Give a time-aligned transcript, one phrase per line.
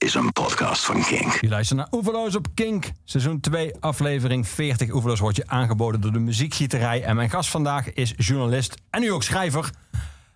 [0.00, 1.38] is een podcast van Kink.
[1.40, 2.90] Je luistert naar Oeverloos op Kink.
[3.04, 4.92] Seizoen 2, aflevering 40.
[4.92, 7.02] Oeverloos wordt je aangeboden door de muziekgieterij.
[7.02, 9.70] En mijn gast vandaag is journalist en nu ook schrijver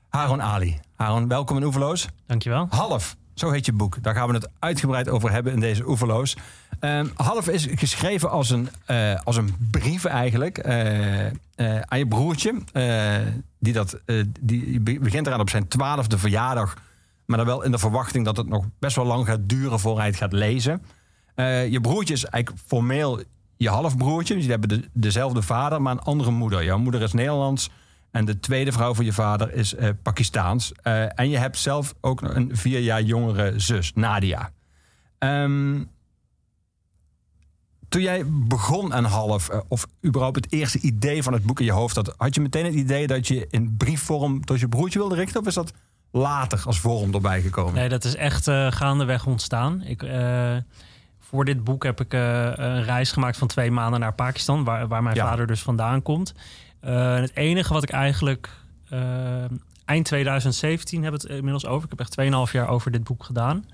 [0.08, 0.80] Haron Ali.
[0.94, 2.08] Haron, welkom in Oeverloos.
[2.26, 2.66] Dankjewel.
[2.70, 4.02] Half, zo heet je boek.
[4.02, 6.36] Daar gaan we het uitgebreid over hebben in deze Oeverloos.
[6.80, 11.30] Um, Half is geschreven als een, uh, als een brief eigenlijk uh, uh,
[11.80, 12.54] aan je broertje.
[13.58, 14.00] die, dat,
[14.40, 16.74] die begint eraan op zijn twaalfde verjaardag
[17.26, 19.96] maar dan wel in de verwachting dat het nog best wel lang gaat duren voor
[19.96, 20.82] hij het gaat lezen.
[21.36, 23.22] Uh, je broertje is eigenlijk formeel
[23.56, 24.34] je halfbroertje.
[24.34, 26.64] Dus die hebben de, dezelfde vader, maar een andere moeder.
[26.64, 27.70] Jouw moeder is Nederlands.
[28.10, 30.72] En de tweede vrouw van je vader is uh, Pakistaans.
[30.82, 34.50] Uh, en je hebt zelf ook een vier jaar jongere zus, Nadia.
[35.18, 35.90] Um,
[37.88, 41.72] toen jij begon aan half, of überhaupt het eerste idee van het boek in je
[41.72, 45.14] hoofd had, had je meteen het idee dat je in briefvorm tot je broertje wilde
[45.14, 45.40] richten?
[45.40, 45.72] Of is dat
[46.14, 47.74] later als vorm erbij gekomen?
[47.74, 49.82] Nee, dat is echt uh, gaandeweg ontstaan.
[49.82, 50.56] Ik, uh,
[51.20, 52.20] voor dit boek heb ik uh,
[52.54, 55.28] een reis gemaakt van twee maanden naar Pakistan, waar, waar mijn ja.
[55.28, 56.34] vader dus vandaan komt.
[56.80, 58.50] het enige wat ik eigenlijk
[59.84, 61.90] eind 2017 heb het inmiddels over.
[61.90, 63.64] Ik heb echt 2,5 jaar over dit boek gedaan.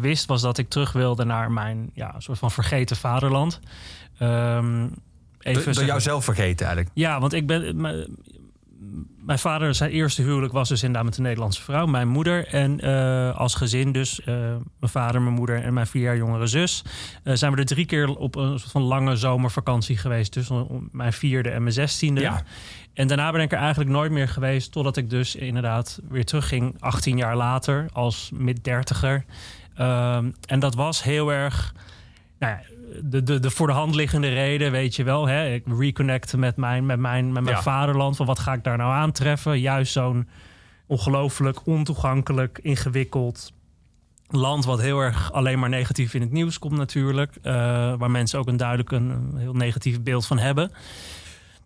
[0.00, 3.60] wist was dat ik terug wilde naar mijn ja, soort van vergeten vaderland.
[4.20, 4.94] Um,
[5.38, 6.96] even door, door jou zelf vergeten eigenlijk?
[6.96, 7.80] Ja, want ik ben
[9.24, 12.46] mijn vader, zijn eerste huwelijk was dus inderdaad met een Nederlandse vrouw, mijn moeder.
[12.46, 16.46] En uh, als gezin dus, uh, mijn vader, mijn moeder en mijn vier jaar jongere
[16.46, 16.84] zus...
[17.24, 20.32] Uh, zijn we er drie keer op een soort van lange zomervakantie geweest.
[20.32, 22.20] Tussen mijn vierde en mijn zestiende.
[22.20, 22.42] Ja.
[22.94, 24.72] En daarna ben ik er eigenlijk nooit meer geweest...
[24.72, 29.24] totdat ik dus inderdaad weer terugging, 18 jaar later, als mid-dertiger.
[29.74, 31.74] Ehm, en dat was heel erg...
[32.38, 35.28] Nou ja, de, de, de voor de hand liggende reden, weet je wel.
[35.28, 35.52] Hè?
[35.52, 38.16] Ik reconnecten met mijn, met mijn, met mijn vaderland.
[38.16, 39.60] Van wat ga ik daar nou aantreffen?
[39.60, 40.28] Juist zo'n
[40.86, 43.52] ongelooflijk ontoegankelijk, ingewikkeld
[44.28, 47.36] land wat heel erg alleen maar negatief in het nieuws komt natuurlijk.
[47.42, 47.52] Uh,
[47.94, 50.70] waar mensen ook een duidelijk een, heel negatief beeld van hebben.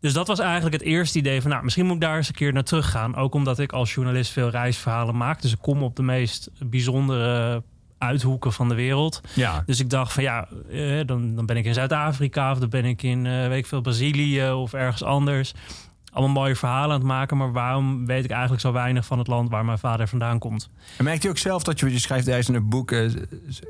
[0.01, 2.35] Dus dat was eigenlijk het eerste idee van, nou, misschien moet ik daar eens een
[2.35, 3.17] keer naar terug gaan.
[3.17, 5.43] Ook omdat ik als journalist veel reisverhalen maak.
[5.43, 7.63] Dus ik kom op de meest bijzondere
[7.99, 9.21] uithoeken van de wereld.
[9.35, 9.63] Ja.
[9.67, 12.85] Dus ik dacht van ja, eh, dan, dan ben ik in Zuid-Afrika of dan ben
[12.85, 15.55] ik in uh, weet ik veel Brazilië of ergens anders
[16.13, 17.37] allemaal mooie verhalen aan het maken.
[17.37, 20.71] Maar waarom weet ik eigenlijk zo weinig van het land waar mijn vader vandaan komt?
[20.97, 23.13] En merkt u ook zelf dat je, je schrijft in een boek, uh,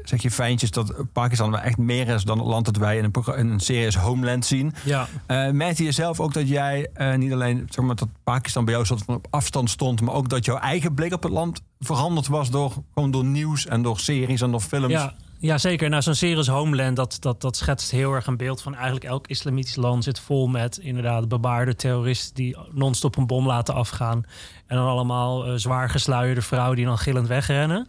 [0.05, 3.05] zeg je fijntjes dat Pakistan wel echt meer is dan het land dat wij in
[3.05, 4.75] een, in een serie Homeland zien.
[4.85, 5.09] Ja.
[5.27, 8.75] Uh, merkte je zelf ook dat jij uh, niet alleen zeg maar, dat Pakistan bij
[8.75, 11.61] jou soort van op afstand stond, maar ook dat jouw eigen blik op het land
[11.81, 14.93] veranderd was door, gewoon door nieuws en door series en door films?
[14.93, 15.15] Ja.
[15.41, 15.89] Ja, zeker.
[15.89, 19.27] Nou, zo'n series Homeland, dat, dat, dat schetst heel erg een beeld van eigenlijk elk
[19.27, 24.25] islamitisch land zit vol met inderdaad bebaarde terroristen die non-stop een bom laten afgaan.
[24.67, 27.89] En dan allemaal uh, zwaar gesluierde vrouwen die dan gillend wegrennen.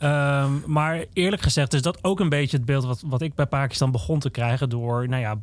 [0.00, 3.46] Um, maar eerlijk gezegd is dat ook een beetje het beeld wat, wat ik bij
[3.46, 5.36] Pakistan begon te krijgen door nou ja,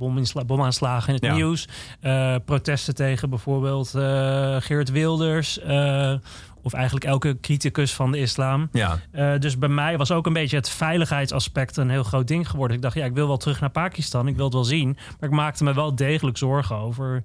[0.45, 1.33] bomaanslagen in het ja.
[1.33, 1.67] nieuws.
[2.01, 5.59] Uh, protesten tegen bijvoorbeeld uh, Geert Wilders.
[5.67, 6.13] Uh,
[6.61, 8.69] of eigenlijk elke criticus van de islam.
[8.71, 8.99] Ja.
[9.13, 12.75] Uh, dus bij mij was ook een beetje het veiligheidsaspect een heel groot ding geworden.
[12.75, 14.27] Ik dacht, ja, ik wil wel terug naar Pakistan.
[14.27, 14.97] Ik wil het wel zien.
[15.19, 17.23] Maar ik maakte me wel degelijk zorgen over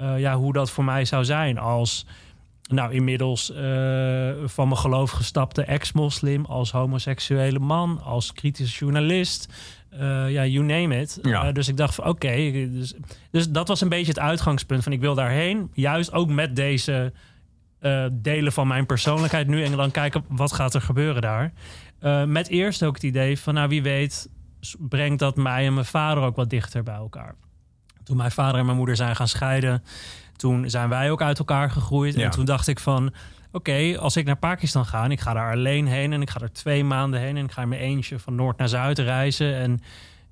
[0.00, 2.06] uh, ja, hoe dat voor mij zou zijn als
[2.68, 9.52] nou, inmiddels uh, van mijn geloof gestapte ex-moslim, als homoseksuele man, als kritische journalist.
[9.92, 11.18] Uh, ja, you name it.
[11.22, 11.46] Ja.
[11.46, 12.26] Uh, dus ik dacht van oké.
[12.26, 12.94] Okay, dus,
[13.30, 15.70] dus dat was een beetje het uitgangspunt van ik wil daarheen.
[15.72, 17.12] Juist ook met deze
[17.80, 19.64] uh, delen van mijn persoonlijkheid nu.
[19.64, 21.52] En dan kijken wat gaat er gebeuren daar.
[22.26, 24.28] met eerst ook het idee van nou wie weet
[24.78, 27.34] brengt dat mij en mijn vader ook wat dichter bij elkaar.
[28.04, 29.82] Toen mijn vader en mijn moeder zijn gaan scheiden
[30.38, 32.14] toen zijn wij ook uit elkaar gegroeid.
[32.14, 33.12] En toen dacht ik van,
[33.52, 35.04] oké, als ik naar Pakistan ga...
[35.04, 37.36] en ik ga daar alleen heen en ik ga er twee maanden heen...
[37.36, 39.54] en ik ga in mijn eentje van noord naar zuid reizen...
[39.54, 39.80] en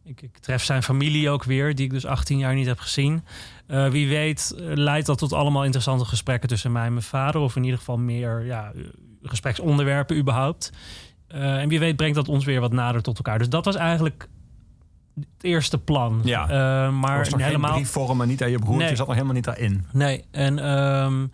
[0.07, 3.25] ik, ik, tref zijn familie ook weer, die ik dus 18 jaar niet heb gezien.
[3.69, 7.41] Uh, wie weet uh, leidt dat tot allemaal interessante gesprekken tussen mij en mijn vader...
[7.41, 8.73] of in ieder geval meer ja,
[9.23, 10.73] gespreksonderwerpen überhaupt.
[11.35, 13.39] Uh, en wie weet brengt dat ons weer wat nader tot elkaar.
[13.39, 14.29] Dus dat was eigenlijk
[15.15, 16.21] het eerste plan.
[16.25, 16.43] Ja.
[16.43, 18.97] Uh, maar was helemaal geen vormen niet aan je broertje nee.
[18.97, 19.87] zat nog helemaal niet daarin.
[19.93, 20.25] Nee.
[20.31, 21.33] En, um,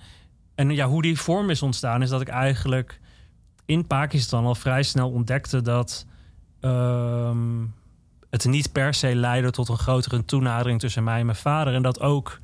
[0.55, 3.01] en ja, hoe die vorm is ontstaan is dat ik eigenlijk
[3.67, 6.07] in Pakistan al vrij snel ontdekte dat
[6.61, 7.75] um,
[8.33, 11.75] het niet per se leidde tot een grotere toenadering tussen mij en mijn vader.
[11.75, 12.39] En dat ook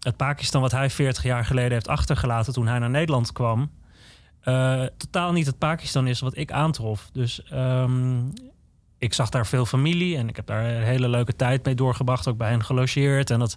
[0.00, 3.70] het Pakistan wat hij 40 jaar geleden heeft achtergelaten toen hij naar Nederland kwam.
[4.44, 7.08] Uh, totaal niet het Pakistan is wat ik aantrof.
[7.12, 8.32] Dus um,
[8.98, 12.28] ik zag daar veel familie en ik heb daar een hele leuke tijd mee doorgebracht,
[12.28, 13.30] ook bij hen gelogeerd.
[13.30, 13.56] En dat,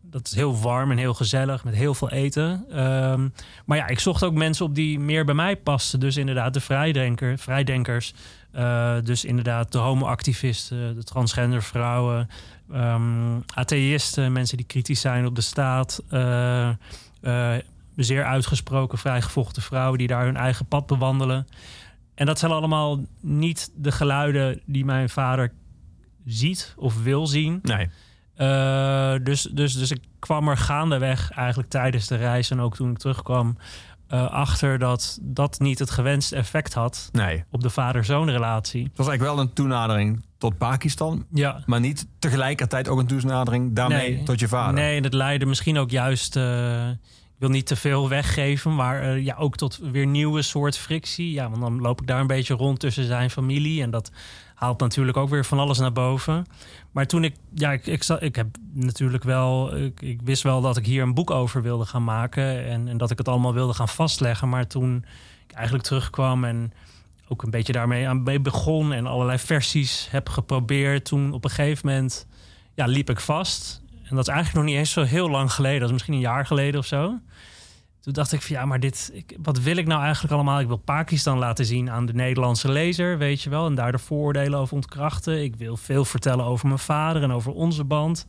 [0.00, 2.64] dat is heel warm en heel gezellig met heel veel eten.
[2.70, 3.28] Ehm,
[3.64, 6.00] maar ja, ik zocht ook mensen op die meer bij mij pasten.
[6.00, 8.14] Dus inderdaad de vrijdenker, vrijdenkers.
[8.54, 12.28] Uh, dus inderdaad de homoactivisten, de transgender vrouwen,
[12.72, 16.02] um, atheïsten, mensen die kritisch zijn op de staat.
[16.10, 16.68] Uh,
[17.22, 17.54] uh,
[17.96, 21.46] zeer uitgesproken vrijgevochten vrouwen die daar hun eigen pad bewandelen.
[22.14, 25.52] En dat zijn allemaal niet de geluiden die mijn vader
[26.24, 27.60] ziet of wil zien.
[27.62, 27.88] Nee.
[29.22, 32.98] Dus, dus, dus ik kwam er gaandeweg eigenlijk tijdens de reis en ook toen ik
[32.98, 33.56] terugkwam
[34.08, 37.44] uh, achter dat dat niet het gewenste effect had nee.
[37.50, 38.82] op de vader-zoon relatie.
[38.82, 41.62] Het was eigenlijk wel een toenadering tot Pakistan, ja.
[41.66, 44.22] maar niet tegelijkertijd ook een toenadering daarmee nee.
[44.22, 44.74] tot je vader.
[44.74, 46.36] Nee, en het leidde misschien ook juist.
[46.36, 46.88] Uh,
[47.38, 51.32] ik wil niet te veel weggeven, maar uh, ja, ook tot weer nieuwe soort frictie.
[51.32, 54.10] Ja, want dan loop ik daar een beetje rond tussen zijn familie en dat
[54.58, 56.46] haalt natuurlijk ook weer van alles naar boven.
[56.90, 60.86] Maar toen ik, ja, ik, ik, ik heb natuurlijk wel, ik, wist wel dat ik
[60.86, 63.88] hier een boek over wilde gaan maken en, en dat ik het allemaal wilde gaan
[63.88, 64.48] vastleggen.
[64.48, 65.04] Maar toen
[65.46, 66.72] ik eigenlijk terugkwam en
[67.28, 71.50] ook een beetje daarmee aan mee begon en allerlei versies heb geprobeerd, toen op een
[71.50, 72.26] gegeven moment
[72.74, 73.82] ja, liep ik vast.
[74.04, 76.20] En dat is eigenlijk nog niet eens zo heel lang geleden, dat is misschien een
[76.20, 77.18] jaar geleden of zo.
[78.00, 80.60] Toen dacht ik van ja, maar dit, ik, wat wil ik nou eigenlijk allemaal?
[80.60, 83.66] Ik wil Pakistan laten zien aan de Nederlandse lezer, weet je wel.
[83.66, 85.42] En daar de vooroordelen over ontkrachten.
[85.42, 88.26] Ik wil veel vertellen over mijn vader en over onze band.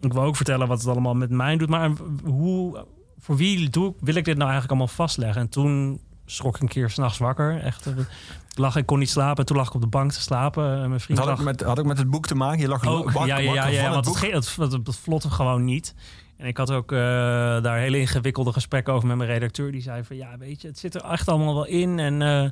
[0.00, 1.68] Ik wil ook vertellen wat het allemaal met mij doet.
[1.68, 1.90] Maar
[2.24, 2.86] hoe,
[3.18, 5.40] voor wie doe, wil ik dit nou eigenlijk allemaal vastleggen?
[5.40, 7.60] En toen schrok ik een keer s'nachts wakker.
[7.60, 7.94] Echt, ik
[8.54, 9.36] lag, ik kon niet slapen.
[9.36, 10.82] En toen lag ik op de bank te slapen.
[10.82, 11.38] En mijn vriend had, lag...
[11.38, 12.60] ook met, had ook met het boek te maken?
[12.60, 14.20] Je lag ook, wakker, ja, ja, ja, ja, want
[14.56, 15.94] het, het vlotte gewoon niet.
[16.38, 16.98] En ik had ook uh,
[17.62, 19.72] daar hele ingewikkelde gesprekken over met mijn redacteur.
[19.72, 21.98] Die zei van ja, weet je, het zit er echt allemaal wel in.
[21.98, 22.50] En, uh,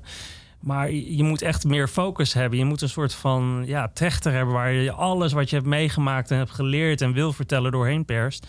[0.61, 2.59] maar je moet echt meer focus hebben.
[2.59, 6.31] Je moet een soort van ja, trechter hebben waar je alles wat je hebt meegemaakt
[6.31, 8.47] en hebt geleerd en wil vertellen doorheen perst.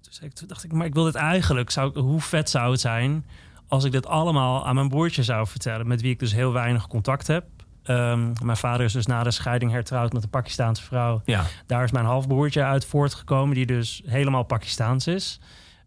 [0.00, 1.70] Dus ik, toen dacht ik, maar ik wil dit eigenlijk.
[1.70, 3.24] Zou, hoe vet zou het zijn
[3.68, 6.86] als ik dit allemaal aan mijn broertje zou vertellen, met wie ik dus heel weinig
[6.86, 7.44] contact heb.
[7.86, 11.22] Um, mijn vader is dus na de scheiding hertrouwd met een Pakistaanse vrouw.
[11.24, 11.44] Ja.
[11.66, 15.40] Daar is mijn halfbroertje uit voortgekomen, die dus helemaal Pakistaans is.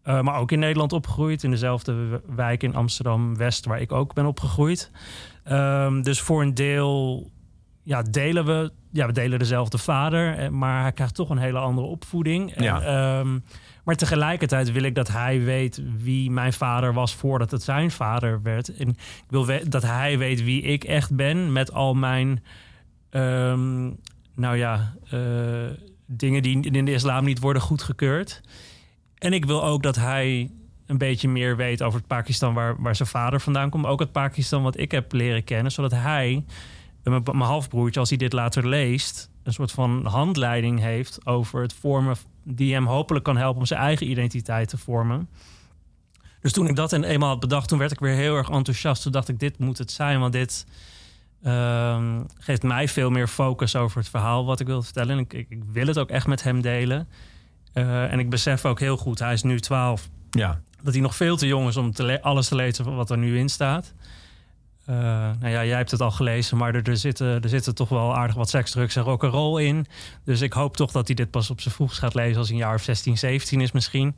[0.04, 4.26] Uh, maar ook in Nederland opgegroeid, in dezelfde wijk in Amsterdam-West, waar ik ook ben
[4.26, 4.90] opgegroeid.
[5.50, 7.30] Um, dus voor een deel
[7.82, 11.86] ja, delen we, ja, we delen dezelfde vader, maar hij krijgt toch een hele andere
[11.86, 12.52] opvoeding.
[12.52, 13.18] En, Ja.
[13.18, 13.44] um,
[13.84, 18.42] maar tegelijkertijd wil ik dat hij weet wie mijn vader was voordat het zijn vader
[18.42, 18.76] werd.
[18.76, 18.96] En ik
[19.28, 22.44] wil dat hij weet wie ik echt ben met al mijn,
[23.10, 23.96] um,
[24.34, 25.70] nou ja, uh,
[26.06, 28.40] dingen die in de islam niet worden goedgekeurd.
[29.18, 30.50] En ik wil ook dat hij
[30.86, 33.86] een beetje meer weet over het Pakistan waar, waar zijn vader vandaan komt.
[33.86, 35.72] Ook het Pakistan wat ik heb leren kennen.
[35.72, 36.44] Zodat hij,
[37.02, 39.30] mijn, mijn halfbroertje, als hij dit later leest...
[39.42, 42.16] een soort van handleiding heeft over het vormen...
[42.44, 45.28] die hem hopelijk kan helpen om zijn eigen identiteit te vormen.
[46.40, 49.02] Dus toen ik dat eenmaal had bedacht, toen werd ik weer heel erg enthousiast.
[49.02, 50.66] Toen dacht ik, dit moet het zijn, want dit...
[51.42, 55.10] Uh, geeft mij veel meer focus over het verhaal wat ik wil vertellen.
[55.10, 57.08] En ik, ik, ik wil het ook echt met hem delen.
[57.74, 60.08] Uh, en ik besef ook heel goed, hij is nu 12.
[60.30, 60.60] Ja.
[60.82, 63.38] Dat hij nog veel te jong is om te alles te lezen wat er nu
[63.38, 63.94] in staat.
[64.90, 67.88] Uh, nou ja, jij hebt het al gelezen, maar er, er, zitten, er zitten toch
[67.88, 69.86] wel aardig wat seks, drugs en rock'n'roll in.
[70.24, 72.56] Dus ik hoop toch dat hij dit pas op zijn vroegst gaat lezen als hij
[72.56, 74.16] een jaar of 16, 17 is misschien.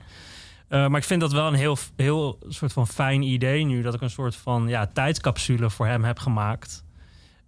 [0.68, 3.82] Uh, maar ik vind dat wel een heel, heel soort van fijn idee nu.
[3.82, 6.84] Dat ik een soort van ja, tijdscapsule voor hem heb gemaakt.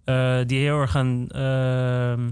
[0.05, 2.27] Uh, die heel erg een, uh,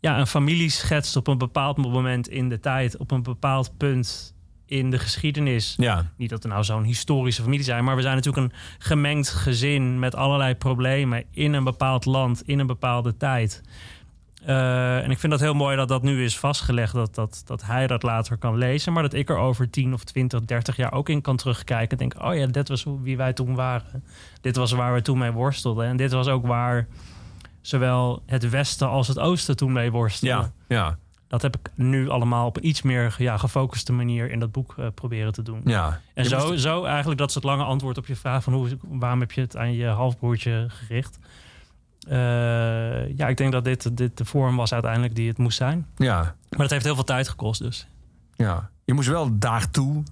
[0.00, 2.96] ja, een familie schetst op een bepaald moment in de tijd.
[2.96, 4.31] Op een bepaald punt
[4.72, 5.74] in de geschiedenis.
[5.76, 6.06] Ja.
[6.16, 9.98] Niet dat er nou zo'n historische familie zijn, maar we zijn natuurlijk een gemengd gezin
[9.98, 13.62] met allerlei problemen in een bepaald land, in een bepaalde tijd.
[14.46, 17.62] Uh, en ik vind dat heel mooi dat dat nu is vastgelegd, dat, dat, dat
[17.64, 20.92] hij dat later kan lezen, maar dat ik er over 10 of 20, 30 jaar
[20.92, 24.04] ook in kan terugkijken en denken: oh ja, dit was wie wij toen waren.
[24.40, 25.86] Dit was waar we toen mee worstelden.
[25.86, 26.86] En dit was ook waar
[27.60, 30.52] zowel het Westen als het Oosten toen mee worstelden.
[30.68, 30.98] Ja, ja.
[31.32, 34.74] Dat heb ik nu allemaal op een iets meer ja, gefocuste manier in dat boek
[34.78, 35.60] uh, proberen te doen.
[35.64, 36.00] Ja.
[36.14, 38.78] En zo, moest- zo eigenlijk, dat is het lange antwoord op je vraag van hoe,
[38.82, 41.18] waarom heb je het aan je halfbroertje gericht.
[42.08, 45.86] Eh, ja, ik denk dat dit, dit de vorm was uiteindelijk die het moest zijn.
[45.96, 46.20] Ja.
[46.50, 47.88] Maar het heeft heel veel tijd gekost dus.
[48.34, 50.02] Ja, je moest wel daartoe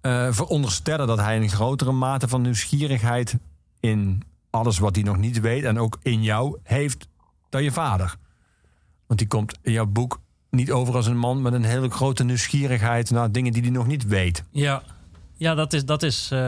[0.00, 3.36] eh, veronderstellen dat hij een grotere mate van nieuwsgierigheid
[3.80, 7.08] in alles wat hij nog niet weet en ook in jou heeft
[7.48, 8.14] dan je vader.
[9.06, 10.20] Want die komt in jouw boek
[10.56, 13.86] niet over als een man met een hele grote nieuwsgierigheid naar dingen die hij nog
[13.86, 14.44] niet weet.
[14.50, 14.82] Ja,
[15.36, 15.84] ja dat is.
[15.84, 16.38] Dat is eh,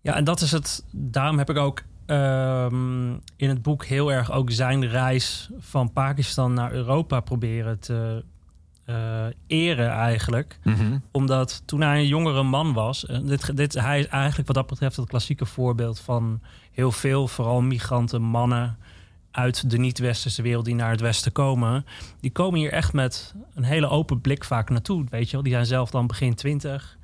[0.00, 0.84] ja, en dat is het.
[0.90, 6.54] Daarom heb ik ook ehm, in het boek heel erg ook zijn reis van Pakistan
[6.54, 8.24] naar Europa proberen te
[8.86, 10.58] uh, eren eigenlijk.
[10.62, 10.98] Mhm.
[11.10, 13.06] Omdat toen hij een jongere man was...
[13.06, 16.40] eh, dit, dit, hij is eigenlijk wat dat betreft het klassieke voorbeeld van
[16.72, 17.28] heel veel...
[17.28, 18.78] vooral migranten, mannen
[19.38, 21.84] uit de niet-westerse wereld die naar het westen komen.
[22.20, 25.04] Die komen hier echt met een hele open blik vaak naartoe.
[25.10, 25.42] Weet je wel?
[25.42, 26.96] Die zijn zelf dan begin twintig.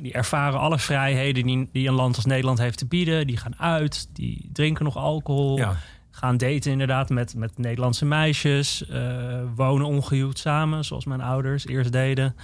[0.00, 3.26] Die ervaren alle vrijheden die, die een land als Nederland heeft te bieden.
[3.26, 5.76] Die gaan uit, die drinken nog alcohol Ja.
[6.10, 8.86] gaan daten inderdaad met, met Nederlandse meisjes.
[8.88, 12.34] eh, wonen ongehuwd samen, zoals mijn ouders eerst deden.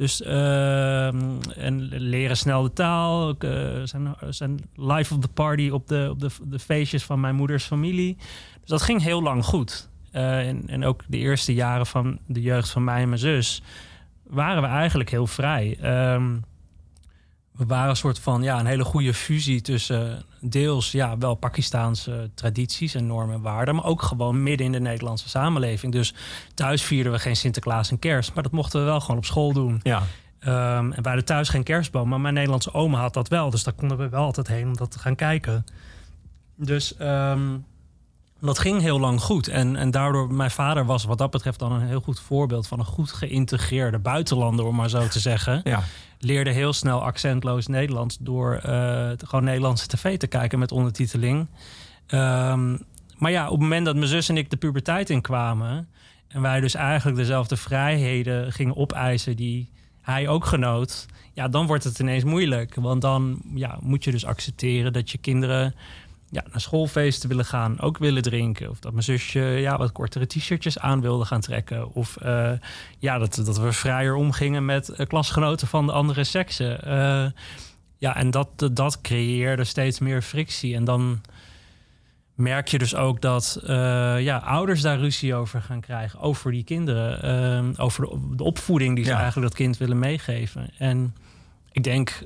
[0.00, 1.18] Dus ehm,
[1.56, 3.34] en leren snel de taal.
[3.38, 3.50] Eh,
[3.84, 7.64] zijn, zijn life of the party op de, op de, de feestjes van mijn moeders
[7.64, 8.16] familie.
[8.60, 9.88] Dus dat ging heel lang goed.
[10.10, 13.62] Eh, en, en ook de eerste jaren van de jeugd van mij en mijn zus
[14.22, 15.76] waren we eigenlijk heel vrij.
[15.80, 16.36] Ehm,
[17.60, 22.30] we waren een soort van ja, een hele goede fusie tussen deels ja, wel Pakistaanse
[22.34, 25.92] tradities en normen en waarden, maar ook gewoon midden in de Nederlandse samenleving.
[25.92, 26.14] Dus
[26.54, 29.52] thuis vierden we geen Sinterklaas en kerst, maar dat mochten we wel gewoon op school
[29.52, 29.80] doen.
[29.82, 30.02] Ja.
[30.38, 33.50] Ehm, en wij hadden thuis geen kerstboom, maar mijn Nederlandse oma had dat wel.
[33.50, 35.64] Dus daar konden we wel altijd heen om dat te gaan kijken.
[36.56, 37.56] Dus ehm,
[38.40, 39.48] dat ging heel lang goed.
[39.48, 42.78] En, en daardoor, mijn vader was wat dat betreft dan een heel goed voorbeeld van
[42.78, 45.60] een goed geïntegreerde buitenlander, om maar zo te zeggen.
[45.64, 45.82] Ja.
[46.22, 51.48] Leerde heel snel accentloos Nederlands door eh, gewoon Nederlandse tv te kijken met ondertiteling.
[52.06, 52.76] Ehm,
[53.16, 55.88] maar ja, op het moment dat mijn zus en ik de puberteit inkwamen.
[56.28, 61.06] en wij dus eigenlijk dezelfde vrijheden gingen opeisen die hij ook genoot.
[61.32, 62.74] ja, dan wordt het ineens moeilijk.
[62.74, 65.74] Want dan ja, moet je dus accepteren dat je kinderen
[66.30, 68.70] ja, naar schoolfeesten willen gaan, ook willen drinken.
[68.70, 71.94] Of dat mijn zusje ja, wat kortere t-shirtjes aan wilde gaan trekken.
[71.94, 72.52] Of eh,
[72.98, 76.82] ja, dat, dat we vrijer omgingen met eh, klasgenoten van de andere seksen.
[76.84, 77.26] Eh,
[77.98, 80.74] ja, en dat, dat, dat creëerde steeds meer frictie.
[80.74, 81.20] En dan
[82.34, 83.60] merk je dus ook dat
[84.18, 86.20] ja, ouders daar ruzie over gaan krijgen.
[86.20, 87.78] Over die kinderen.
[87.78, 89.18] over de, de opvoeding die ze Ja.
[89.20, 90.70] eigenlijk dat kind willen meegeven.
[90.78, 91.14] En
[91.72, 92.22] ik denk,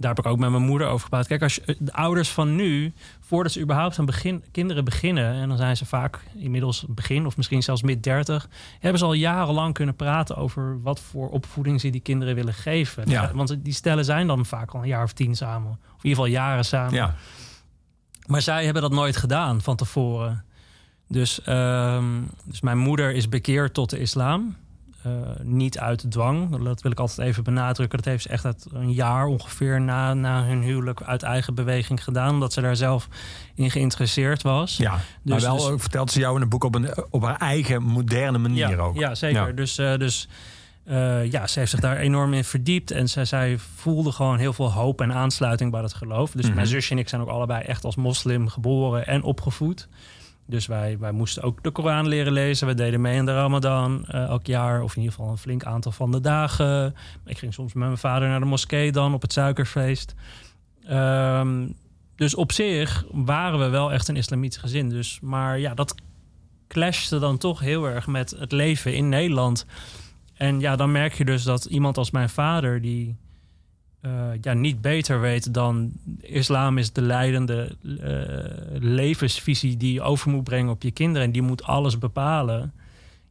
[0.00, 1.26] daar heb ik ook met mijn moeder over gepraat.
[1.26, 5.34] Kijk, als je, de ouders van nu, voordat ze überhaupt aan begin, kinderen beginnen...
[5.34, 8.48] en dan zijn ze vaak inmiddels begin of misschien zelfs mid 30...
[8.78, 13.08] hebben ze al jarenlang kunnen praten over wat voor opvoeding ze die kinderen willen geven.
[13.10, 13.30] Ja.
[13.34, 15.70] Want die stellen zijn dan vaak al een jaar of tien samen.
[15.70, 16.94] Of in ieder geval jaren samen.
[16.94, 17.14] Ja.
[18.26, 20.44] Maar zij hebben dat nooit gedaan van tevoren.
[21.08, 24.56] Dus, ehm, dus mijn moeder is bekeerd tot de islam.
[25.02, 26.64] Eh, niet uit dwang.
[26.64, 27.98] Dat wil ik altijd even benadrukken.
[27.98, 32.04] Dat heeft ze echt uit een jaar ongeveer na, na hun huwelijk uit eigen beweging
[32.04, 32.30] gedaan.
[32.30, 33.08] Omdat ze daar zelf
[33.54, 34.76] in geïnteresseerd was.
[34.76, 34.90] ja.
[34.90, 37.36] maar Dus- wel dus- ook vertelt ze jou in het boek op, een, op haar
[37.36, 38.96] eigen moderne manier ja, ook.
[38.96, 39.46] Ja, zeker.
[39.46, 39.52] Ja.
[39.52, 40.28] Dus, eh, dus
[40.84, 42.90] eh, ja, ze heeft zich daar enorm in verdiept.
[42.90, 46.30] En zij, zij voelde gewoon heel veel hoop en aansluiting bij het geloof.
[46.30, 46.54] Dus Mhm.
[46.54, 49.88] mijn zusje en ik zijn ook allebei echt als moslim geboren en opgevoed.
[50.50, 52.66] Dus wij, wij moesten ook de Koran leren lezen.
[52.66, 54.82] We deden mee in de Ramadan eh, elk jaar.
[54.82, 56.94] Of in ieder geval een flink aantal van de dagen.
[57.26, 60.14] Ik ging soms met mijn vader naar de moskee dan op het suikerfeest.
[60.84, 61.68] Ehm,
[62.16, 64.88] dus op zich waren we wel echt een islamitisch gezin.
[64.88, 65.94] Dus, maar ja, dat
[66.68, 69.66] clashte dan toch heel erg met het leven in Nederland.
[70.34, 73.16] En ja, dan merk je dus dat iemand als mijn vader, die
[74.00, 80.30] eh, ja, niet beter weet dan islam is de leidende eh, levensvisie die je over
[80.30, 81.26] moet brengen op je kinderen.
[81.26, 82.72] En die moet alles bepalen.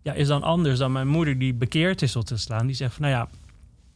[0.01, 2.67] Ja, is dan anders dan mijn moeder die bekeerd is tot de islam.
[2.67, 3.29] Die zegt van nou ja,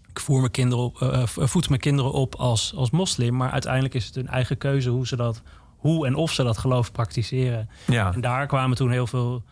[0.10, 3.36] ik voer mijn kinderen op, eh, voed mijn kinderen op als, als moslim.
[3.36, 5.42] Maar uiteindelijk is het hun eigen keuze hoe ze dat,
[5.78, 7.70] hoe en of ze dat geloof praktiseren.
[7.88, 8.14] Ja.
[8.14, 9.44] En daar kwamen toen heel veel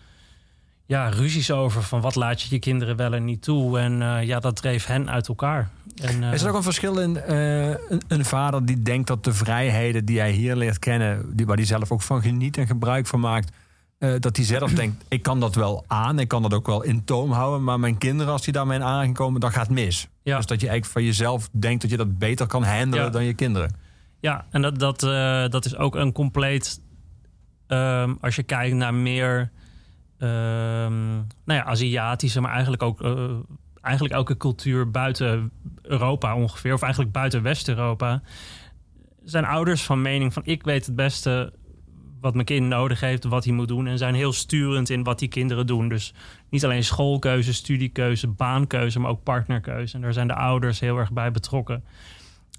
[0.86, 1.84] ja, ruzies over.
[1.84, 3.80] Van wat laat je je kinderen wel en niet toe.
[3.80, 5.70] En ja, dat dreef hen uit elkaar.
[6.02, 9.24] En, eh, Is er ook een verschil in eh, een, een vader die denkt dat
[9.24, 12.68] de vrijheden die hij hier leert kennen, die, waar hij zelf ook van geniet en
[12.68, 13.52] gebruik van maakt,
[13.98, 16.82] eh, dat hij zelf denkt: ik kan dat wel aan, ik kan dat ook wel
[16.82, 19.76] in toom houden, maar mijn kinderen, als die daarmee in aanraking komen, dan gaat het
[19.76, 20.08] mis.
[20.24, 20.38] Ja.
[20.38, 23.12] Dus dat je eigenlijk van jezelf denkt dat je dat beter kan handelen Ja.
[23.12, 23.76] dan je kinderen.
[24.20, 26.82] Ja, en dat, dat, eh, dat is ook een compleet.
[27.68, 29.52] ehm, als je kijkt naar meer.
[30.18, 33.02] ehm, nou ja, Aziatische, maar eigenlijk ook.
[33.82, 36.74] Eigenlijk elke cultuur buiten Europa ongeveer.
[36.74, 38.22] Of eigenlijk buiten West-Europa.
[39.24, 41.54] Zijn ouders van mening van ik weet het beste
[42.22, 43.88] wat mijn kind nodig heeft, wat hij moet doen.
[43.88, 45.90] En zijn heel sturend in wat die kinderen doen.
[45.90, 46.14] Dus
[46.50, 49.96] niet alleen schoolkeuze, studiekeuze, baankeuze, maar ook partnerkeuze.
[49.96, 51.84] En daar zijn de ouders heel erg bij betrokken.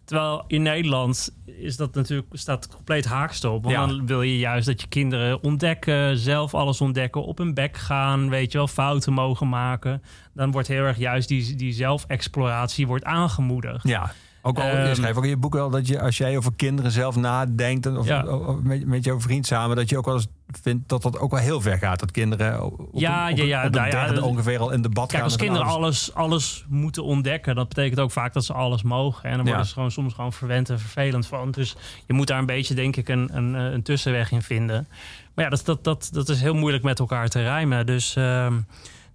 [0.05, 3.63] Terwijl in Nederland is dat natuurlijk staat compleet haakste op.
[3.65, 3.87] Want Ja.
[3.87, 8.29] dan wil je juist dat je kinderen ontdekken, zelf alles ontdekken, op hun bek gaan,
[8.29, 10.03] weet je wel, fouten mogen maken.
[10.35, 13.89] Dan wordt heel erg juist die, die zelfexploratie wordt aangemoedigd.
[13.89, 14.13] Ja.
[14.45, 16.53] Ook al, je Ehm, schrijft ook in je boek wel dat je als jij over
[16.57, 18.25] kinderen zelf nadenkt, en of, Ja.
[18.63, 20.27] met, met jouw vriend samen, dat je ook wel eens
[20.63, 22.01] vind dat dat ook wel heel ver gaat.
[22.01, 25.07] Dat kinderen op, ja, op, ja, ja, op nou ja, derde ongeveer al in debat
[25.07, 25.23] Kijk, gaan.
[25.23, 29.31] als kinderen alles, alles moeten ontdekken, dat betekent ook vaak dat ze alles mogen.
[29.31, 31.51] En dan worden ze gewoon soms gewoon verwend en vervelend van.
[31.51, 34.89] Dus je moet daar een beetje, denk ik, een, een, eh, een tussenweg in vinden.
[35.35, 37.87] Maar ja, dat, dat, dat, dat is heel moeilijk met elkaar te rijmen.
[37.87, 38.55] Dus, ehm,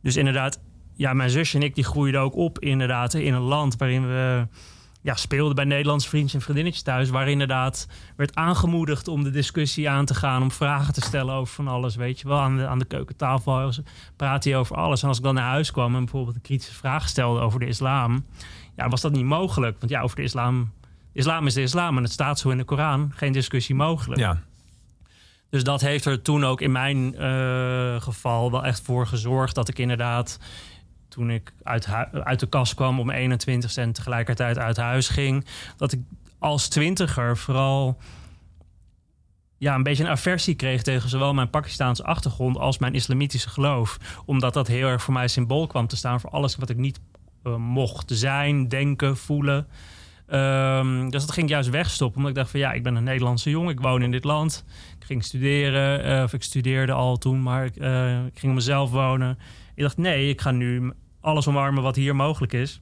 [0.02, 0.60] dus inderdaad,
[0.96, 4.48] ja, mijn zusje en ik die groeiden ook op inderdaad in een land waarin we
[5.08, 7.10] ja, speelden bij Nederlandse vriendjes en vriendinnetjes thuis.
[7.10, 10.42] Waar inderdaad werd aangemoedigd om de discussie aan te gaan.
[10.42, 11.96] Om vragen te stellen over van alles.
[11.96, 13.72] Weet je wel, aan de, aan de keukentafel
[14.16, 15.02] praat hij over alles.
[15.02, 17.66] En als ik dan naar huis kwam en bijvoorbeeld een kritische vraag stelde over de
[17.66, 18.26] islam.
[18.76, 19.80] Ja, was dat niet mogelijk.
[19.80, 20.72] Want ja, over de islam.
[21.14, 23.12] Islam is de islam en het staat zo in de Koran.
[23.16, 24.20] Geen discussie mogelijk.
[24.20, 24.42] Ja,
[25.50, 29.68] Dus dat heeft er toen ook in mijn eh, geval wel echt voor gezorgd dat
[29.68, 30.40] ik inderdaad,
[31.18, 35.46] toen ik uit, de kast kwam om 21 en tegelijkertijd uit huis ging,
[35.78, 36.00] dat ik
[36.40, 37.98] als twintiger vooral
[39.58, 43.98] ja, een beetje een aversie kreeg tegen zowel mijn Pakistaanse achtergrond als mijn islamitische geloof.
[44.26, 47.00] Omdat dat heel erg voor mij symbool kwam te staan voor alles wat ik niet
[47.44, 49.68] eh, mocht zijn, denken, voelen.
[50.28, 52.18] Ehm, dus dat ging ik juist wegstoppen.
[52.18, 53.72] Omdat ik dacht van ja, ik ben een Nederlandse jongen.
[53.72, 54.66] Ik woon in dit land.
[55.00, 56.04] Ik ging studeren.
[56.04, 57.42] eh, of ik studeerde al toen.
[57.42, 59.38] Maar ik, eh, ik ging mezelf wonen.
[59.76, 60.94] Ik dacht nee, ik ga nu
[61.28, 62.82] alles omarmen wat hier mogelijk is.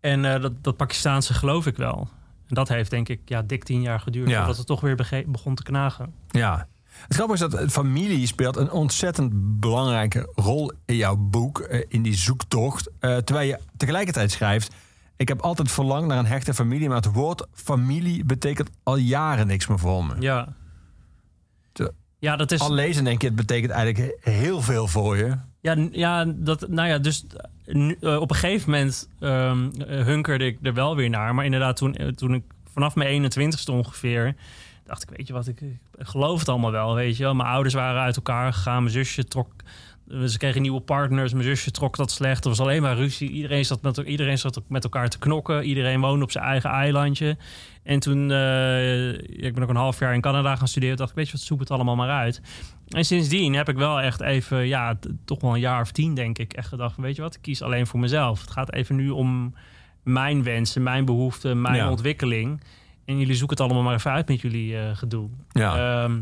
[0.00, 2.08] En eh, dat, dat Pakistaanse geloof ik wel.
[2.46, 4.28] En dat heeft denk ik ja, dik tien jaar geduurd.
[4.28, 4.36] Ja.
[4.38, 6.14] Voordat het toch weer begon te knagen.
[6.28, 6.68] ja.
[7.00, 12.02] Het grappige is dat familie speelt een ontzettend belangrijke rol in jouw boek, eh, in
[12.02, 12.90] die zoektocht.
[12.98, 14.74] Eh, terwijl je tegelijkertijd schrijft,
[15.16, 19.46] ik heb altijd verlangd naar een hechte familie, maar het woord familie betekent al jaren
[19.46, 20.14] niks meer voor me.
[20.18, 20.54] Ja.
[21.72, 22.60] Te- Ja, dat is.
[22.60, 25.36] Al lezen denk je, het betekent eigenlijk heel veel voor je.
[25.60, 27.24] Ja, ja, dat, nou ja, dus
[28.00, 31.34] eh, op een gegeven moment ehm, eh, hunkerde ik er wel weer naar.
[31.34, 34.34] Maar inderdaad, toen, eh, toen ik vanaf mijn 21ste ongeveer...
[34.86, 37.34] dacht ik, weet je wat, ik, ik geloof het allemaal wel, weet je wel.
[37.34, 39.52] Mijn ouders waren uit elkaar gegaan, mijn zusje trok...
[40.26, 42.42] Ze kregen nieuwe partners, mijn zusje trok dat slecht.
[42.44, 43.30] Er was alleen maar ruzie.
[43.30, 45.64] Iedereen zat met, iedereen zat met elkaar te knokken.
[45.64, 47.36] Iedereen woonde op zijn eigen eilandje.
[47.82, 50.96] En toen, eh, ik ben ook een half jaar in Canada gaan studeren.
[50.96, 52.40] dacht ik, weet je wat, zoek het allemaal maar uit.
[52.88, 56.38] En sindsdien heb ik wel echt even, ja, toch wel een jaar of tien, denk
[56.38, 58.40] ik, echt gedacht: weet je wat, ik kies alleen voor mezelf.
[58.40, 59.54] Het gaat even nu om
[60.02, 61.90] mijn wensen, mijn behoeften, mijn Ja.
[61.90, 62.60] ontwikkeling.
[63.04, 65.28] En jullie zoeken het allemaal maar even uit met jullie eh, gedoe.
[65.52, 66.02] Ja.
[66.04, 66.20] Ehm,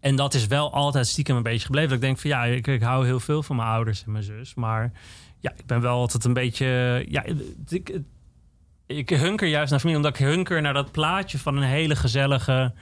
[0.00, 1.88] en dat is wel altijd stiekem een beetje gebleven.
[1.88, 4.24] Dat ik denk van ja, ik, ik hou heel veel van mijn ouders en mijn
[4.24, 4.54] zus.
[4.54, 4.92] Maar
[5.40, 6.66] ja, ik ben wel altijd een beetje.
[7.08, 7.24] Ja,
[8.86, 12.74] ik, hunker juist naar familie, omdat ik hunker naar dat plaatje van een hele gezellige,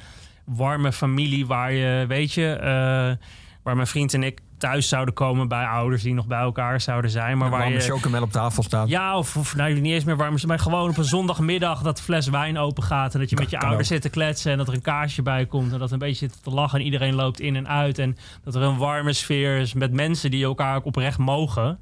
[0.45, 1.47] warme familie.
[1.47, 3.27] Waar je, weet je, eh,
[3.63, 7.11] waar mijn vriend en ik thuis zouden komen bij ouders die nog bij elkaar zouden
[7.11, 7.39] zijn.
[7.39, 7.81] Maar waar je.
[7.81, 8.89] chocomel op tafel staat.
[8.89, 10.37] Ja, of, of nou, niet eens meer warm.
[10.47, 13.15] Maar gewoon op een zondagmiddag dat de fles wijn open gaat.
[13.15, 14.53] En dat je met je ouders zit te kletsen.
[14.53, 15.73] En dat er een kaarsje bij komt.
[15.73, 16.79] En dat een beetje zit te lachen.
[16.79, 17.99] En iedereen loopt in en uit.
[17.99, 21.79] En dat er een warme sfeer is met mensen die elkaar ook oprecht mogen.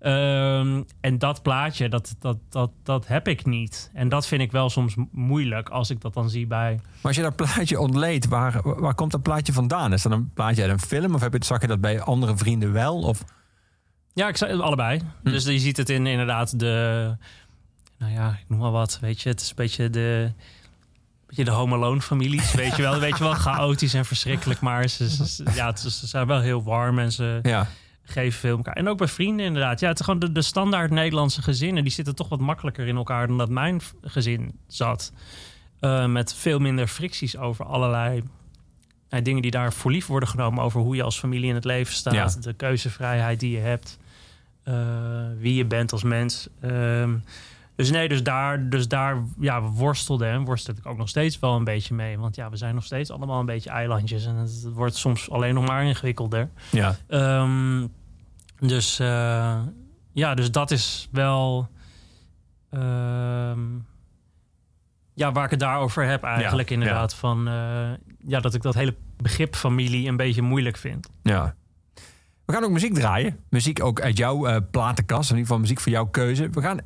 [0.00, 3.90] Ehm, en dat plaatje, dat, dat, dat, dat heb ik niet.
[3.94, 6.74] En dat vind ik wel soms mo- moeilijk als ik dat dan zie bij.
[6.82, 9.92] Maar als je dat plaatje ontleedt, waar, waar komt dat plaatje vandaan?
[9.92, 11.14] Is dat een plaatje uit een film?
[11.14, 12.98] Of heb je, zag je dat bij andere vrienden wel?
[12.98, 13.24] Of,
[14.12, 15.00] Ja, ik zei allebei.
[15.22, 15.30] Hm.
[15.30, 17.16] Dus je ziet het in inderdaad de.
[17.98, 18.98] Nou ja, ik noem maar wat.
[19.00, 20.32] Weet je, het is een beetje de.
[21.26, 22.98] Beetje de Home Alone families, weet je wel.
[22.98, 24.60] Weet je wel, chaotisch en verschrikkelijk.
[24.60, 27.66] Maar ze, ja, ze zijn wel heel warm en ze ja.
[28.02, 28.74] Geven veel elkaar.
[28.74, 29.80] En ook bij vrienden inderdaad.
[29.80, 31.82] Ja, het is gewoon de, de standaard Nederlandse gezinnen.
[31.82, 35.12] Die zitten toch wat makkelijker in elkaar dan dat mijn gezin zat.
[35.80, 38.22] Eh, met veel minder fricties over allerlei
[39.08, 40.64] eh, dingen die daar voor lief worden genomen.
[40.64, 42.14] Over hoe je als familie in het leven staat.
[42.14, 42.40] Ja.
[42.40, 43.98] De keuzevrijheid die je hebt.
[44.62, 44.74] eh,
[45.38, 46.48] wie je bent als mens.
[46.60, 47.14] Ehm,
[47.80, 51.56] dus nee, dus daar, dus daar ja, worstelde en worstel ik ook nog steeds wel
[51.56, 52.18] een beetje mee.
[52.18, 54.26] Want ja, we zijn nog steeds allemaal een beetje eilandjes.
[54.26, 56.50] En het, wordt soms alleen nog maar ingewikkelder.
[56.70, 56.96] ja.
[57.08, 57.86] Ehm,
[58.58, 59.60] dus eh,
[60.12, 61.68] ja, dus dat is wel.
[62.70, 63.60] ehm,
[65.14, 67.14] ja, waar ik het daarover heb eigenlijk Ja, inderdaad.
[67.14, 67.90] Van, eh,
[68.26, 71.08] ja, dat ik dat hele begrip familie een beetje moeilijk vind.
[71.22, 71.54] Ja.
[72.44, 73.38] We gaan ook muziek draaien.
[73.48, 75.30] Muziek ook uit jouw eh, platenkast.
[75.30, 76.48] In ieder geval muziek voor jouw keuze.
[76.50, 76.78] We gaan,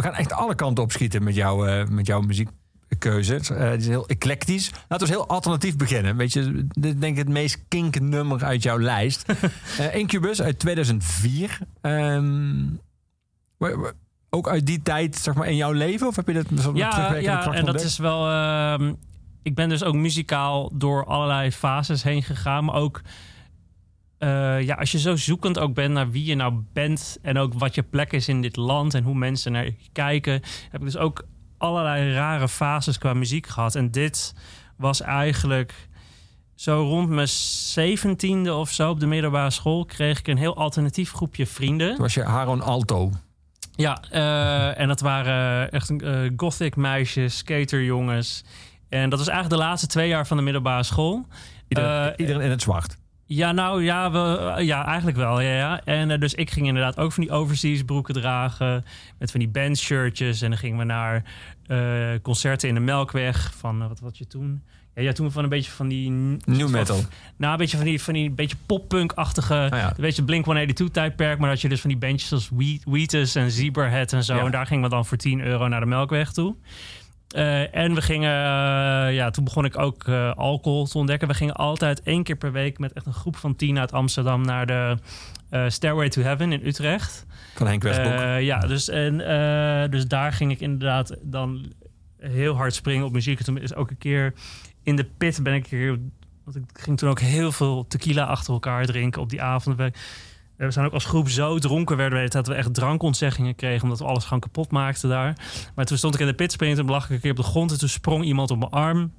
[0.00, 3.32] we gaan echt alle kanten opschieten met, jou, eh, met jouw muziekkeuze.
[3.32, 4.70] Het is, eh, het is heel eclectisch.
[4.70, 6.16] Laten we eens heel alternatief beginnen.
[6.16, 9.24] Weet je, dit is denk ik het meest kink nummer uit jouw lijst.
[9.78, 11.58] Eh, Incubus uit 2004.
[11.80, 12.64] Ehm,
[14.30, 16.06] ook uit die tijd, zeg maar, in jouw leven?
[16.06, 18.28] Of heb je dat zo Ja, ja en dat is wel.
[18.30, 18.92] ehm,
[19.42, 22.64] ik ben dus ook muzikaal door allerlei fases heen gegaan.
[22.64, 23.00] Maar ook.
[24.20, 27.18] Eh, ja, als je zo zoekend ook bent naar wie je nou bent.
[27.22, 28.94] En ook wat je plek is in dit land.
[28.94, 30.32] En hoe mensen naar je kijken.
[30.70, 31.24] Heb ik dus ook
[31.58, 33.74] allerlei rare fases qua muziek gehad.
[33.74, 34.34] En dit
[34.76, 35.88] was eigenlijk
[36.54, 41.12] zo rond mijn zeventiende of zo op de middelbare school kreeg ik een heel alternatief
[41.12, 41.88] groepje vrienden.
[41.88, 43.10] Toen was je Haron Alto.
[43.74, 48.44] Ja, eh, en dat waren echt uh, gothic meisjes, skaterjongens.
[48.88, 51.26] En dat was eigenlijk de laatste twee jaar van de middelbare school.
[51.68, 52.99] Iedereen, iedereen in het zwart.
[53.32, 55.40] Ja, nou ja, we, ja eigenlijk wel.
[55.40, 55.84] Ja, ja.
[55.84, 58.84] En dus ik ging inderdaad ook van die overseas broeken dragen.
[59.18, 60.42] Met van die bandshirtjes.
[60.42, 61.22] En dan gingen we naar
[62.22, 63.52] concerten in de Melkweg.
[63.56, 64.62] Van wat wat je toen?
[64.94, 66.10] Ja, ja, toen van een beetje van die...
[66.44, 67.00] New metal.
[67.36, 69.68] nou, een beetje van die, van die beetje poppunk-achtige...
[69.72, 71.38] Oh een beetje Blink-182-tijdperk.
[71.38, 72.50] Maar dat je dus van die bandjes als
[72.84, 74.38] Wheatus en Zebrahead en zo.
[74.38, 76.54] En daar gingen we dan voor 10 euro naar de Melkweg toe.
[77.36, 81.28] Uh, en we gingen, uh, ja, toen begon ik ook uh, alcohol te ontdekken.
[81.28, 84.42] We gingen altijd één keer per week met echt een groep van tien uit Amsterdam
[84.42, 84.96] naar de
[85.68, 87.26] Stairway to Heaven in Utrecht.
[87.54, 88.40] Van Henk Westbroek.
[88.40, 89.18] ja, dus, en,
[89.90, 91.72] dus daar ging ik inderdaad dan
[92.18, 93.42] heel hard springen op muziek.
[93.42, 94.34] toen is ook een keer
[94.82, 95.98] in de pit ben ik hier.
[96.44, 99.76] Want ik ging toen ook heel veel tequila achter elkaar drinken op die avond.
[100.66, 104.04] We zijn ook als groep zo dronken werden dat we echt drankontzeggingen kregen omdat we
[104.04, 105.36] alles gewoon kapot maakten daar.
[105.74, 107.42] Maar toen stond ik in de pit springen, toen lag ik een keer op de
[107.42, 109.12] grond en toen sprong iemand op mijn arm.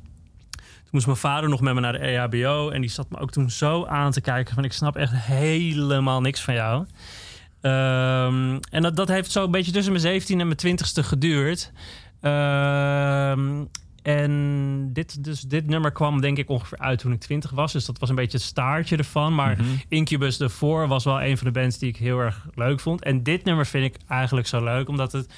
[0.51, 3.31] Toen moest mijn vader nog met me naar de EHBO en die zat me ook
[3.31, 6.85] toen zo aan te kijken van ik snap echt helemaal niks van jou.
[7.61, 11.71] Um, en dat, dat heeft zo een beetje tussen mijn 17 en mijn 20ste geduurd.
[12.21, 13.69] Um,
[14.01, 17.71] en dit, dus dit nummer kwam denk ik ongeveer uit toen ik 20 was.
[17.71, 19.35] Dus dat was een beetje het staartje ervan.
[19.35, 19.81] Maar mm -hmm.
[19.87, 23.03] Incubus ervoor was wel een van de bands die ik heel erg leuk vond.
[23.03, 25.33] En dit nummer vind ik eigenlijk zo leuk, omdat het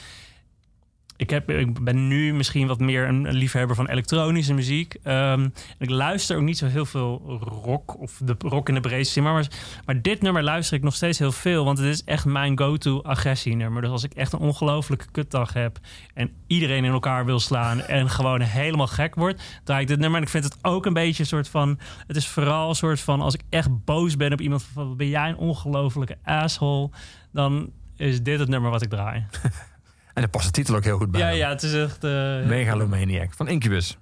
[1.16, 4.96] ik, heb, ik ben nu misschien wat meer een, liefhebber van elektronische muziek.
[5.04, 9.14] Um, ik luister ook niet zo heel veel rock of de rock in de breedste
[9.14, 9.24] zin.
[9.24, 9.48] Maar,
[9.86, 11.66] maar dit nummer luister ik nog steeds heel veel.
[11.66, 13.82] Want het is echt mijn go-to agressienummer.
[13.82, 15.80] Dus als ik echt een ongelofelijke kutdag heb
[16.14, 20.18] en iedereen in elkaar wil slaan en gewoon helemaal gek wordt, draai ik dit nummer.
[20.18, 21.80] En ik vind het ook een beetje een soort van.
[22.08, 25.08] Het is vooral een soort van als ik echt boos ben op iemand van ben
[25.08, 26.90] jij een ongelofelijke asshole,
[27.32, 29.26] dan is dit het nummer wat ik draai.
[30.14, 31.22] En daar past de titel ook heel goed bij.
[31.22, 32.04] Ja, ja het is echt...
[32.04, 33.98] Uh, Megalomaniac van Incubus.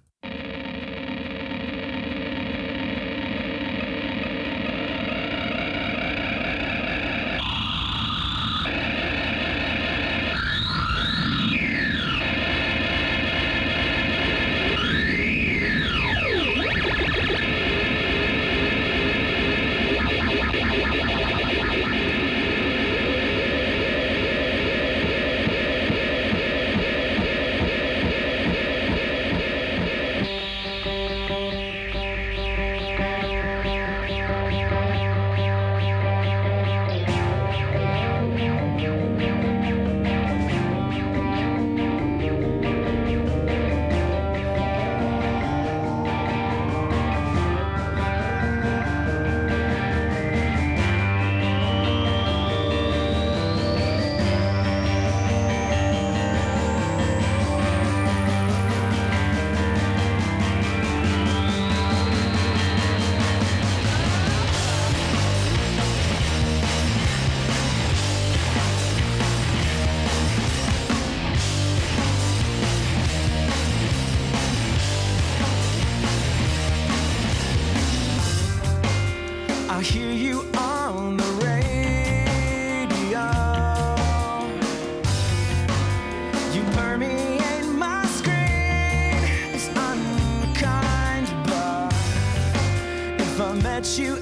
[94.00, 94.21] you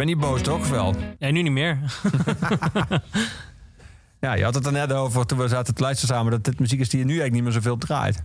[0.00, 0.68] ben niet boos toch?
[0.68, 0.94] Wel.
[1.18, 1.78] Nee, nu niet meer.
[4.20, 6.30] Ja, je had het er net over toen we zaten te luisteren samen...
[6.30, 8.24] dat dit muziek is die je nu eigenlijk niet meer zoveel draait.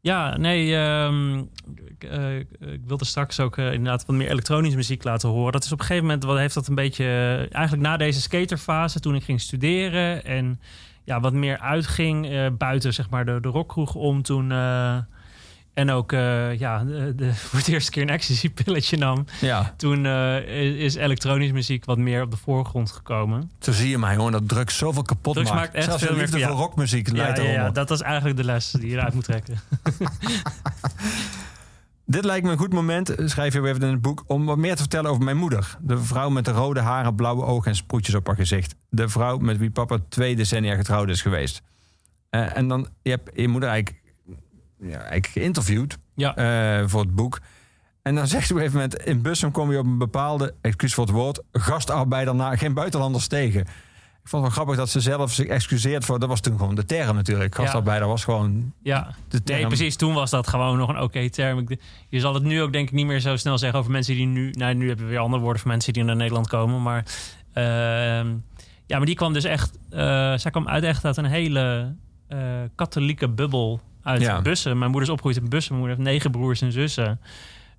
[0.00, 1.38] Ja, nee, ehm,
[1.74, 2.38] ik, eh,
[2.72, 5.52] ik wilde straks ook eh, inderdaad wat meer elektronische muziek laten horen.
[5.52, 8.20] Dat is op een gegeven moment, wat heeft dat een beetje, eh, eigenlijk na deze
[8.20, 10.60] skaterfase, toen ik ging studeren en
[11.04, 14.50] ja, wat meer uitging eh, buiten zeg maar de, de rockkroeg om toen.
[14.52, 14.96] eh,
[15.74, 19.24] en ook eh, ja, de, de- voor het eerste keer een ecstasy-pilletje nam.
[19.40, 23.50] Ja, Toen eh, is is elektronische muziek wat meer op de voorgrond gekomen.
[23.60, 25.60] zo zie je mij gewoon dat drugs zoveel kapot Drugs maakt.
[25.62, 26.62] maakt echt Zelfs veel de liefde meer- voor ja.
[26.62, 27.72] rockmuziek Ja, leidt ja, ja, eronder.
[27.72, 29.60] dat is eigenlijk de les die je eruit moet trekken.
[32.06, 34.72] Dit lijkt me een goed moment, schrijf je even in het boek, om wat meer
[34.74, 35.76] te vertellen over mijn moeder.
[35.80, 38.74] De vrouw met de rode haren, blauwe ogen en sproetjes op haar gezicht.
[38.88, 41.62] De vrouw met wie papa twee decennia getrouwd is geweest.
[42.30, 44.02] Eh, en dan, je hebt je moeder eigenlijk,
[44.80, 46.36] ja, eigenlijk geïnterviewd Ja.
[46.36, 47.40] eh, voor het boek.
[48.02, 50.54] En dan zegt ze op een gegeven moment, in Bussum kom je op een bepaalde,
[50.60, 53.60] excuus voor het woord, gastarbeider na, geen buitenlanders tegen.
[53.60, 56.74] Ik vond het wel grappig dat ze zelf zich excuseert voor, dat was toen gewoon
[56.74, 57.56] de term natuurlijk.
[57.56, 57.62] Ja.
[57.62, 59.58] Gastarbeider was gewoon Ja, de term.
[59.58, 59.96] nee, precies.
[59.96, 61.58] Toen was dat gewoon nog een oké term.
[61.58, 64.14] Ik, je zal het nu ook denk ik niet meer zo snel zeggen over mensen
[64.14, 64.50] die nu...
[64.50, 66.82] Nou, nu hebben we weer andere woorden voor mensen die naar Nederland komen.
[66.82, 67.04] Maar
[67.52, 68.28] ehm,
[68.86, 69.78] ja, maar die kwam dus echt...
[69.90, 69.98] eh,
[70.36, 71.94] zij kwam uit echt uit een hele
[72.28, 72.38] eh,
[72.74, 74.42] katholieke bubbel uit Ja.
[74.42, 74.78] Bussen.
[74.78, 75.74] Mijn moeder is opgegroeid in Bussen.
[75.74, 77.20] Mijn moeder heeft negen broers en zussen.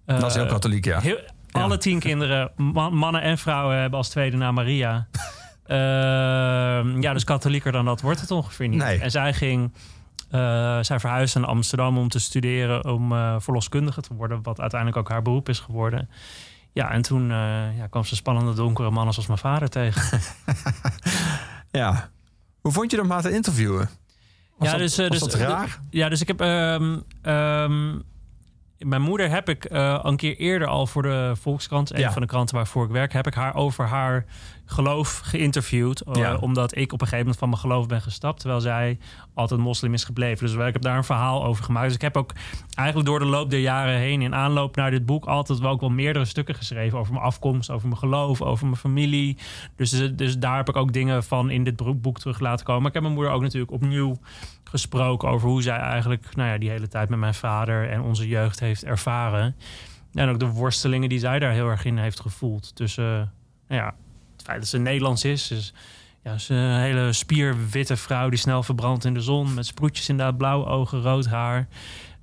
[0.06, 1.00] dat is heel Eh, katholiek, ja.
[1.00, 1.20] Heel,
[1.52, 5.08] alle tien kinderen, ma- mannen en vrouwen, hebben als tweede naam Maria.
[5.66, 8.80] Ehm, ja, dus katholieker dan dat wordt het ongeveer niet.
[8.84, 9.00] Nee.
[9.00, 9.74] En zij ging,
[10.30, 15.00] eh, zij verhuisde naar Amsterdam om te studeren, om eh, verloskundige te worden, wat uiteindelijk
[15.00, 16.10] ook haar beroep is geworden.
[16.74, 17.28] Ja, en toen
[17.78, 20.20] ja, kwam ze spannende donkere mannen zoals mijn vader tegen.
[21.72, 22.10] Ja.
[22.62, 23.90] Hoe vond je hem maar te interviewen?
[24.58, 25.80] Was Ja, dus, eh, dus- dat de- raar?
[25.90, 26.42] Ja, dus ik heb.
[26.42, 28.00] ehm, ehm,
[28.78, 32.12] mijn moeder heb ik eh, een keer eerder al voor de Volkskrant, een Ja.
[32.12, 34.26] van de kranten waarvoor ik werk, heb ik haar over haar
[34.66, 36.00] geloof geïnterviewd.
[36.02, 36.36] eh, Ja.
[36.38, 38.98] Omdat ik op een gegeven moment van mijn geloof ben gestapt, terwijl zij
[39.34, 40.46] altijd moslim is gebleven.
[40.48, 41.86] Dus ik heb daar een verhaal over gemaakt.
[41.86, 42.32] Dus ik heb ook
[42.76, 45.80] eigenlijk door de loop der jaren heen, in aanloop naar dit boek, altijd wel ook
[45.80, 49.38] wel meerdere stukken geschreven over mijn afkomst, over mijn geloof, over mijn familie.
[49.76, 52.80] Dus, dus daar heb ik ook dingen van in dit boek- terug laten komen.
[52.82, 54.18] Maar ik heb mijn moeder ook natuurlijk opnieuw
[54.64, 58.28] gesproken over hoe zij eigenlijk nou ja, die hele tijd met mijn vader en onze
[58.28, 59.56] jeugd heeft ervaren.
[60.14, 62.76] En ook de worstelingen die zij daar heel erg in heeft gevoeld.
[62.76, 63.32] Tussen
[63.68, 63.94] nou ja,
[64.46, 65.48] feit dat ze Nederlands is.
[65.48, 65.74] Dus,
[66.24, 69.54] ja, ze is een hele spierwitte vrouw die snel verbrandt in de zon.
[69.54, 71.68] Met sproetjes inderdaad, blauwe ogen, rood haar.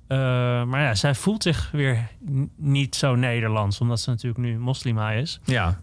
[0.07, 0.17] Eh,
[0.63, 2.07] maar ja, zij voelt zich weer
[2.55, 3.79] niet zo Nederlands.
[3.79, 5.39] Omdat ze natuurlijk nu moslima is.
[5.43, 5.81] Ja.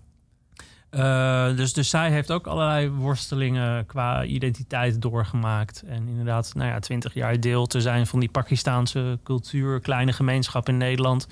[0.90, 5.82] Eh, dus, dus zij heeft ook allerlei worstelingen qua identiteit doorgemaakt.
[5.86, 10.68] En inderdaad, nou ja, twintig jaar deel te zijn van die Pakistaanse cultuur, kleine gemeenschap
[10.68, 11.28] in Nederland.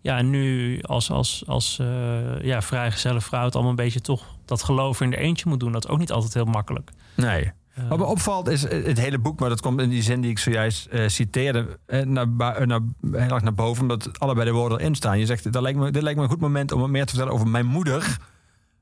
[0.00, 4.33] Ja, en nu als, als, als eh ja, vrijgezelle vrouw het allemaal een beetje toch
[4.44, 5.72] dat geloof in de eentje moet doen.
[5.72, 6.90] Dat is ook niet altijd heel makkelijk.
[7.14, 7.52] Nee.
[7.74, 10.20] Eh, Wat me opvalt is eh, het hele boek, maar dat komt in die zin
[10.20, 12.28] die ik zojuist eh, citeerde, naar,
[12.66, 12.80] naar,
[13.12, 15.18] heel erg naar boven, omdat allebei de woorden erin staan.
[15.18, 17.10] Je zegt, dat lijkt me, dit lijkt me een goed moment om wat meer te
[17.10, 18.18] vertellen over mijn moeder,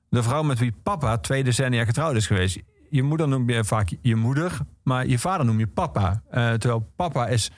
[0.09, 2.59] de vrouw met wie papa twee decennia getrouwd is geweest.
[2.90, 6.22] Je moeder noem je vaak je moeder, maar je vader noem je papa.
[6.31, 7.51] Eh, terwijl papa is,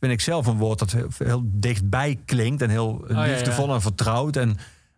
[0.00, 3.32] vind ik zelf een woord dat heel, heel dichtbij klinkt en heel ja, ja.
[3.32, 4.36] liefdevol en vertrouwd.
[4.36, 4.56] En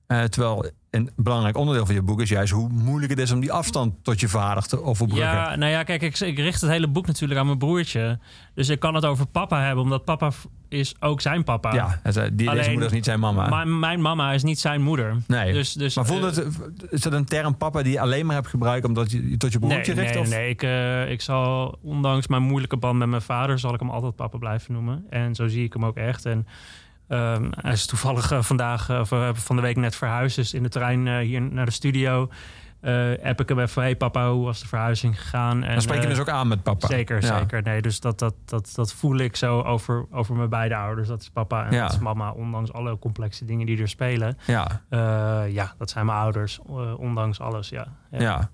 [0.09, 3.41] eh, terwijl een belangrijk onderdeel van je boek is juist hoe moeilijk het is om
[3.41, 5.29] die afstand tot je vader te overbruggen.
[5.29, 8.19] Ja, nou ja, kijk, ik, ik richt het hele boek natuurlijk aan mijn broertje.
[8.55, 10.31] Dus ik kan het over papa hebben, omdat papa
[10.69, 11.75] is ook zijn papa.
[11.75, 13.49] Ja, zei, die, deze moeder is niet zijn mama.
[13.49, 15.17] Maar mijn mama is niet zijn moeder.
[15.27, 15.53] nee.
[15.53, 18.35] Dus, dus, maar voelde eh, het, is dat een term papa die je alleen maar
[18.35, 20.15] hebt gebruikt omdat je tot je broertje nee, richt?
[20.15, 20.29] Nee, of?
[20.29, 23.91] nee, ik, eh, ik zal, ondanks mijn moeilijke band met mijn vader, zal ik hem
[23.91, 25.05] altijd papa blijven noemen.
[25.11, 26.27] En zo zie ik hem ook echt.
[26.27, 26.47] En
[27.09, 30.37] ehm, hij is toevallig eh, vandaag, of, eh, van de week net verhuisd.
[30.37, 32.31] Dus in de trein eh, hier naar de studio
[33.23, 33.83] app ik hem even.
[33.83, 35.63] Hey papa, hoe was de verhuizing gegaan?
[35.63, 36.87] En, Dan spreek je dus ook aan met papa.
[36.87, 37.39] Zeker, Ja.
[37.39, 37.63] zeker.
[37.63, 41.09] Nee, dus dat, dat, dat, dat voel ik zo over, over mijn beide ouders.
[41.09, 41.83] Dat is papa en Ja.
[41.83, 42.31] dat is mama.
[42.33, 44.39] Ondanks alle complexe dingen die er spelen.
[44.47, 44.83] Ja,
[45.47, 46.59] ja, dat zijn mijn ouders.
[46.97, 47.87] ondanks alles, ja.
[48.11, 48.51] ja.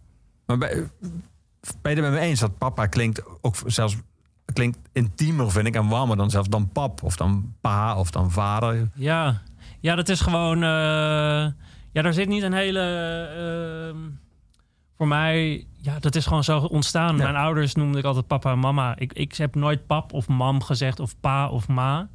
[0.46, 0.90] Maar ben,
[1.82, 3.96] ben je het met me eens dat papa klinkt ook zelfs
[4.54, 8.30] klinkt intiemer, vind ik, en warmer dan zelfs dan pap of dan pa of dan
[8.30, 8.88] vader?
[8.94, 9.40] Ja,
[9.80, 10.56] ja dat is gewoon.
[10.62, 11.52] eh,
[11.92, 12.80] ja, daar zit niet een hele.
[13.90, 13.98] ehm,
[14.96, 17.16] voor mij, ja, dat is gewoon zo ontstaan.
[17.16, 17.22] Ja.
[17.22, 18.96] Mijn ouders noemde ik altijd papa en mama.
[18.98, 22.08] Ik, ik heb nooit pap of mam gezegd, of pa of ma.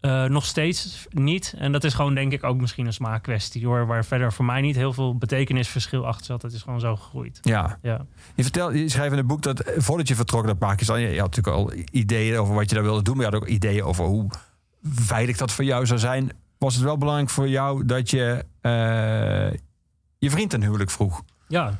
[0.00, 1.54] Eh, nog steeds niet.
[1.58, 3.86] En dat is gewoon, denk ik, ook misschien een smaakkwestie hoor.
[3.86, 6.42] Waar verder voor mij niet heel veel betekenisverschil achter zat.
[6.42, 7.38] Het is gewoon zo gegroeid.
[7.42, 7.78] Ja.
[7.82, 8.06] Ja.
[8.34, 11.08] Je, vertelt, je schrijft in het boek dat eh, voordat je vertrok naar Pakistan, je,
[11.08, 13.48] je had natuurlijk al ideeën over wat je daar wilde doen, maar je had ook
[13.48, 14.30] ideeën over hoe
[14.82, 16.30] veilig dat voor jou zou zijn.
[16.58, 19.52] was het wel belangrijk voor jou dat je uh,
[20.18, 21.22] je vriend een huwelijk vroeg.
[21.48, 21.78] Ja.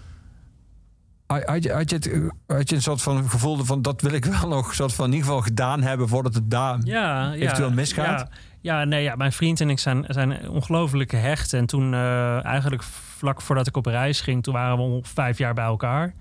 [1.26, 2.10] Had je, had, je het,
[2.46, 5.12] had je een soort van gevoel van dat wil ik wel nog soort van in
[5.12, 8.20] ieder geval gedaan hebben voordat het daar ja, eventueel misgaat?
[8.20, 8.28] Ja.
[8.60, 11.52] Ja, nee, ja, mijn vriend en ik zijn, zijn ongelooflijk gehecht.
[11.52, 12.82] En toen uh, eigenlijk
[13.16, 16.14] vlak voordat ik op reis ging, toen waren we al vijf jaar bij elkaar.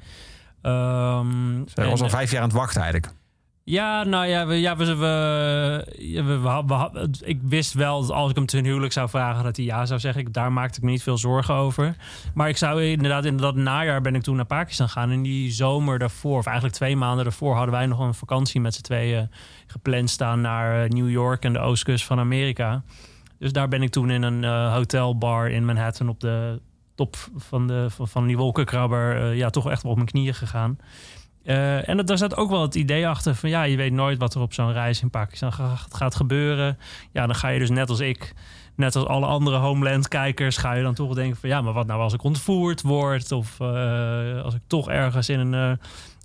[0.61, 3.13] Um, Zij was al vijf jaar aan het wachten eigenlijk.
[3.67, 5.85] Ja, nou ja, we, ja we, we,
[7.23, 9.99] ik wist wel dat als ik hem ten huwelijk zou vragen, dat hij ja zou
[9.99, 10.21] zeggen.
[10.21, 11.95] Ik, daar maakte ik me niet veel zorgen over.
[12.33, 15.11] Maar ik zou inderdaad, in dat najaar ben ik toen naar Pakistan gaan.
[15.11, 18.73] En die zomer daarvoor, of eigenlijk twee maanden daarvoor, hadden wij nog een vakantie met
[18.73, 19.29] z'n tweeën
[19.67, 22.83] gepland staan naar eh, New York en de oostkust van Amerika.
[23.39, 26.61] Dus daar ben ik toen in een uh, hotelbar in Manhattan op de
[26.95, 30.77] top van, de, van, van die wolkenkrabber, uh, ja, toch echt op mijn knieën gegaan.
[31.45, 34.33] Uh, en daar zat ook wel het idee achter van ja, je weet nooit wat
[34.33, 36.77] er op zo'n reis in Pakistan gaat, gaat gebeuren.
[37.11, 38.33] Ja, dan ga je dus net als ik,
[38.75, 42.01] net als alle andere Homeland-kijkers, ga je dan toch denken van ja, maar wat nou
[42.01, 45.77] als ik ontvoerd word of uh, als ik toch ergens in een uh,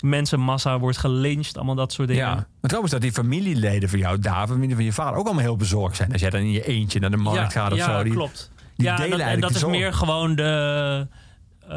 [0.02, 2.24] mensenmassa word gelyncht, allemaal dat soort dingen.
[2.24, 5.44] Ja, maar trouwens dat die familieleden van jou, daar, familie van je vader, ook allemaal
[5.44, 7.96] heel bezorgd zijn als jij dan in je eentje naar de markt gaat of ja,
[7.96, 8.02] zo.
[8.02, 8.50] Die, klopt.
[8.76, 11.16] Die ja, dat, en dat is meer gewoon de eh,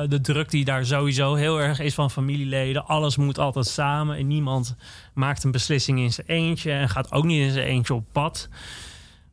[0.08, 2.86] de druk die daar sowieso heel erg is van familieleden.
[2.86, 4.76] Alles moet altijd samen en niemand
[5.14, 8.50] maakt een beslissing in zijn eentje en gaat ook niet in zijn eentje op pad.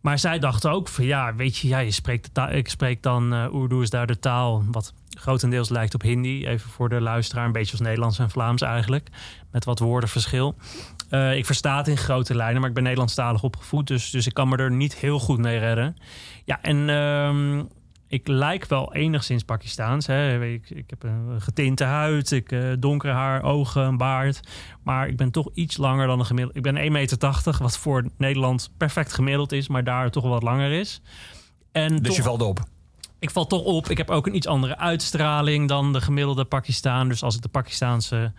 [0.00, 3.34] Maar zij dachten ook van ja, weet je, ja, je spreekt de ik spreek dan
[3.34, 6.46] uh, Urdu is daar de taal wat grotendeels lijkt op Hindi.
[6.46, 9.08] Even voor de luisteraar, een beetje als Nederlands en Vlaams eigenlijk.
[9.50, 10.54] Met wat woordenverschil.
[11.10, 13.86] Uh, ik versta het in grote lijnen, maar ik ben Nederlandstalig opgevoed.
[13.86, 15.96] Dus, dus ik kan me er niet heel goed mee redden.
[16.44, 17.62] Ja, en uh,
[18.10, 20.06] ik lijk wel enigszins Pakistaans.
[20.06, 20.44] Hè.
[20.44, 24.40] Ik, ik heb een getinte huid, ik, uh, donkere haar, ogen, een baard.
[24.82, 26.56] Maar ik ben toch iets langer dan een gemiddeld.
[26.56, 30.72] Ik ben 1,80 meter, wat voor Nederland perfect gemiddeld is, maar daar toch wat langer
[30.72, 31.00] is.
[31.72, 32.60] En dus je valt op?
[33.18, 33.88] Ik val toch op.
[33.88, 37.08] Ik heb ook een iets andere uitstraling dan de gemiddelde Pakistaan.
[37.08, 38.32] Dus als ik de Pakistaanse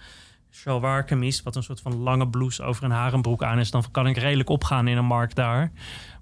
[0.52, 4.08] shalwar kameez, wat een soort van lange blouse over een harenbroek aan is, dan kan
[4.08, 5.72] ik redelijk opgaan in een markt daar.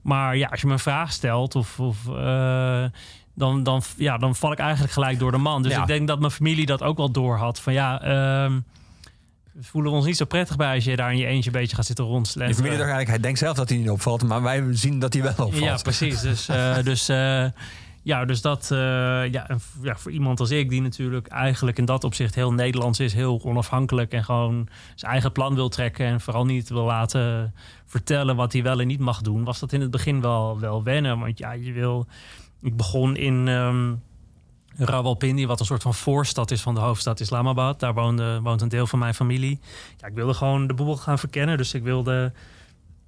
[0.02, 2.86] Maar ja, als je me een vraag stelt of, of uh,
[3.40, 5.64] dan, dan, ja, dan val ik eigenlijk gelijk door de man.
[5.64, 7.60] Dus ik denk dat mijn familie dat ook wel door had.
[7.60, 8.66] Van ja, um,
[9.52, 11.76] we voelen ons niet zo prettig bij als je daar in je eentje een beetje
[11.76, 12.56] gaat zitten rondsletten.
[12.56, 15.14] Je familie dacht eigenlijk, hij denkt zelf dat hij niet opvalt, maar wij zien dat
[15.14, 15.56] hij wel opvalt.
[15.56, 16.22] Ja, precies.
[16.22, 17.46] Dus, uh, dus uh,
[18.04, 18.78] ja, dus dat, uh,
[19.32, 19.48] ja,
[19.82, 23.42] ja, voor iemand als ik, die natuurlijk eigenlijk in dat opzicht heel Nederlands is, heel
[23.44, 27.54] onafhankelijk en gewoon zijn eigen plan wil trekken en vooral niet wil laten
[27.86, 30.84] vertellen wat hij wel en niet mag doen, was dat in het begin wel, wel
[30.84, 31.20] wennen.
[31.20, 32.08] Want ja, je wil
[32.62, 34.02] ik begon in um,
[34.76, 37.80] Rawalpindi, wat een soort van voorstad is van de hoofdstad Islamabad.
[37.80, 39.60] Daar woonde, woont een deel van mijn familie.
[39.98, 41.58] Ja, ik wilde gewoon de boel gaan verkennen.
[41.58, 42.34] Dus ik wilde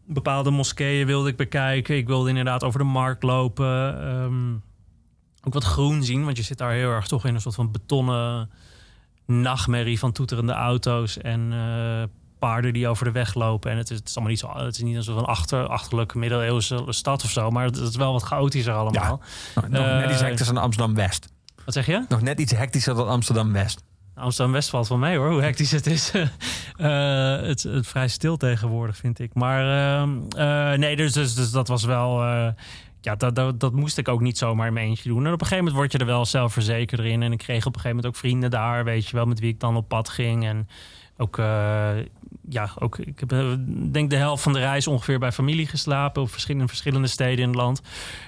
[0.06, 1.98] bepaalde moskeeën wilde ik bekijken.
[1.98, 4.08] Ik wilde inderdaad over de markt lopen.
[4.08, 4.64] Um,
[5.44, 7.72] ook wat groen zien, want je zit daar heel erg toch in een soort van
[7.72, 8.50] betonnen
[9.26, 12.04] nachtmerrie van toeterende auto's en uh,
[12.42, 13.72] paarden die over de weg lopen.
[13.72, 14.66] En het is, het is allemaal niet zo.
[14.66, 17.50] Het is niet een soort van achter, achterlijke middeleeuwse stad of zo.
[17.50, 19.22] Maar het, is wel wat chaotischer allemaal.
[19.56, 21.28] Ja, nog net iets hectischer dan Amsterdam West.
[21.66, 22.06] Wat zeg je?
[22.08, 23.84] Nog net iets hectischer dan Amsterdam West.
[24.16, 26.12] Amsterdam West valt wel mee hoor, hoe hectisch het is.
[26.16, 26.22] uh,
[27.50, 29.34] het, het vrij stil tegenwoordig, vind ik.
[29.34, 29.64] Maar
[30.36, 32.24] uh, nee, dus, dus, dus dat was wel.
[33.02, 35.26] ja, dat, dat, dat, moest ik ook niet zomaar in mijn eentje doen.
[35.26, 37.24] En op een gegeven moment word je er wel zelfverzekerder in.
[37.24, 39.54] En ik kreeg op een gegeven moment ook vrienden daar, weet je wel, met wie
[39.54, 40.46] ik dan op pad ging.
[40.46, 40.68] En
[41.22, 41.92] ook, uh,
[42.50, 43.54] ja, ook, ik heb uh,
[43.92, 46.22] denk de helft van de reis ongeveer bij familie geslapen.
[46.22, 47.82] Op verschillende, verschillende steden in het land.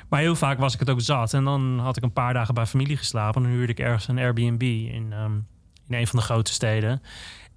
[0.10, 1.34] Maar heel vaak was ik het ook zat.
[1.34, 3.42] En dan had ik een paar dagen bij familie geslapen.
[3.42, 5.48] En dan huurde ik ergens een Airbnb in, um,
[5.88, 7.02] in een van de grote steden.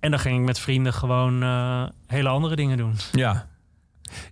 [0.01, 2.95] En dan ging ik met vrienden gewoon uh, hele andere dingen doen.
[3.13, 3.47] Ja,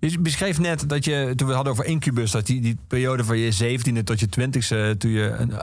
[0.00, 3.38] je beschreef net dat je, toen we hadden over incubus, dat die, die periode van
[3.38, 5.54] je 17e tot je 20e, toen je een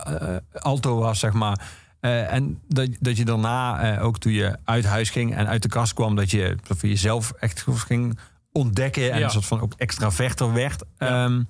[0.51, 1.61] alto was, zeg maar,
[2.01, 5.61] uh, en dat, dat je daarna, uh, ook toen je uit huis ging en uit
[5.61, 8.19] de kast kwam, dat je voor jezelf echt ging
[8.51, 9.25] ontdekken en ja.
[9.25, 10.83] een soort van ook extraverter werd.
[10.97, 11.23] Ja.
[11.23, 11.47] Um,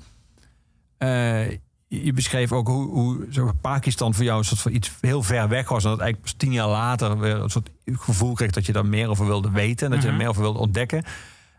[0.99, 1.49] uh,
[1.87, 5.47] je beschreef ook hoe, hoe zo Pakistan voor jou een soort van iets heel ver
[5.47, 5.83] weg was.
[5.83, 8.85] En dat eigenlijk pas tien jaar later weer een soort gevoel kreeg dat je daar
[8.85, 9.85] meer over wilde weten.
[9.85, 11.03] En dat je er meer over wilde ontdekken.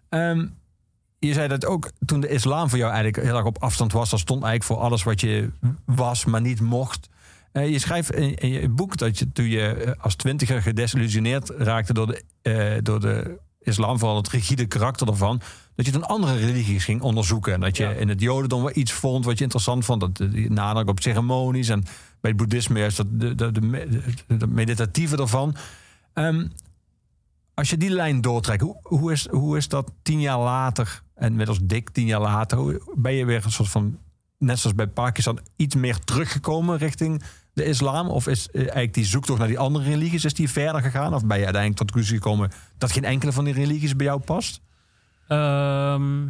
[0.09, 0.55] Um,
[1.19, 4.11] je zei dat ook toen de islam voor jou eigenlijk heel erg op afstand was.
[4.11, 5.51] Dat stond eigenlijk voor alles wat je
[5.85, 7.09] was, maar niet mocht.
[7.53, 11.93] Uh, je schrijft in, in, je boek dat je toen je als twintiger gedesillusioneerd raakte
[11.93, 15.41] door de, uh, door de islam, vooral het rigide karakter ervan,
[15.75, 17.53] dat je dan andere religies ging onderzoeken.
[17.53, 17.91] En dat je ja.
[17.91, 20.01] in het jodendom wel iets vond wat je interessant vond.
[20.01, 21.83] Dat de nadruk op ceremonies en
[22.21, 25.57] bij het boeddhisme is dat de, de, de, de meditatieve ervan.
[26.15, 26.53] Um,
[27.55, 31.35] als je die lijn doortrekt, hoe, hoe, is, hoe is dat tien jaar later, en
[31.35, 33.99] met als dik tien jaar later, hoe, ben je weer een soort van
[34.39, 37.23] net zoals bij Pakistan, iets meer teruggekomen richting
[37.53, 38.09] de islam?
[38.09, 41.15] Of is eh, eigenlijk die zoektocht naar die andere religies, is die verder gegaan?
[41.15, 44.07] Of ben je uiteindelijk tot de conclusie gekomen dat geen enkele van die religies bij
[44.07, 44.61] jou past?
[45.29, 46.27] Ehm,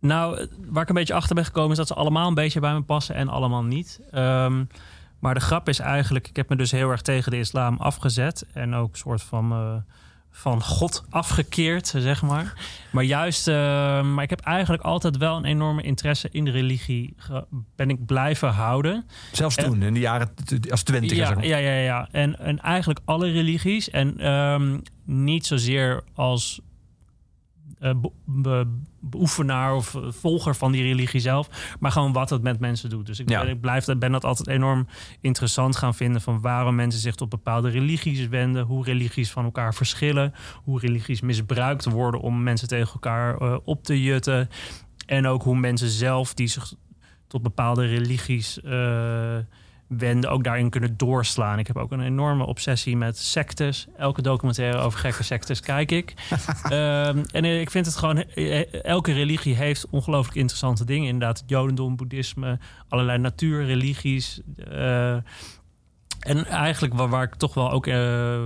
[0.00, 2.72] nou, waar ik een beetje achter ben gekomen is dat ze allemaal een beetje bij
[2.72, 4.00] me passen en allemaal niet.
[4.10, 4.64] Ehm,
[5.18, 8.46] maar de grap is eigenlijk, ik heb me dus heel erg tegen de islam afgezet.
[8.52, 9.76] En ook een soort van, uh,
[10.30, 12.54] van God afgekeerd, zeg maar.
[12.90, 13.54] Maar juist, uh,
[14.02, 17.14] maar ik heb eigenlijk altijd wel een enorme interesse in de religie.
[17.76, 19.06] Ben ik blijven houden.
[19.32, 20.30] Zelfs toen, in de jaren
[20.70, 21.16] als twintig.
[21.16, 22.08] Ja, ja, ja, ja.
[22.10, 23.90] En, en eigenlijk alle religies.
[23.90, 26.60] En um, niet zozeer als
[28.24, 28.66] be
[29.00, 33.06] beoefenaar of volger van die religie zelf, maar gewoon wat het met mensen doet.
[33.06, 33.42] Dus ik, ja.
[33.42, 34.86] ik blijf, ben dat altijd enorm
[35.20, 39.74] interessant gaan vinden van waarom mensen zich tot bepaalde religies wenden, hoe religies van elkaar
[39.74, 44.48] verschillen, hoe religies misbruikt worden om mensen tegen elkaar uh, op te jutten.
[45.06, 46.74] En ook hoe mensen zelf die zich
[47.26, 49.36] tot bepaalde religies uh,
[49.88, 51.58] wenden ook daarin kunnen doorslaan.
[51.58, 53.86] Ik heb ook een enorme obsessie met sectes.
[53.96, 56.14] Elke documentaire over gekke sectes kijk ik.
[56.64, 58.24] um, en ik vind het gewoon...
[58.82, 61.06] Elke religie heeft ongelooflijk interessante dingen.
[61.06, 62.58] Inderdaad, het jodendom, boeddhisme,
[62.88, 64.40] allerlei natuurreligies...
[64.72, 65.16] Uh,
[66.18, 68.38] en eigenlijk waar, waar, ik toch wel ook uh,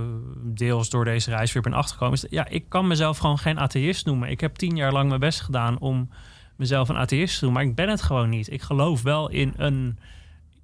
[0.43, 2.15] deels door deze reis weer ben achtergekomen...
[2.15, 4.29] is ja, ik kan mezelf gewoon geen atheïst noemen.
[4.29, 6.09] Ik heb tien jaar lang mijn best gedaan om
[6.55, 7.61] mezelf een atheïst te noemen.
[7.61, 8.51] Maar ik ben het gewoon niet.
[8.51, 9.97] Ik geloof wel in een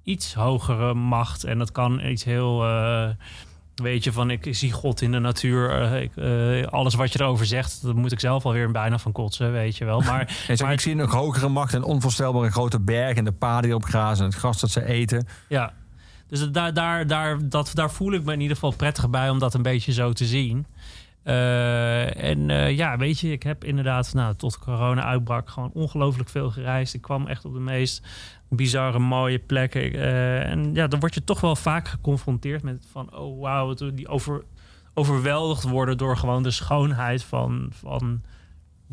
[0.02, 1.44] iets hogere macht.
[1.44, 2.66] En dat kan iets heel.
[2.66, 3.08] Uh,
[3.74, 5.82] weet je, van ik zie God in de natuur.
[5.82, 9.12] Uh, ik, uh, alles wat je erover zegt, dat moet ik zelf alweer bijna van
[9.12, 10.00] kotsen, weet je wel.
[10.00, 13.62] Maar, zeg, maar ik zie nog hogere macht en onvoorstelbare grote bergen en de paden
[13.62, 15.26] die op grazen en het gras dat ze eten.
[15.48, 15.72] Ja,
[16.26, 19.38] dus daar, daar, daar, dat, daar voel ik me in ieder geval prettig bij om
[19.38, 20.66] dat een beetje zo te zien.
[21.24, 26.28] Uh, en uh, ja, weet je, ik heb inderdaad, nou, tot corona uitbrak, gewoon ongelooflijk
[26.28, 26.94] veel gereisd.
[26.94, 28.02] Ik kwam echt op de meest
[28.50, 29.94] bizarre, mooie plekken.
[29.94, 34.08] Uh, en ja, dan word je toch wel vaak geconfronteerd met van, oh wauw, die
[34.08, 34.44] over,
[34.94, 38.22] overweldigd worden door gewoon de schoonheid van, van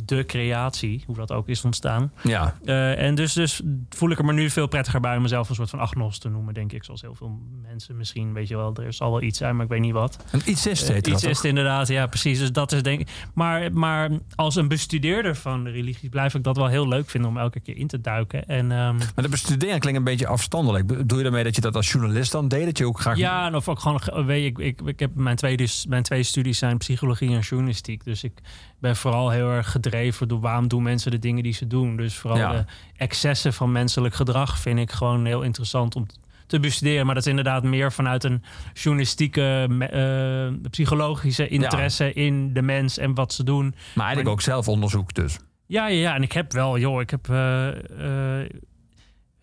[0.06, 2.12] de creatie, hoe dat ook is ontstaan.
[2.24, 2.58] Ja.
[2.64, 5.56] Uh, en dus, dus voel ik er me nu veel prettiger bij om mezelf een
[5.56, 6.84] soort van agnost te noemen, denk ik.
[6.84, 9.72] Zoals heel veel mensen misschien, weet je wel, er zal wel iets zijn, maar ik
[9.72, 10.18] weet niet wat.
[10.32, 12.40] Een iets is uh, Iets is inderdaad, ja, precies.
[12.40, 13.10] Dus dat is denk ik.
[13.34, 17.30] Maar, maar als een bestudeerder van de religie blijf ik dat wel heel leuk vinden
[17.30, 18.48] om elke keer in te duiken.
[18.48, 21.08] En, um, maar de bestuderen klinkt een beetje afstandelijk.
[21.10, 22.66] Doe je daarmee dat je dat als journalist dan deed?
[22.66, 23.18] Dat je ook graag.
[23.18, 26.04] Ja, en of ook gewoon, weet je, ik, ik, ik heb mijn twee, dus, mijn
[26.04, 28.04] twee studies zijn psychologie en journalistiek.
[28.04, 28.34] Dus ik
[28.80, 31.98] ben vooral heel erg gedreven door waarom doen mensen de dingen die ze doen.
[31.98, 32.52] Dus vooral ja.
[32.52, 32.66] de
[32.98, 36.06] excessen van menselijk gedrag vind ik gewoon heel interessant om
[36.48, 37.06] te bestuderen.
[37.06, 42.12] Maar dat is inderdaad meer vanuit een journalistieke, uh, psychologische interesse ja.
[42.14, 43.66] in de mens en wat ze doen.
[43.66, 45.40] Maar eigenlijk maar, ook zelfonderzoek dus.
[45.66, 47.68] Ja, ja, ja, en ik heb wel, joh, ik heb uh,
[48.00, 48.50] uh,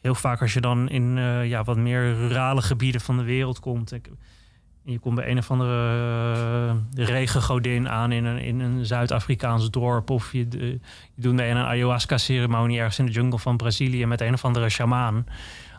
[0.00, 1.16] heel vaak als je dan in
[1.46, 3.92] ja, wat meer rurale gebieden van de wereld komt.
[3.92, 4.10] Ik,
[4.84, 10.10] je komt bij een of andere uh, regengodin aan in een, in een Zuid-Afrikaans dorp.
[10.10, 10.78] Of je,
[11.14, 15.26] doet mee een ayahuasca-ceremonie ergens in de jungle van Brazilië met een of andere shamaan.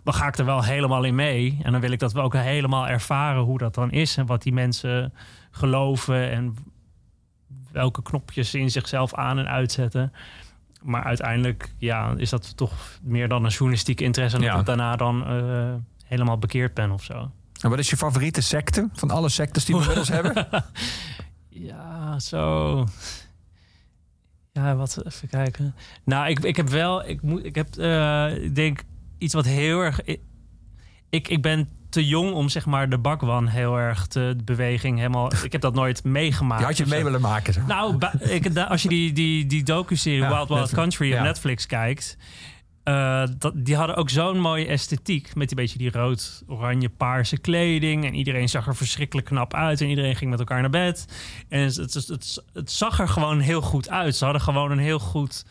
[0.04, 1.60] Dan ga ik er wel helemaal in mee.
[1.64, 4.18] En dan wil ik dat we ook helemaal ervaren hoe dat dan is.
[4.18, 5.14] En wat die mensen
[5.52, 6.32] geloven.
[6.32, 6.56] En
[7.72, 10.14] welke knopjes ze in zichzelf aan en uitzetten.
[10.84, 14.38] Maar uiteindelijk ja, is dat toch meer dan een journalistiek interesse.
[14.38, 14.52] En ja.
[14.52, 15.74] dat ik daarna dan uh,
[16.06, 17.32] helemaal bekeerd ben of zo.
[17.66, 20.48] En wat is je favoriete secte van alle sectes die we inmiddels hebben?
[21.50, 22.86] Ja, zo.
[24.52, 25.76] Ja, wat even kijken.
[26.04, 28.84] Nou, ik, ik heb wel, ik moet, ik heb, uh, ik denk
[29.18, 30.00] iets wat heel erg.
[31.10, 34.98] Ik, ik ben te jong om zeg maar de bakwan heel erg te de beweging
[34.98, 35.32] helemaal.
[35.44, 36.62] Ik heb dat nooit meegemaakt.
[36.62, 37.54] Je had je mee willen maken.
[37.54, 37.62] Zo.
[37.68, 41.24] Nou, ik, als je die, die, die docu-serie ja, Wild Wild Country op ja.
[41.24, 42.18] Netflix kijkt.
[42.86, 45.36] Uh, dat, die hadden ook zo'n mooie esthetiek.
[45.36, 48.06] Met die beetje die rood, oranje, paarse kleding.
[48.06, 49.82] En iedereen zag er verschrikkelijk knap uit.
[49.82, 51.06] En iedereen ging met elkaar naar bed.
[51.50, 54.16] En het, het, het, het zag er gewoon heel goed uit.
[54.16, 55.46] Ze hadden gewoon een heel goed,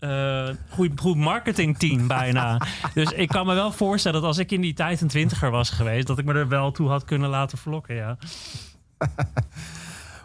[0.00, 2.60] uh, goed, goed marketingteam bijna.
[2.94, 5.70] dus ik kan me wel voorstellen dat als ik in die tijd een twintiger was
[5.70, 6.06] geweest...
[6.06, 8.18] dat ik me er wel toe had kunnen laten vlokken, ja.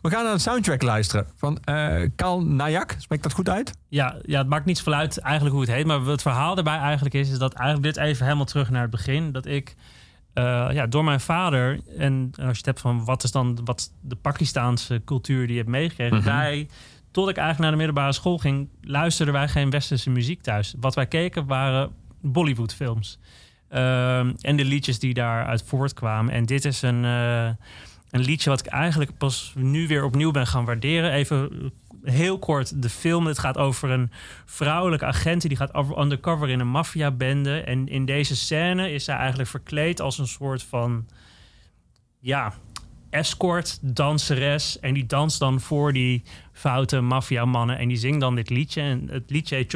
[0.03, 2.95] We gaan naar een soundtrack luisteren van uh, Kal Nayak.
[2.97, 3.77] Spreekt dat goed uit?
[3.87, 5.85] Ja, ja, het maakt niet zoveel uit eigenlijk hoe het heet.
[5.85, 8.91] Maar het verhaal erbij eigenlijk is, is dat eigenlijk dit even helemaal terug naar het
[8.91, 9.31] begin.
[9.31, 9.75] Dat ik
[10.33, 13.91] uh, ja, door mijn vader, en als je het hebt van wat is dan wat
[14.01, 16.17] de Pakistaanse cultuur die je hebt meegekregen.
[16.17, 16.25] Mhm.
[16.25, 16.67] Wij,
[17.11, 20.75] tot ik eigenlijk naar de middelbare school ging, luisterden wij geen westerse muziek thuis.
[20.79, 21.91] Wat wij keken waren
[22.21, 23.19] Bollywood films.
[23.71, 26.33] Uh, en de liedjes die daaruit voortkwamen.
[26.33, 27.03] En dit is een...
[27.03, 27.49] Uh,
[28.13, 31.11] een liedje wat ik eigenlijk pas nu weer opnieuw ben gaan waarderen.
[31.11, 31.71] Even
[32.03, 33.25] heel kort de film.
[33.25, 34.11] Het gaat over een
[34.45, 37.59] vrouwelijke agent die gaat over- undercover in een maffiabende.
[37.61, 41.07] En in deze scène is zij eigenlijk verkleed als een soort van...
[42.19, 42.53] Ja,
[43.09, 44.79] escort, danseres.
[44.79, 47.77] En die danst dan voor die foute maffiamannen.
[47.77, 48.81] En die zingt dan dit liedje.
[48.81, 49.69] En het liedje heet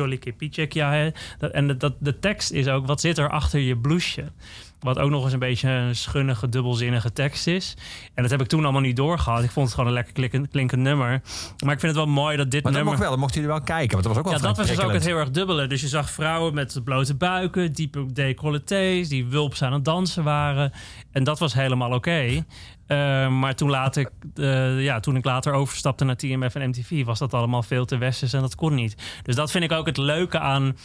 [0.89, 1.09] hè.
[1.37, 4.31] Dat- En de, dat, de tekst is ook, wat zit er achter je blouseje?
[4.79, 7.77] Wat ook nog eens een beetje een schunnige, dubbelzinnige tekst is.
[8.13, 9.43] En dat heb ik toen allemaal niet doorgehad.
[9.43, 11.21] Ik vond het gewoon een lekker klinkend, klinkend nummer.
[11.63, 12.99] Maar ik vind het wel mooi dat dit Maar dat nummer...
[12.99, 13.91] mocht wel, mochten jullie wel kijken.
[13.91, 15.67] Want dat was ook wel Ja, dat was dus ook het heel erg dubbele.
[15.67, 20.71] Dus je zag vrouwen met blote buiken, diepe decolletés, die wulps aan het dansen waren.
[21.11, 22.43] En dat was helemaal oké.
[22.87, 27.19] Eh, maar toen, later, eh, ja, toen ik later overstapte naar TMF en MTV, was
[27.19, 28.95] dat allemaal veel te westers en dat kon niet.
[29.23, 30.77] Dus dat vind ik ook het leuke aan,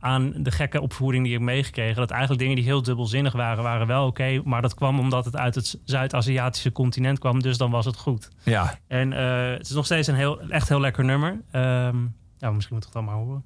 [0.00, 1.96] aan de gekke opvoeding die ik meegekregen.
[1.96, 4.40] Dat eigenlijk dingen die heel dubbelzinnig waren, waren wel oké.
[4.44, 7.42] maar dat kwam omdat het uit het Zuid-Aziatische continent kwam.
[7.42, 8.28] Dus dan was het goed.
[8.42, 11.40] Ja, En eh, het is nog steeds een heel, echt heel lekker nummer.
[11.50, 11.96] Ehm,
[12.38, 13.44] ja, misschien moet ik het dan maar horen.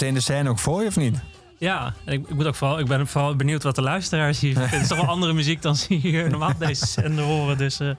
[0.00, 1.20] Meteen de scène ook voor je of niet?
[1.58, 4.52] Ja, en ik, ik, moet ook vooral, ik ben vooral benieuwd wat de luisteraars hier
[4.58, 4.70] vinden.
[4.70, 7.58] Het is toch wel andere muziek dan ze hier normaal deze zender horen.
[7.58, 7.90] Dus eh,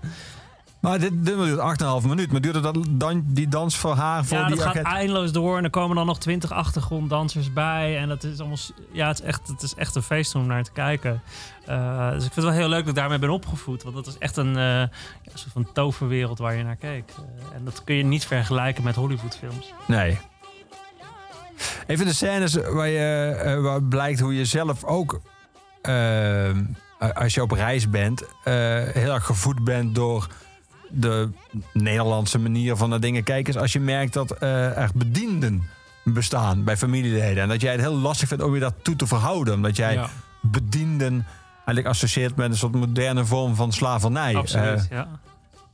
[0.80, 2.32] Maar dit, dit duurt 8,5 minuut.
[2.32, 4.26] Maar duurde dat dan die dans voor haar?
[4.26, 5.58] Voor ja, die dat gaat eindeloos door.
[5.58, 7.98] En er komen dan nog twintig achtergronddansers bij.
[7.98, 8.58] En dat is allemaal...
[8.92, 11.22] Ja, het is echt, het is echt een feest om naar te kijken.
[11.66, 13.84] Eh, dus ik vind het wel heel leuk dat ik daarmee ben opgevoed.
[13.84, 14.90] Want dat is echt een, eh, ja,
[15.34, 17.16] soort van toverwereld waar je naar kijkt.
[17.18, 19.74] Eh, en dat kun je niet vergelijken met Hollywoodfilms.
[19.88, 20.20] Nee.
[21.88, 25.22] Even de scènes waar, je, eh, waar blijkt hoe je zelf ook,
[25.82, 26.50] eh,
[27.14, 28.54] als je op reis bent, eh,
[28.94, 30.28] heel erg gevoed bent door
[30.90, 31.30] de
[31.74, 33.54] Nederlandse manier van naar dingen kijken.
[33.54, 35.64] Is als je merkt dat er bedienden
[36.04, 37.44] bestaan bij familieleden.
[37.44, 39.54] En dat jij het heel lastig vindt om je dat toe te verhouden.
[39.54, 40.10] Omdat jij Ja,
[40.42, 44.36] bedienden eigenlijk associeert met een soort moderne vorm van slavernij.
[44.36, 44.88] absoluut.
[44.90, 45.08] Ja.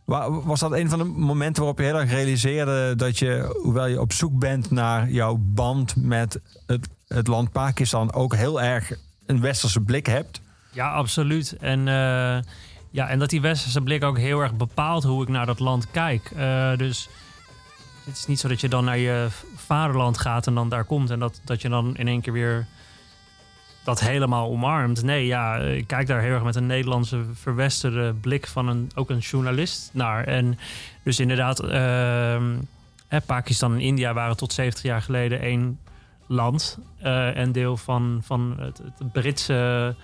[0.08, 3.86] Wa- Was dat een van de momenten waarop je heel erg realiseerde dat je, hoewel
[3.88, 8.92] je op zoek bent naar jouw band met het, het land Pakistan, ook heel erg
[9.26, 10.42] een westerse blik hebt?
[10.72, 11.56] Ja, absoluut.
[11.60, 12.38] En, eh,
[12.92, 15.92] ja, en dat die westerse blik ook heel erg bepaalt hoe ik naar dat land
[15.92, 16.32] kijk.
[16.36, 17.10] Eh, dus
[18.06, 21.10] het is niet zo dat je dan naar je vaderland gaat en dan daar komt
[21.10, 22.68] en dat, dat je dan in één keer weer
[23.88, 25.04] dat helemaal omarmt.
[25.04, 29.10] Nee, ja, ik kijk daar heel erg met een Nederlandse verwesterde blik van een, ook
[29.10, 30.24] een journalist naar.
[30.24, 30.60] En
[31.04, 31.58] dus inderdaad,
[33.08, 35.80] hè, Pakistan en India waren tot 70 jaar geleden één
[36.28, 39.96] land eh, en deel van, van het, het Britse,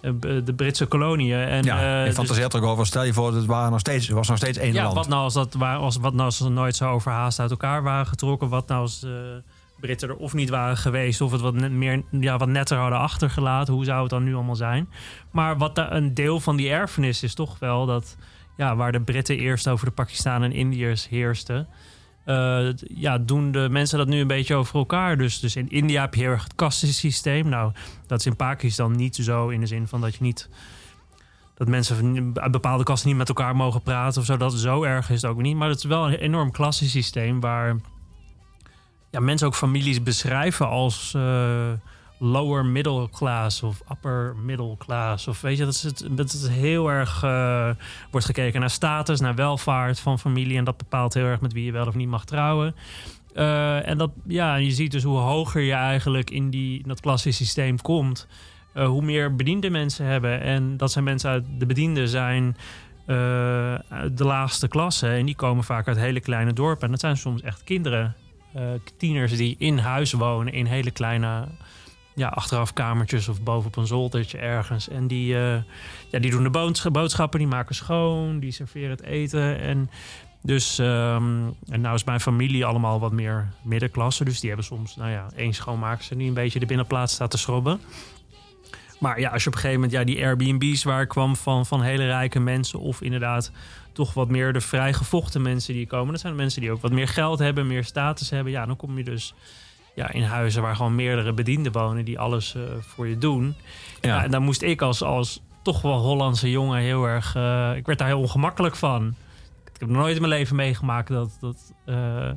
[0.00, 1.38] eh, de Britse koloniën.
[1.38, 2.86] En, ja, eh, je dus- fantaseert er ook over.
[2.86, 4.94] Stel je voor, het, waren nog steeds, het was nog steeds één ja, land.
[4.94, 7.82] wat nou als dat waar, als, wat nou als ze nooit zo overhaast uit elkaar
[7.82, 8.48] waren getrokken?
[8.48, 9.42] Wat nou als de
[9.84, 12.98] Britten er of niet waren geweest, of het wat net meer, ja, wat netter hadden
[12.98, 13.74] achtergelaten?
[13.74, 14.88] Hoe zou het dan nu allemaal zijn?
[15.30, 18.16] Maar wat een deel van die erfenis is toch wel dat,
[18.56, 21.68] ja, waar de Britten eerst over de Pakistanen en Indiërs heersten.
[22.24, 25.16] eh, ja, doen de mensen dat nu een beetje over elkaar.
[25.16, 27.48] Dus, dus in India heb je heel erg het kastensysteem.
[27.48, 27.72] Nou,
[28.06, 30.48] dat is in Pakistan niet zo in de zin van dat je niet
[31.54, 34.36] dat mensen uit bepaalde kasten niet met elkaar mogen praten of zo.
[34.36, 35.56] Dat zo erg is het ook niet.
[35.56, 37.76] Maar het is wel een enorm klassensysteem waar
[39.14, 41.72] ja, mensen ook families beschrijven als eh,
[42.18, 45.28] lower middle class of upper middle class.
[45.28, 47.70] Of weet je, dat is het, dat is heel erg eh,
[48.10, 50.56] wordt gekeken naar status, naar welvaart van familie.
[50.56, 52.74] En dat bepaalt heel erg met wie je wel of niet mag trouwen.
[53.34, 57.00] Eh, en dat, ja, je ziet dus hoe hoger je eigenlijk in, die, in dat
[57.00, 58.26] klassensysteem komt,
[58.72, 60.40] hoe meer bediende mensen hebben.
[60.40, 62.56] En dat zijn mensen uit de bedienden zijn
[63.06, 65.08] de laagste klasse.
[65.08, 66.84] En die komen vaak uit hele kleine dorpen.
[66.84, 68.14] En dat zijn soms echt kinderen,
[68.96, 71.48] tieners die in huis wonen in hele kleine
[72.14, 74.88] ja, achteraf kamertjes of boven op een zoldertje ergens.
[74.88, 75.62] En die, eh,
[76.10, 79.60] ja, die doen de boods- boodschappen, die maken schoon, die serveren het eten.
[79.60, 79.90] En
[80.42, 84.24] dus, ehm, en nou is mijn familie allemaal wat meer middenklasse.
[84.24, 87.38] Dus die hebben soms, nou ja, één schoonmaakster die een beetje de binnenplaats staat te
[87.38, 87.80] schrobben.
[89.00, 91.66] Maar ja, als je op een gegeven moment, ja, die Airbnb's waar ik kwam van,
[91.66, 93.50] van hele rijke mensen, of inderdaad
[93.94, 96.12] toch wat meer de vrijgevochten mensen die komen.
[96.12, 98.52] Dat zijn mensen die ook wat meer geld hebben, meer status hebben.
[98.52, 99.34] Ja, dan kom je dus
[99.94, 103.54] ja, in huizen waar gewoon meerdere bedienden wonen die alles eh, voor je doen.
[104.00, 104.24] Ja.
[104.24, 107.34] en dan moest ik als, als toch wel Hollandse jongen heel erg.
[107.34, 109.14] eh, ik werd daar heel ongemakkelijk van.
[109.64, 112.30] Ik heb nog nooit in mijn leven meegemaakt dat, dat eh,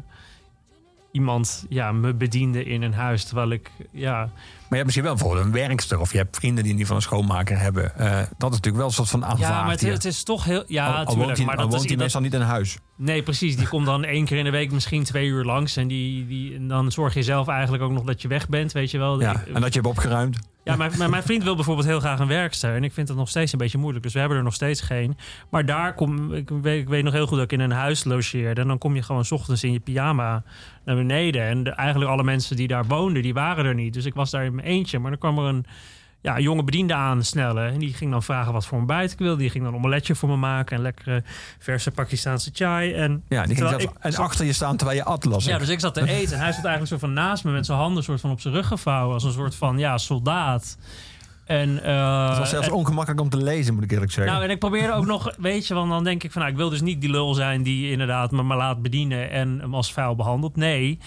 [1.17, 3.23] iemand ja, me bediende in een huis.
[3.23, 4.29] Terwijl ik, ja, Maar
[4.69, 7.01] je hebt misschien wel bijvoorbeeld een werkster of je hebt vrienden die niet van een
[7.01, 7.95] schoonmaker hebben.
[7.97, 9.49] Eh, dat is natuurlijk wel een soort van aanvaard.
[9.51, 10.63] ja maar het, is toch heel.
[10.67, 12.41] Ja, al, al tuurlijk, woont hij, maar al dat woont is, dat- meestal niet in
[12.41, 12.77] een huis.
[12.95, 13.57] Nee, precies.
[13.57, 15.75] Die komt dan één keer in de week misschien twee uur langs.
[15.77, 18.71] En, die, die, en dan zorg je zelf eigenlijk ook nog dat je weg bent,
[18.71, 19.19] weet je wel.
[19.21, 20.37] Ja, Ik- en dat je hebt opgeruimd.
[20.67, 22.75] Ja, mijn, mijn, vriend wil bijvoorbeeld heel graag een werkster.
[22.75, 24.03] En ik vind dat nog steeds een beetje moeilijk.
[24.03, 25.17] Dus we hebben er nog steeds geen.
[25.49, 28.03] Maar daar kom ik, weet, ik weet nog heel goed dat ik in een huis
[28.03, 28.61] logeerde.
[28.61, 30.43] En dan kom je gewoon 's ochtends in je pyjama
[30.85, 31.41] naar beneden.
[31.41, 33.93] En eigenlijk alle mensen die daar woonden, die waren er niet.
[33.93, 34.99] Dus ik was daar in mijn eentje.
[34.99, 35.65] Maar dan kwam er een
[36.21, 37.71] ja, een jonge bediende aansnellen.
[37.71, 39.37] En die ging dan vragen wat voor ontbijt ik wilde.
[39.37, 40.75] Die ging dan een omeletje voor me maken.
[40.75, 41.23] En lekkere
[41.59, 42.93] verse Pakistaanse chai.
[42.93, 45.45] En Ja, die ging Terwijl zelfs ik- en achter je staan terwijl je at las.
[45.45, 47.65] ja, dus ik zat te eten en hij zat eigenlijk zo van naast me met
[47.65, 50.77] zijn handen soort van op zijn rug gevouwen als een soort van ja soldaat.
[51.45, 54.33] En, eh, het was zelfs en- ongemakkelijk om te lezen, moet ik eerlijk zeggen.
[54.33, 56.59] nou, en ik probeerde ook nog, weet je, want dan denk ik van, nou, ik
[56.59, 59.93] wil dus niet die lul zijn die inderdaad me maar laat bedienen en hem als
[59.93, 60.55] vuil behandelt.
[60.55, 60.99] Nee,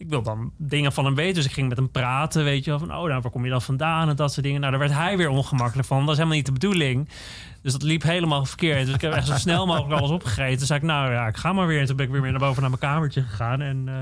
[0.00, 1.34] ik wil dan dingen van hem weten.
[1.34, 3.50] Dus ik ging met hem praten, weet je wel, van, oh, nou, waar kom je
[3.50, 4.60] dan vandaan en dat soort dingen.
[4.60, 5.98] Nou, daar werd hij weer ongemakkelijk van.
[6.00, 7.08] Dat is helemaal niet de bedoeling.
[7.62, 8.86] Dus dat liep helemaal verkeerd.
[8.86, 10.58] Dus ik heb echt zo snel mogelijk alles opgegeten.
[10.58, 11.80] Toen zei ik, nou ja, ik ga maar weer.
[11.80, 13.94] En toen ben ik weer, naar boven naar mijn kamertje gegaan en eh,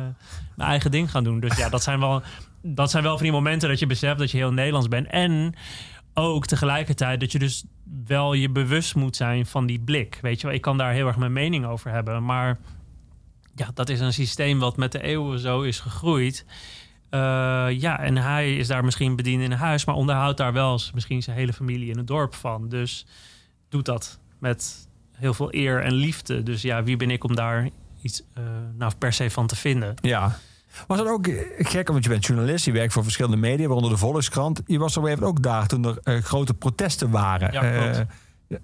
[0.57, 1.41] mijn eigen ding gaan doen.
[1.41, 2.23] Dus ja, dat zijn wel,
[2.63, 5.07] dat zijn wel van die momenten dat je beseft dat je heel Nederlands bent.
[5.07, 5.55] En
[6.15, 7.65] ook tegelijkertijd dat je dus
[8.07, 10.19] wel je bewust moet zijn van die blik.
[10.23, 12.25] Weet je wel, ik kan daar heel erg mijn mening over hebben.
[12.25, 12.59] Maar
[13.59, 16.45] ja, dat is een systeem wat met de eeuwen zo is gegroeid.
[17.11, 17.21] Eh,
[17.71, 20.93] ja, en hij is daar misschien bediend in een huis, maar onderhoudt daar wel eens
[20.93, 22.69] misschien zijn hele familie in het dorp van.
[22.69, 23.07] Dus
[23.69, 26.43] doet dat met heel veel eer en liefde.
[26.43, 27.69] Dus ja, wie ben ik om daar
[28.03, 28.43] iets eh,
[28.79, 29.95] nou per se van te vinden?
[30.01, 30.39] Ja.
[30.87, 31.29] Was het ook
[31.59, 34.63] gek, want je bent journalist, je werkt voor verschillende media, waaronder de Volkskrant.
[34.67, 37.53] Je was er even ook daar toen er eh, grote protesten waren.
[37.53, 38.07] Ja, klopt.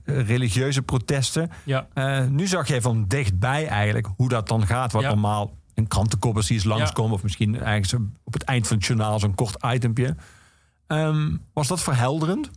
[0.05, 1.51] Religieuze protesten.
[1.65, 4.93] Ja, Eh, nu zag jij van dichtbij eigenlijk hoe dat dan gaat.
[4.93, 5.09] Wat Ja.
[5.09, 7.13] normaal een krantenkop is die eens langskomen.
[7.13, 10.17] Of misschien ergens op het eind van het journaal zo'n kort itempje.
[10.87, 12.51] Ehm, was dat verhelderend?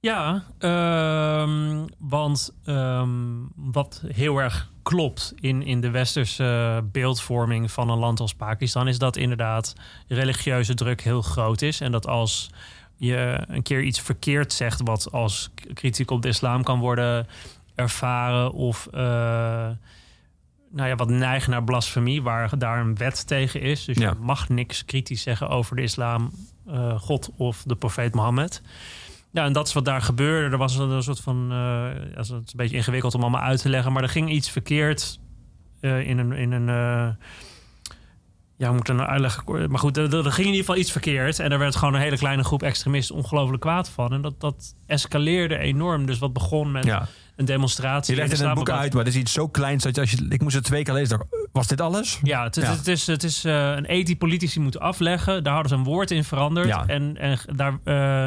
[0.00, 3.10] ja ehm, want ehm,
[3.54, 8.88] wat heel erg klopt in, in de westerse beeldvorming van een land als Pakistan...
[8.88, 9.72] is dat inderdaad
[10.08, 11.80] religieuze druk heel groot is.
[11.80, 12.50] En dat als
[12.96, 14.80] je een keer iets verkeerd zegt...
[14.84, 17.26] wat als kritiek op de islam kan worden
[17.74, 18.52] ervaren...
[18.52, 19.00] of eh,
[20.70, 23.84] nou ja, wat neigen naar blasfemie, waar daar een wet tegen is.
[23.84, 24.08] Dus Ja.
[24.08, 26.30] je mag niks kritisch zeggen over de islam,
[26.66, 28.62] eh, God of de profeet Mohammed.
[29.30, 30.50] Ja, en dat is wat daar gebeurde.
[30.50, 31.42] Er was een, soort van.
[31.50, 34.30] eh, ja, het is een beetje ingewikkeld om allemaal uit te leggen, maar er ging
[34.30, 35.18] iets verkeerd
[35.80, 36.32] in een.
[36.32, 37.16] In een
[38.58, 39.70] eh, ja, we moeten nou uitleggen.
[39.70, 41.38] Maar goed, er, er ging in ieder geval iets verkeerd.
[41.38, 44.12] En er werd gewoon een hele kleine groep extremisten ongelooflijk kwaad van.
[44.12, 46.06] En dat, dat escaleerde enorm.
[46.06, 47.06] Dus wat begon met Ja.
[47.36, 48.14] een demonstratie.
[48.14, 50.00] Je legt het in het boek uit, maar het is iets zo kleins dat je,
[50.00, 51.18] als je, ik moest het twee keer lezen.
[51.18, 52.20] Dacht, was dit alles?
[52.22, 52.62] Ja, het, Ja.
[52.62, 55.44] het is, het is eh, een eet die politici moeten afleggen.
[55.44, 56.66] Daar hadden ze een woord in veranderd.
[56.66, 56.86] Ja.
[56.86, 58.26] En, en daar, eh,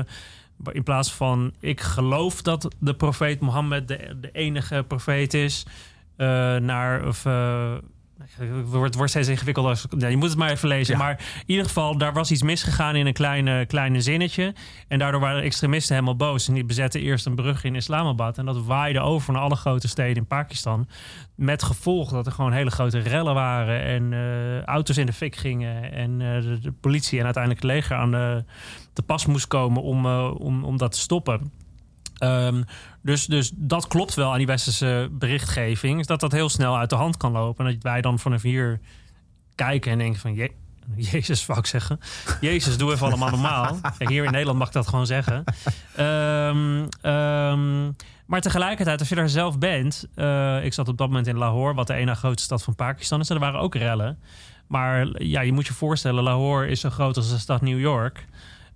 [0.71, 5.65] in plaats van ik geloof dat de profeet Mohammed de, de enige profeet is,
[6.15, 7.25] eh, naar of.
[8.36, 9.71] Het wordt, steeds ingewikkelder.
[9.71, 10.93] Als, je moet het maar even lezen.
[10.93, 10.99] Ja.
[10.99, 14.53] Maar in ieder geval, daar was iets misgegaan in een kleine, kleine zinnetje.
[14.88, 16.47] En daardoor waren extremisten helemaal boos.
[16.47, 18.38] En die bezetten eerst een brug in Islamabad.
[18.38, 20.88] En dat waaide over naar alle grote steden in Pakistan.
[21.36, 23.84] Met gevolg dat er gewoon hele grote rellen waren.
[23.84, 25.91] En eh, auto's in de fik gingen.
[25.91, 28.43] En eh, de, de politie en uiteindelijk het leger aan de,
[28.93, 31.51] te pas moest komen om, eh, om, om dat te stoppen.
[32.18, 32.63] Ehm,
[33.01, 35.99] dus, dus dat klopt wel aan die westerse berichtgeving.
[35.99, 37.65] Is dat dat heel snel uit de hand kan lopen.
[37.65, 38.80] En dat wij dan vanaf hier
[39.55, 40.36] kijken en denken van...
[40.36, 40.51] Je,
[41.11, 41.99] Jezus, wou ik zeggen.
[42.41, 43.80] Jezus, doe even allemaal normaal.
[43.97, 45.43] Hier in Nederland mag ik dat gewoon zeggen.
[45.95, 47.91] Ehm, ehm,
[48.26, 50.07] maar tegelijkertijd, als je daar zelf bent...
[50.15, 53.20] eh, ik zat op dat moment in Lahore, wat de ene grootste stad van Pakistan
[53.20, 53.30] is.
[53.30, 54.20] En er waren ook rellen.
[54.68, 58.26] Maar ja, je moet je voorstellen, Lahore is zo groot als de stad New York...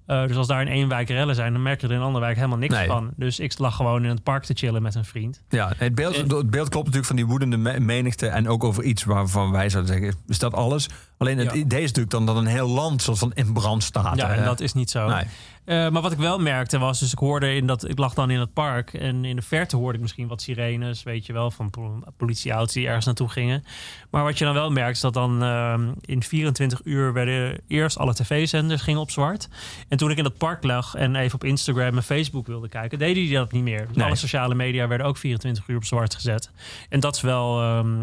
[0.06, 2.06] Eh, dus als daar in één wijk rellen zijn, dan merk je er in een
[2.06, 2.88] andere wijk helemaal niks Nee.
[2.88, 3.12] van.
[3.16, 5.42] Dus ik lag gewoon in het park te chillen met een vriend.
[5.50, 6.20] Ja, het beeld, Eh.
[6.20, 8.28] het beeld klopt natuurlijk van die woedende me- menigte.
[8.28, 10.90] En ook over iets waarvan wij zouden zeggen, is dat alles?
[11.22, 11.60] Alleen het Ja.
[11.60, 14.18] idee is natuurlijk dan dat een heel land soort van in brand staat.
[14.18, 15.08] Ja, en Eh, dat is niet zo.
[15.08, 15.24] Nee.
[15.66, 18.30] Eh, maar wat ik wel merkte was, dus ik hoorde in dat, ik lag dan
[18.30, 21.52] in het park en in de verte hoorde ik misschien wat sirenes, weet je wel,
[21.52, 23.64] van po- politieauto's die ergens naartoe gingen.
[24.10, 27.98] Maar wat je dan wel merkt is dat dan ehm, in 24 uur werden eerst
[27.98, 29.48] alle tv-zenders gingen op zwart.
[29.88, 33.00] En toen ik in dat park lag en even op Instagram en Facebook wilde kijken,
[33.00, 33.88] deden die dat niet meer.
[33.88, 34.06] Dus Nee.
[34.06, 36.50] alle sociale media werden ook 24 uur op zwart gezet.
[36.90, 37.62] En dat is wel.
[37.62, 37.98] ehm,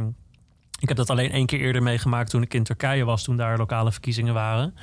[0.79, 3.59] ik heb dat alleen één keer eerder meegemaakt toen ik in Turkije was, toen daar
[3.59, 4.75] lokale verkiezingen waren.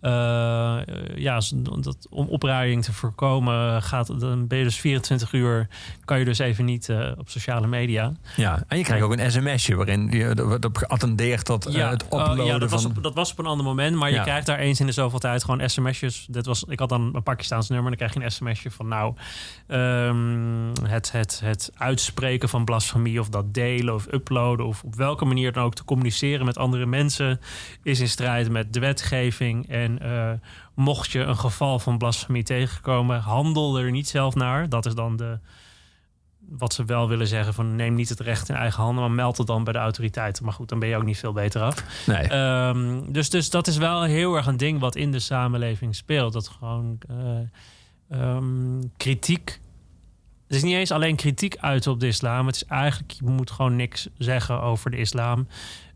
[0.00, 0.78] Eh,
[1.14, 1.40] ja,
[1.80, 5.68] dat, om opruiing te voorkomen, gaat, dan ben je dus 24 uur,
[6.04, 8.12] kan je dus even niet eh, op sociale media.
[8.36, 12.20] Ja, en je krijgt ook een sms'je waarin je op geattendeerd dat eh, het oh,
[12.20, 12.96] uploaden ja dat, was van...
[12.96, 14.16] op, dat was op een ander moment, maar Ja.
[14.16, 16.26] je krijgt daar eens in de zoveel tijd gewoon sms'jes.
[16.30, 19.14] Dit was, ik had dan een Pakistaans nummer, dan krijg je een sms'je van nou,
[19.66, 25.24] ehm, het, het, het uitspreken van blasfemie of dat delen of uploaden of op welke
[25.24, 27.40] manier dan ook te communiceren met andere mensen
[27.82, 29.68] is in strijd met de wetgeving.
[29.68, 30.32] En eh,
[30.74, 34.68] mocht je een geval van blasfemie tegenkomen, handel er niet zelf naar.
[34.68, 35.38] Dat is dan de,
[36.48, 39.36] wat ze wel willen zeggen van neem niet het recht in eigen handen, maar meld
[39.36, 40.44] het dan bij de autoriteiten.
[40.44, 42.04] Maar goed, dan ben je ook niet veel beter af.
[42.06, 42.28] Nee.
[42.28, 46.32] Ehm, dus, dus dat is wel heel erg een ding wat in de samenleving speelt.
[46.32, 49.60] Dat gewoon eh, ehm, kritiek.
[50.46, 52.46] Het is niet eens alleen kritiek uiten op de islam.
[52.46, 55.48] Het is eigenlijk, je moet gewoon niks zeggen over de islam.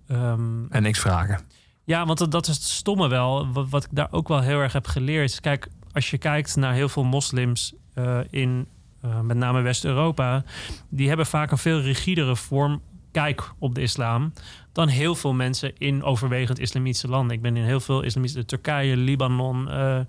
[0.07, 1.40] Ehm, en niks vragen.
[1.85, 3.53] Ja, want dat, is het stomme wel.
[3.53, 5.30] Wat, ik daar ook wel heel erg heb geleerd.
[5.30, 8.66] Is, kijk, als je kijkt naar heel veel moslims eh, in
[9.01, 10.45] eh, met name West-Europa,
[10.89, 12.80] die hebben vaak een veel rigidere vorm
[13.11, 14.33] kijk op de islam
[14.72, 17.37] dan heel veel mensen in overwegend islamitische landen.
[17.37, 20.01] Ik ben in heel veel islamitische Turkije, Libanon, eh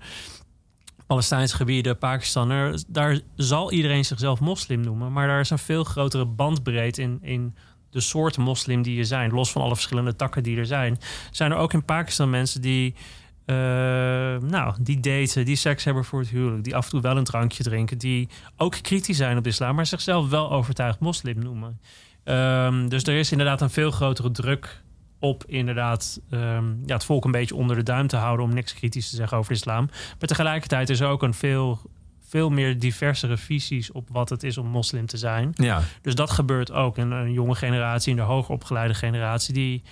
[1.06, 2.50] Palestijnse gebieden, Pakistan.
[2.50, 7.18] Er, daar zal iedereen zichzelf moslim noemen, maar daar is een veel grotere bandbreedte in,
[7.22, 7.54] in
[7.94, 9.30] de soort moslim die je zijn.
[9.30, 10.98] Los van alle verschillende takken die er zijn,
[11.30, 12.94] zijn er ook in Pakistan mensen die
[13.44, 13.56] eh,
[14.40, 17.24] nou, die daten, die seks hebben voor het huwelijk, die af en toe wel een
[17.24, 21.80] drankje drinken, die ook kritisch zijn op islam, maar zichzelf wel overtuigd moslim noemen.
[22.24, 24.82] Ehm, dus er is inderdaad een veel grotere druk
[25.18, 28.74] op inderdaad ehm, ja, het volk een beetje onder de duim te houden om niks
[28.74, 29.86] kritisch te zeggen over islam.
[30.18, 31.80] Maar tegelijkertijd is er ook een veel,
[32.34, 35.52] veel meer diversere visies op wat het is om moslim te zijn.
[35.54, 36.98] Ja, Dus dat gebeurt ook.
[36.98, 39.82] En een jonge generatie en de hoger opgeleide generatie, die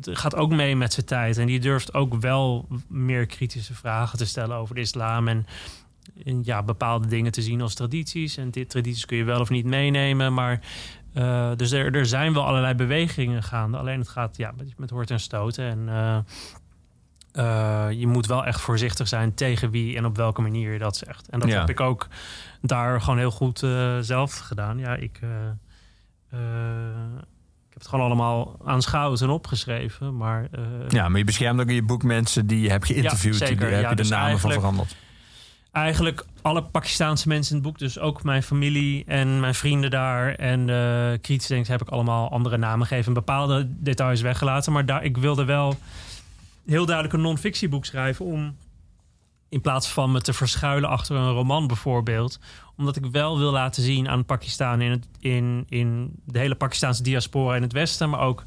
[0.00, 1.38] gaat ook mee met zijn tijd.
[1.38, 5.28] En die durft ook wel meer kritische vragen te stellen over de islam.
[5.28, 5.46] En,
[6.24, 8.36] en ja, bepaalde dingen te zien als tradities.
[8.36, 10.34] En dit tradities kun je wel of niet meenemen.
[10.34, 10.60] Maar
[11.12, 13.76] eh, dus er, er zijn wel allerlei bewegingen gaande.
[13.76, 15.64] Alleen het gaat ja, met, met hoort en stoten.
[15.64, 16.18] En eh,
[17.36, 20.96] eh, je moet wel echt voorzichtig zijn tegen wie en op welke manier je dat
[20.96, 21.28] zegt.
[21.28, 21.58] En dat Ja.
[21.60, 22.08] heb ik ook
[22.62, 24.78] daar gewoon heel goed eh, zelf gedaan.
[24.78, 25.28] Ja, ik, eh,
[27.68, 30.16] ik heb het gewoon allemaal aanschouwd en opgeschreven.
[30.16, 30.48] Maar
[30.88, 33.38] ja, maar je beschermt ook in je boek mensen die je hebt geïnterviewd.
[33.38, 33.70] Ja, die zeker.
[33.72, 34.96] heb Ja, je de dus namen van veranderd.
[35.72, 40.34] eigenlijk alle Pakistaanse mensen in het boek, dus ook mijn familie en mijn vrienden daar
[40.34, 40.66] en
[41.20, 43.12] kritisch denkt, heb ik allemaal andere namen gegeven.
[43.12, 45.74] Bepaalde details weggelaten, maar daar, ik wilde wel
[46.66, 48.56] heel duidelijk een non-fictieboek schrijven om
[49.48, 52.38] in plaats van me te verschuilen achter een roman bijvoorbeeld,
[52.76, 57.02] omdat ik wel wil laten zien aan Pakistan in, het, in, in de hele Pakistaanse
[57.02, 58.44] diaspora in het Westen, maar ook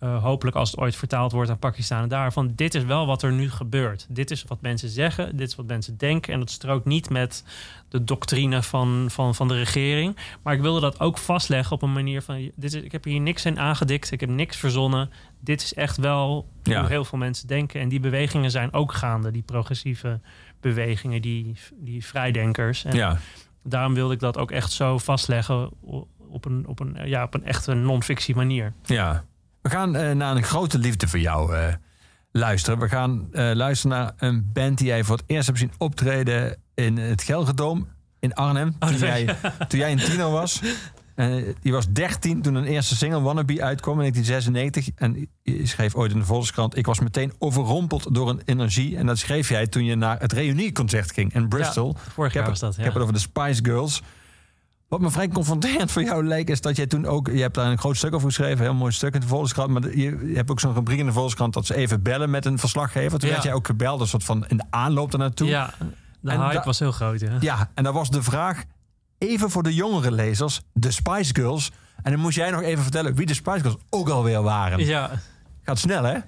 [0.00, 3.22] eh, hopelijk als het ooit vertaald wordt aan Pakistanen daar, van dit is wel wat
[3.22, 4.06] er nu gebeurt.
[4.08, 6.32] Dit is wat mensen zeggen, dit is wat mensen denken.
[6.32, 7.44] En dat strookt niet met
[7.88, 10.16] de doctrine van, van, van de regering.
[10.42, 13.20] Maar ik wilde dat ook vastleggen op een manier van, dit is, ik heb hier
[13.20, 15.10] niks in aangedikt, ik heb niks verzonnen.
[15.40, 16.80] Dit is echt wel Ja.
[16.80, 17.80] hoe heel veel mensen denken.
[17.80, 20.20] En die bewegingen zijn ook gaande, die progressieve
[20.60, 22.84] bewegingen, die, die vrijdenkers.
[22.84, 23.18] En Ja,
[23.62, 25.70] daarom wilde ik dat ook echt zo vastleggen
[26.28, 28.72] op een, op een, ja, op een echte non-fictie manier.
[28.84, 29.24] ja.
[29.62, 31.74] We gaan eh, naar een grote liefde voor jou eh,
[32.32, 32.78] luisteren.
[32.78, 36.56] We gaan eh, luisteren naar een band die jij voor het eerst hebt zien optreden
[36.74, 37.84] in het Gelredome
[38.18, 38.76] in Arnhem.
[38.78, 39.36] Oh, toen, jij,
[39.68, 40.60] toen jij een tiener was.
[41.62, 44.88] Die was 13 toen een eerste single Wannabe uitkwam in 1996.
[44.94, 46.76] En je schreef ooit in de Volkskrant...
[46.76, 48.96] ik was meteen overrompeld door een energie.
[48.96, 51.96] En dat schreef jij toen je naar het reunieconcert ging in Bristol.
[52.12, 54.02] Vorig jaar was dat, ik heb het over de Spice Girls.
[54.90, 57.26] Wat me vrij confronterend voor jou leek, is dat jij toen ook...
[57.26, 59.70] Je hebt daar een groot stuk over geschreven, een heel mooi stuk in de Volkskrant.
[59.70, 62.58] Maar je, hebt ook zo'n rubriek in de Volkskrant dat ze even bellen met een
[62.58, 63.18] verslaggever.
[63.18, 63.34] Toen Ja.
[63.34, 65.48] werd jij ook gebeld, een soort van in de aanloop daarnaartoe.
[65.48, 65.74] Ja,
[66.20, 67.36] de En hype was heel groot, ja.
[67.40, 68.64] Ja, en dan was de vraag,
[69.18, 71.70] even voor de jongere lezers, de Spice Girls.
[72.02, 74.84] En dan moest jij nog even vertellen wie de Spice Girls ook alweer waren.
[74.84, 75.10] Ja,
[75.62, 76.18] Gaat snel, hè?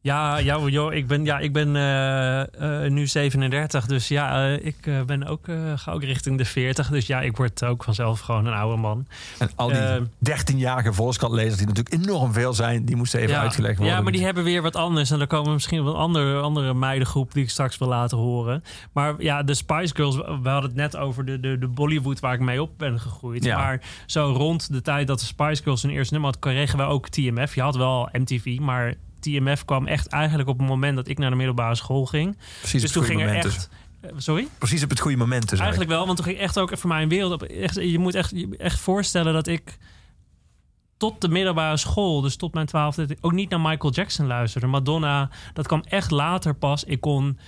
[0.00, 4.66] Ja, ja joh, ik ben, ja, ik ben eh, eh, nu 37, dus ja, eh,
[4.66, 6.88] ik ben ook, ga ook richting de 40.
[6.88, 9.06] Dus ja, ik word ook vanzelf gewoon een oude man.
[9.38, 13.40] En al die Eh, 13-jarige Volkskrant-lezers, die natuurlijk enorm veel zijn, die moesten even ja,
[13.40, 13.94] uitgelegd worden.
[13.96, 15.10] Ja, maar die hebben weer wat anders.
[15.10, 18.64] En er komen misschien wel een andere, andere meidengroep die ik straks wil laten horen.
[18.92, 22.34] Maar ja, de Spice Girls, we hadden het net over de, de, de Bollywood waar
[22.34, 23.44] ik mee op ben gegroeid.
[23.44, 23.56] Ja.
[23.58, 26.84] Maar zo rond de tijd dat de Spice Girls hun eerste nummer had, kregen we
[26.84, 27.54] ook TMF.
[27.54, 28.94] Je had wel MTV, maar
[29.40, 32.36] TMF kwam echt eigenlijk op het moment dat ik naar de middelbare school ging.
[32.58, 33.44] Precies dus op toen het ging er moment.
[33.54, 33.68] echt...
[34.00, 34.48] eh, Sorry?
[34.58, 35.48] Precies op het goede moment.
[35.48, 37.42] Dus Eigenlijk wel, want toen ging echt ook voor mij een wereld op.
[37.42, 39.78] Echt, je moet echt, je echt voorstellen dat ik
[40.96, 44.66] tot de middelbare school, dus tot mijn twaalfde, ook niet naar Michael Jackson luisterde.
[44.66, 46.84] Madonna, dat kwam echt later pas.
[46.84, 47.38] Ik kon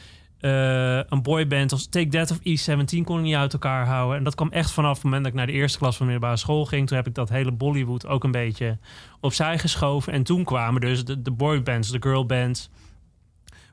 [0.41, 4.17] eh, een boyband als Take That of E17 kon ik niet uit elkaar houden.
[4.17, 6.13] En dat kwam echt vanaf het moment dat ik naar de eerste klas van de
[6.13, 6.87] middelbare school ging.
[6.87, 8.79] Toen heb ik dat hele Bollywood ook een beetje
[9.21, 10.13] opzij geschoven.
[10.13, 12.71] En toen kwamen dus de, de boybands, de girlbands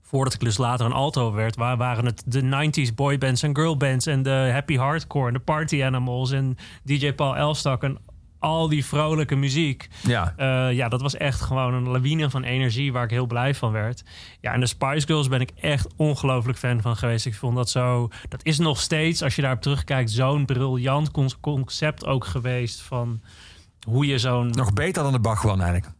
[0.02, 4.06] voordat ik dus later een alto werd, waar waren het de 90s boybands en girlbands
[4.06, 7.98] en de happy hardcore en de party animals en DJ Paul Elstak en
[8.40, 9.88] al die vrolijke muziek.
[10.04, 13.56] Ja, Eh, ja, dat was echt gewoon een lawine van energie waar ik heel blij
[13.56, 14.04] van werd.
[14.42, 17.26] Ja, en de Spice Girls ben ik echt ongelooflijk fan van geweest.
[17.26, 18.10] Ik vond dat zo.
[18.30, 23.22] Dat is nog steeds, als je daarop terugkijkt, zo'n briljant con- concept ook geweest van
[23.88, 25.96] hoe je zo'n nog beter dan de Bachwan eigenlijk.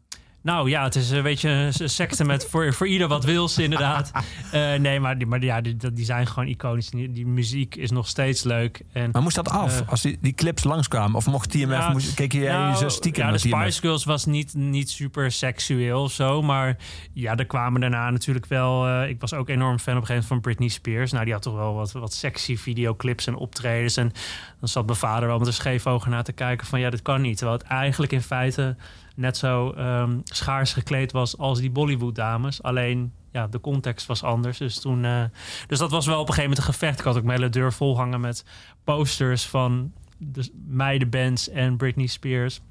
[0.48, 4.12] Nou ja, het is een beetje een secte met voor, voor ieder wat wils, inderdaad.
[4.52, 6.90] Eh, nee, maar, die, maar ja, die, die zijn gewoon iconisch.
[6.90, 8.82] Die, die muziek is nog steeds leuk.
[8.94, 9.90] En, Maar moest dat af Eh.
[9.90, 11.16] als die, die clips langskwamen?
[11.16, 13.62] Of mocht TMF, Ja, moest, keek jij nou, zo stiekem ja, de TMF?
[13.62, 16.42] Spice Girls was niet, niet super seksueel of zo.
[16.42, 16.78] Maar
[17.14, 18.88] ja, er kwamen daarna natuurlijk wel...
[18.88, 21.12] eh, ik was ook enorm fan op een gegeven moment van Britney Spears.
[21.12, 23.98] Nou, die had toch wel wat, wat sexy videoclips en optredens.
[23.98, 24.12] En
[24.60, 26.80] dan zat mijn vader wel met een scheef ogen naar te kijken van...
[26.80, 27.38] ja, dit kan niet.
[27.38, 28.76] Terwijl het eigenlijk in feite
[29.18, 32.64] net zo ehm, schaars gekleed was als die Bollywood-dames.
[32.64, 34.58] Alleen, ja, de context was anders.
[34.58, 35.24] Dus, toen, eh,
[35.68, 37.00] dus dat was wel op een gegeven moment een gevecht.
[37.00, 38.46] Ik had ook mijn hele deur vol hangen met
[38.84, 42.62] posters van de meidenbands en Britney Spears.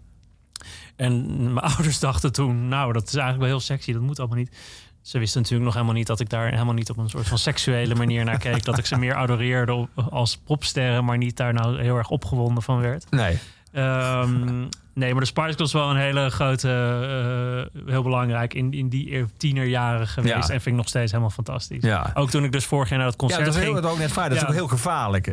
[0.96, 3.92] En mijn ouders dachten toen, nou, dat is eigenlijk wel heel sexy.
[3.92, 4.56] Dat moet allemaal niet.
[5.02, 7.38] Ze wisten natuurlijk nog helemaal niet dat ik daar helemaal niet op een soort van
[7.38, 8.64] seksuele manier naar keek.
[8.64, 12.80] Dat ik ze meer adoreerde als popsterren, maar niet daar nou heel erg opgewonden van
[12.80, 13.10] werd.
[13.10, 13.38] Nee.
[13.76, 14.60] Ehm,
[14.94, 18.88] nee, maar de Spice Girls is wel een hele grote, eh, heel belangrijk in, in
[18.88, 20.34] die tienerjaren geweest.
[20.34, 20.40] Ja.
[20.40, 21.82] En vind ik nog steeds helemaal fantastisch.
[21.82, 22.10] Ja.
[22.14, 23.82] Ook toen ik dus vorig jaar naar dat Ja, concert dat is heel, ging.
[23.84, 24.28] dat ook net vrij.
[24.28, 24.48] Dat is Ja.
[24.48, 25.26] ook heel gevaarlijk.
[25.26, 25.32] Je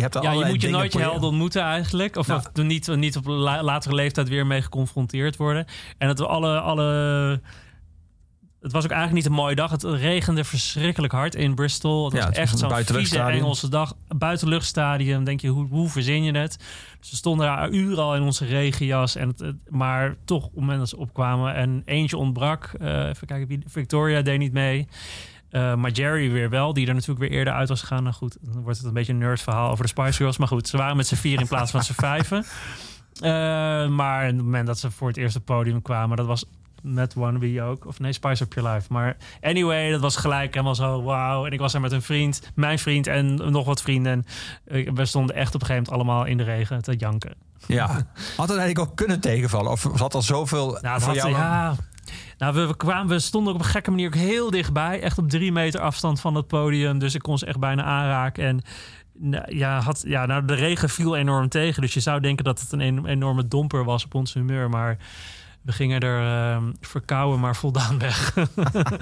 [0.00, 2.16] hebt Ja, je moet je nooit je helden ontmoeten eigenlijk.
[2.16, 2.36] Of, Ja.
[2.36, 5.66] of niet, niet op la- latere leeftijd weer mee geconfronteerd worden.
[5.98, 7.40] En dat we alle, alle...
[8.60, 9.70] Het was ook eigenlijk niet een mooie dag.
[9.70, 12.04] Het regende verschrikkelijk hard in Bristol.
[12.04, 13.40] Het Ja, was echt zo'n vieze buitenluchtstadion.
[13.40, 13.94] Engelse dag.
[14.16, 15.24] Buitenluchtstadium.
[15.24, 16.56] Denk je, hoe, hoe verzin je het?
[17.00, 19.16] Ze stonden daar uren al in onze regenjas.
[19.16, 21.54] En het, maar toch, op het moment dat ze opkwamen...
[21.54, 22.70] en eentje ontbrak.
[22.80, 24.88] eh, even kijken, wie, Victoria deed niet mee.
[25.50, 28.02] Eh, maar Jerry weer wel, die er natuurlijk weer eerder uit was gegaan.
[28.02, 30.36] Nou goed, dan wordt het een beetje een nerd verhaal over de Spice Girls.
[30.38, 32.44] Maar goed, ze waren met z'n vier in plaats van z'n vijven.
[33.20, 33.30] Eh,
[33.88, 36.44] maar op het moment dat ze voor het eerste podium kwamen, dat was
[36.82, 37.86] met Wannabe ook.
[37.86, 38.86] Of nee, Spice Up Your Life.
[38.92, 41.46] Maar anyway, dat was gelijk helemaal zo wauw.
[41.46, 44.24] En ik was er met een vriend, mijn vriend en nog wat vrienden.
[44.64, 47.34] En we stonden echt op een gegeven moment allemaal in de regen te janken.
[47.66, 47.86] Ja.
[48.36, 49.70] Had het eigenlijk ook kunnen tegenvallen?
[49.70, 51.30] Of zat er zoveel Nou, voor had, jou?
[51.30, 51.74] ja.
[52.38, 55.00] Nou, we, we, kwamen, we stonden op een gekke manier ook heel dichtbij.
[55.00, 56.98] Echt op drie meter afstand van het podium.
[56.98, 58.44] Dus ik kon ze echt bijna aanraken.
[58.44, 58.62] En
[59.48, 61.82] ja, had, ja, nou, de regen viel enorm tegen.
[61.82, 64.68] Dus je zou denken dat het een en- enorme domper was op ons humeur.
[64.70, 64.96] Maar
[65.68, 68.34] we gingen er ehm, verkouden, maar voldaan weg.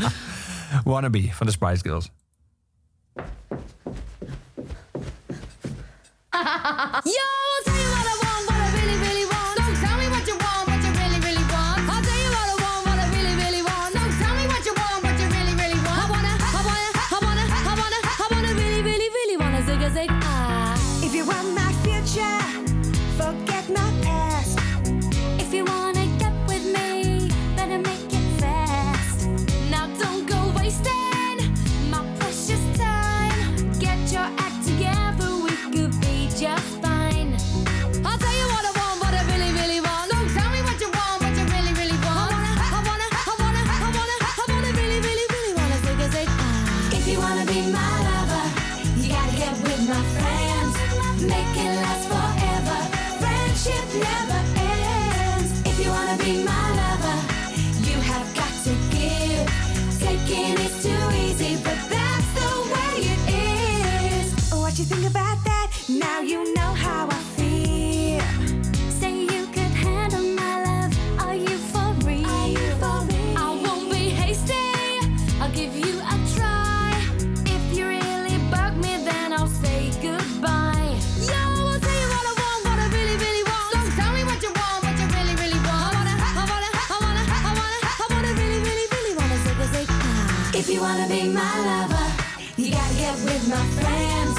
[0.84, 2.10] Wannabe van de Spice Girls.
[7.02, 7.72] Yo,
[90.86, 92.06] wanna be my lover,
[92.56, 94.34] you gotta get with my friends.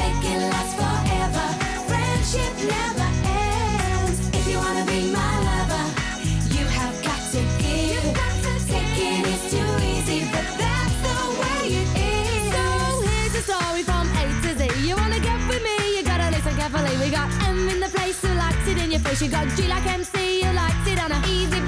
[0.00, 1.46] Make it last forever.
[1.88, 3.08] Friendship never
[3.44, 4.18] ends.
[4.38, 5.84] If you wanna be my lover,
[6.56, 8.04] you have got to give.
[8.72, 12.44] Taking is too easy, but that's the way it is.
[12.56, 12.64] So
[13.08, 14.62] here's a story from A to Z.
[14.88, 15.76] You wanna get with me?
[15.96, 16.94] You gotta listen carefully.
[17.02, 19.20] We got M in the place who likes it in your face.
[19.20, 21.61] You got G like MC who likes it on a easy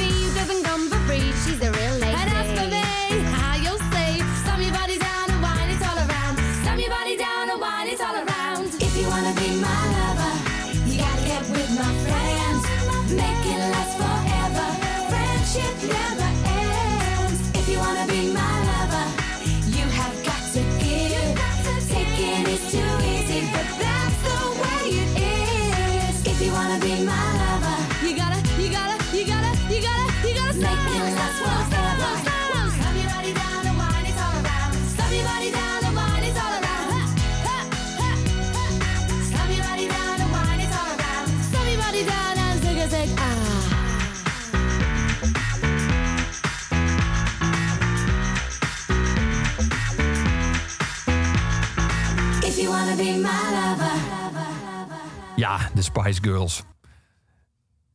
[55.84, 56.62] Spice Girls.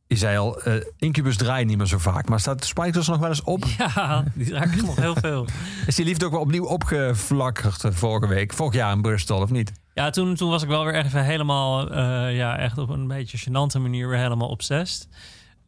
[0.06, 2.28] Je zei al, eh, Incubus draait niet meer zo vaak.
[2.28, 3.64] Maar staat de Spice Girls nog wel eens op?
[3.78, 5.46] ja, die raak ik nog heel veel.
[5.86, 8.52] Is die liefde ook wel opnieuw opgevlakkerd eh, vorige week?
[8.52, 9.72] Vorig jaar in Bristol, of niet?
[9.94, 13.38] Ja, toen, toen was ik wel weer even helemaal, eh, ja, echt op een beetje
[13.38, 15.08] gênante manier weer helemaal obsessed.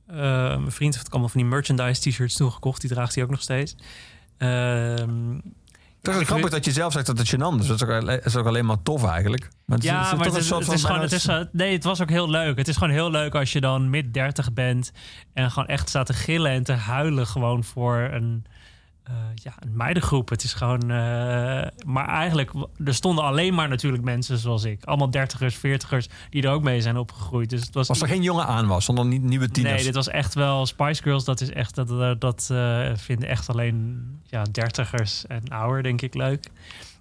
[0.06, 2.80] Mijn vriend heeft allemaal van die merchandise t-shirts toegekocht.
[2.80, 3.76] Die draagt hij ook nog steeds.
[4.38, 5.38] Ehm,
[6.02, 7.66] Het is grappig dat je zelf zegt dat het gênant is.
[7.66, 9.48] Dat is ook, alleen- is ook alleen maar tof eigenlijk.
[9.66, 11.84] Maar het is- ja, is maar het is, het gewoon, bijna- het is, nee, het
[11.84, 12.56] was ook heel leuk.
[12.56, 14.92] Het is gewoon heel leuk als je dan mid 30 bent
[15.34, 18.44] en gewoon echt staat te gillen en te huilen gewoon voor een,
[19.04, 20.28] eh, ja, een meidengroep.
[20.28, 20.80] Het is gewoon.
[20.82, 20.88] eh,
[21.86, 22.50] maar eigenlijk,
[22.84, 24.84] er stonden alleen maar natuurlijk mensen zoals ik.
[24.84, 27.50] Allemaal dertigers, veertigers, die er ook mee zijn opgegroeid.
[27.50, 29.74] Dus het was, Was er geen jongen aan was, zonder niet nieuwe tieners?
[29.74, 31.24] Nee, dit was echt wel Spice Girls.
[31.24, 36.02] Dat is echt dat, dat, dat eh, vinden echt alleen ja, dertigers en ouder, denk
[36.02, 36.46] ik, leuk.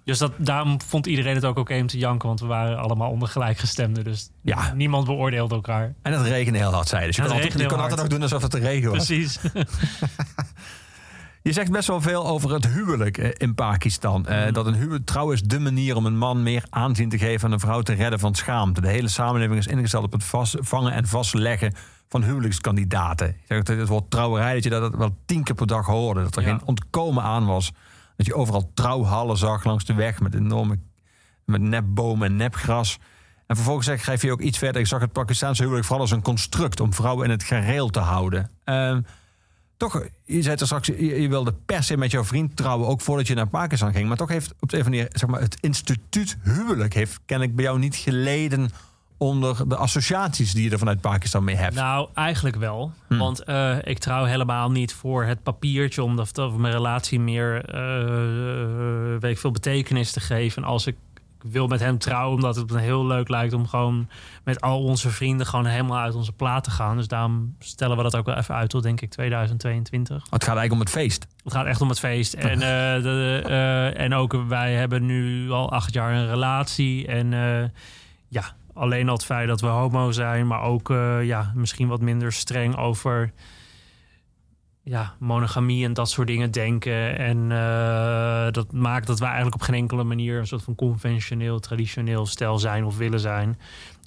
[0.04, 3.10] Dus dat, daarom vond iedereen het ook oké om te janken, want we waren allemaal
[3.10, 4.04] onder gelijkgestemden.
[4.04, 4.72] Dus Ja.
[4.74, 5.94] niemand beoordeelde elkaar.
[6.02, 7.06] En het regende heel hard, zei je.
[7.06, 9.06] Dus je kon, altijd, je kon altijd nog doen alsof het te regen was.
[9.06, 9.38] Precies.
[11.42, 14.26] Je zegt best wel veel over het huwelijk eh, in Pakistan.
[14.26, 14.52] Eh, Mhm.
[14.52, 17.46] Dat een huwelijk trouw is de manier om een man meer aanzien te geven...
[17.48, 18.80] en een vrouw te redden van schaamte.
[18.80, 21.74] De hele samenleving is ingesteld op het vast, vangen en vastleggen
[22.08, 23.26] van huwelijkskandidaten.
[23.26, 26.22] Je zegt dat het woord trouwerij, dat je dat wel tien keer per dag hoorde.
[26.22, 26.48] Dat er Ja.
[26.48, 27.72] geen ontkomen aan was.
[28.16, 30.78] Dat je overal trouwhallen zag langs de weg met enorme
[31.44, 32.98] met nepbomen en nepgras.
[33.46, 34.80] En vervolgens zeg- schrijf je ook iets verder.
[34.80, 37.98] Ik zag het Pakistaanse huwelijk vooral als een construct om vrouwen in het gareel te
[38.00, 38.50] houden.
[38.64, 39.00] Ehm,
[39.82, 43.00] toch, je zei er straks, je, je wilde per se met jouw vriend trouwen, ook
[43.00, 44.08] voordat je naar Pakistan ging.
[44.08, 47.20] Maar toch heeft op de een of andere manier, zeg maar, het instituut huwelijk heeft
[47.26, 48.70] kennelijk bij jou niet geleden
[49.16, 51.74] onder de associaties die je er vanuit Pakistan mee hebt.
[51.74, 52.92] Nou, eigenlijk wel.
[53.08, 53.18] Hm.
[53.18, 56.02] Want eh, ik trouw helemaal niet voor het papiertje...
[56.02, 60.62] om of, mijn relatie meer eh, weet ik veel betekenis te geven.
[60.62, 60.96] En als ik
[61.50, 63.52] wil met hem trouwen, omdat het me heel leuk lijkt...
[63.52, 64.08] om gewoon
[64.44, 66.96] met al onze vrienden gewoon helemaal uit onze plaat te gaan.
[66.96, 70.16] Dus daarom stellen we dat ook wel even uit tot, denk ik, 2022.
[70.16, 71.26] het gaat eigenlijk om het feest.
[71.44, 72.34] Het gaat echt om het feest.
[72.34, 77.06] En, eh, de, eh, en ook wij hebben nu al acht jaar een relatie.
[77.06, 77.68] En eh,
[78.28, 80.88] ja, alleen al het feit dat we homo zijn, maar ook
[81.22, 83.32] ja, misschien wat minder streng over
[84.84, 87.18] ja, monogamie en dat soort dingen denken.
[87.18, 91.60] En eh, dat maakt dat wij eigenlijk op geen enkele manier een soort van conventioneel,
[91.60, 93.58] traditioneel stel zijn of willen zijn.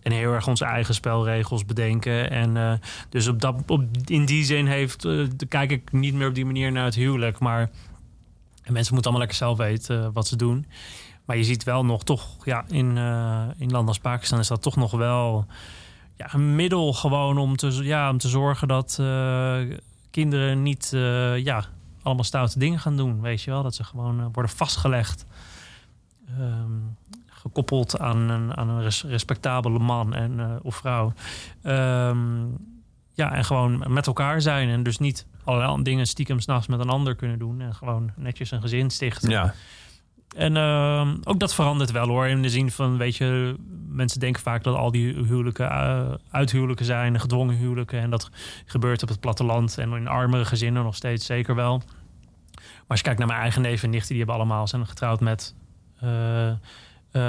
[0.01, 2.29] En heel erg onze eigen spelregels bedenken.
[2.31, 2.73] En eh,
[3.09, 6.45] dus op dat, op, in die zin heeft, eh, kijk ik niet meer op die
[6.45, 7.39] manier naar het huwelijk.
[7.39, 7.69] Maar
[8.63, 10.65] en mensen moeten allemaal lekker zelf weten wat ze doen.
[11.25, 12.97] Maar je ziet wel nog toch, ja, in,
[13.57, 15.45] in landen als Pakistan is dat toch nog wel
[16.17, 18.99] ja, een middel gewoon om te, ja, om te zorgen dat
[20.15, 21.65] kinderen niet eh, ja,
[22.01, 23.21] allemaal stoute dingen gaan doen.
[23.21, 25.25] Weet je wel, dat ze gewoon eh, worden vastgelegd.
[26.39, 26.71] Ehm,
[27.25, 31.13] gekoppeld aan een, aan een res- respectabele man en, eh, of vrouw.
[31.61, 32.45] Ehm,
[33.13, 34.69] ja, en gewoon met elkaar zijn.
[34.69, 37.61] En dus niet allerlei dingen stiekem s'nachts met een ander kunnen doen.
[37.61, 39.29] En gewoon netjes een gezin stichten.
[39.29, 39.53] Ja.
[40.35, 42.27] En ehm, ook dat verandert wel hoor.
[42.27, 43.55] In de zin van, weet je,
[43.89, 47.99] mensen denken vaak dat al die huwelijken eh, uithuwelijken zijn, gedwongen huwelijken.
[47.99, 48.29] En dat
[48.65, 51.77] gebeurt op het platteland en in armere gezinnen nog steeds zeker wel.
[52.55, 55.19] Maar als je kijkt naar mijn eigen neven en nichten, die hebben allemaal zijn getrouwd
[55.19, 55.55] met,
[55.99, 56.55] eh, eh,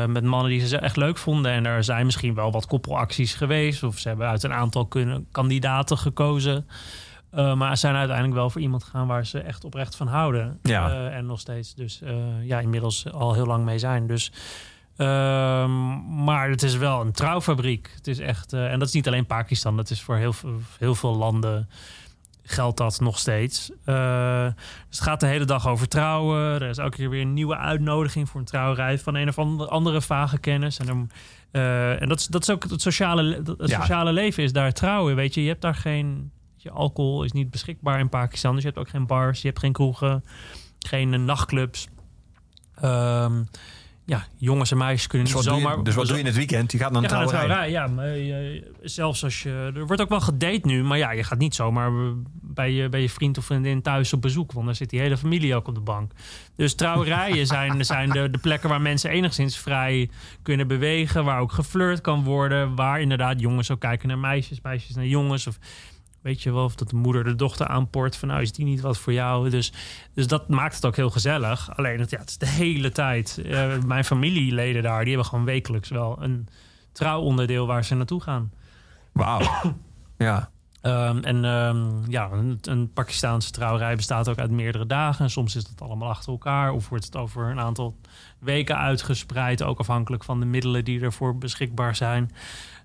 [0.08, 1.52] met mannen die ze echt leuk vonden.
[1.52, 3.82] En er zijn misschien wel wat koppelacties geweest.
[3.82, 6.66] Of ze hebben uit een aantal kunnen, kandidaten gekozen.
[7.36, 10.58] Eh, maar ze zijn uiteindelijk wel voor iemand gegaan waar ze echt oprecht van houden.
[10.62, 10.90] Ja.
[10.90, 14.06] Eh, en nog steeds dus eh, ja, inmiddels al heel lang mee zijn.
[14.06, 14.32] Dus,
[14.96, 17.90] ehm, maar het is wel een trouwfabriek.
[17.96, 19.76] Het is echt, en dat is niet alleen Pakistan.
[19.76, 21.68] Dat is voor heel, veel- heel veel landen
[22.42, 23.66] geldt dat nog steeds.
[23.84, 23.94] Dus
[24.88, 26.38] het gaat de hele dag over trouwen.
[26.40, 29.70] Er is elke keer weer een nieuwe uitnodiging voor een trouwerij van een of andere,
[29.70, 30.78] andere vage kennis.
[30.78, 31.10] En, dan,
[32.00, 33.80] en dat, is, dat is ook het sociale, le- het Ja.
[33.80, 35.14] sociale leven is daar trouwen.
[35.16, 36.30] Weet je, je hebt daar geen.
[36.66, 38.52] Je alcohol is niet beschikbaar in Pakistan.
[38.54, 40.24] Dus je hebt ook geen bars, je hebt geen kroegen,
[40.78, 41.88] geen eh, nachtclubs.
[42.74, 43.42] Ehm,
[44.04, 45.76] ja, jongens en meisjes kunnen Dus niet zomaar.
[45.76, 46.72] je, dus wat doe je in het weekend?
[46.72, 47.70] Je gaat naar een Ja, trouwerij.
[47.70, 47.86] ja.
[47.86, 49.72] Maar, eh, zelfs als je...
[49.74, 51.92] Er wordt ook wel gedate nu, maar ja, je gaat niet zomaar
[52.32, 54.52] bij je, bij je vriend of vriendin thuis op bezoek.
[54.52, 56.12] Want dan zit die hele familie ook op de bank.
[56.56, 60.10] Dus trouwerijen zijn, zijn de, de plekken waar mensen enigszins vrij
[60.42, 61.24] kunnen bewegen.
[61.24, 62.74] Waar ook geflirt kan worden.
[62.74, 65.46] Waar inderdaad jongens ook kijken naar meisjes, meisjes naar jongens.
[65.46, 65.58] Of
[66.26, 68.16] weet je wel, of dat de moeder de dochter aanport.
[68.16, 69.50] Van nou, is die niet wat voor jou?
[69.50, 69.72] Dus,
[70.14, 71.76] dus dat maakt het ook heel gezellig.
[71.76, 73.38] Alleen, het, ja, het is de hele tijd.
[73.38, 76.48] Eh, mijn familieleden daar, die hebben gewoon wekelijks wel een
[76.92, 78.52] trouwonderdeel waar ze naartoe gaan.
[79.12, 79.40] Wauw.
[80.18, 80.50] Ja.
[80.80, 85.24] Ehm, en ehm, ja, een, een Pakistaanse trouwerij bestaat ook uit meerdere dagen.
[85.24, 86.72] En soms is dat allemaal achter elkaar.
[86.72, 87.96] Of wordt het over een aantal
[88.38, 89.62] weken uitgespreid.
[89.62, 92.30] Ook afhankelijk van de middelen die ervoor beschikbaar zijn.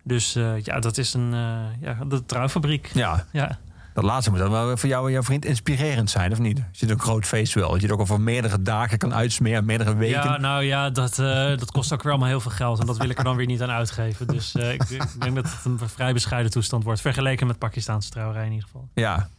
[0.04, 2.90] Dus eh, ja, dat is een eh, ja, de trouwfabriek.
[2.94, 3.26] ja.
[3.32, 3.60] Ja.
[3.94, 6.64] Dat laatste moet dan wel voor jou en jouw vriend inspirerend zijn, of niet?
[6.70, 7.70] Als je een groot feest wil.
[7.72, 10.24] Dat je het ook over meerdere dagen kan uitsmeren, meerdere weken.
[10.24, 11.26] Ja, nou ja, dat, eh,
[11.58, 12.80] dat kost ook weer allemaal heel veel geld.
[12.80, 14.28] En dat wil ik er dan weer niet aan uitgeven.
[14.28, 17.02] Dus ik, ik denk dat het een vrij bescheiden toestand wordt.
[17.02, 18.90] Vergeleken met Pakistaanse trouwerij in ieder geval.
[18.94, 19.16] Ja.
[19.16, 19.30] Zou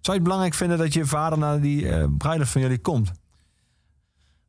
[0.00, 3.12] je het belangrijk vinden dat je vader naar die eh bruiloft van jullie komt?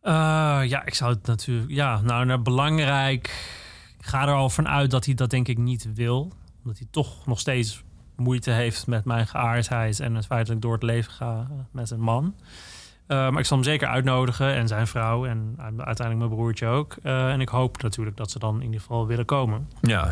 [0.03, 1.69] Ja, ik zou het natuurlijk...
[1.69, 3.57] Ja, nou, nou, belangrijk...
[4.00, 6.32] Ik ga er al van uit dat hij dat denk ik niet wil.
[6.64, 7.84] Omdat hij toch nog steeds
[8.16, 10.00] moeite heeft met mijn geaardheid...
[10.00, 12.36] en het feit dat ik door het leven ga met een man.
[13.08, 16.96] Eh, maar ik zal hem zeker uitnodigen en zijn vrouw en uiteindelijk mijn broertje ook.
[17.04, 19.70] Eh, en ik hoop natuurlijk dat ze dan in ieder geval willen komen.
[19.82, 20.04] Ja.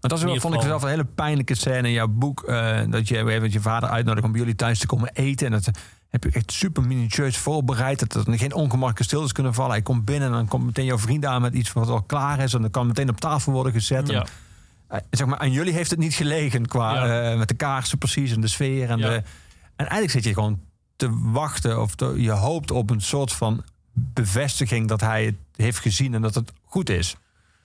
[0.00, 2.42] Want dat is wel, vond ik zelf een hele pijnlijke scène in jouw boek.
[2.42, 5.46] eh, dat je even je vader uitnodigt om bij jullie thuis te komen eten.
[5.46, 5.70] En dat
[6.08, 8.12] heb je echt super minutieus voorbereid.
[8.12, 9.70] Dat er geen ongemakkelijke stiltes kunnen vallen.
[9.72, 12.38] Hij komt binnen en dan komt meteen jouw vriend aan met iets wat al klaar
[12.40, 12.54] is.
[12.54, 14.08] En dan kan meteen op tafel worden gezet.
[14.08, 14.20] Ja.
[14.20, 17.30] En, eh, zeg maar, aan jullie heeft het niet gelegen qua Ja.
[17.30, 18.90] eh, met de kaarsen precies en de sfeer.
[18.90, 19.08] En, Ja.
[19.08, 19.22] de, en
[19.76, 20.60] eigenlijk zit je gewoon
[20.96, 25.78] te wachten of te- je hoopt op een soort van bevestiging dat hij het heeft
[25.78, 27.16] gezien en dat het goed is.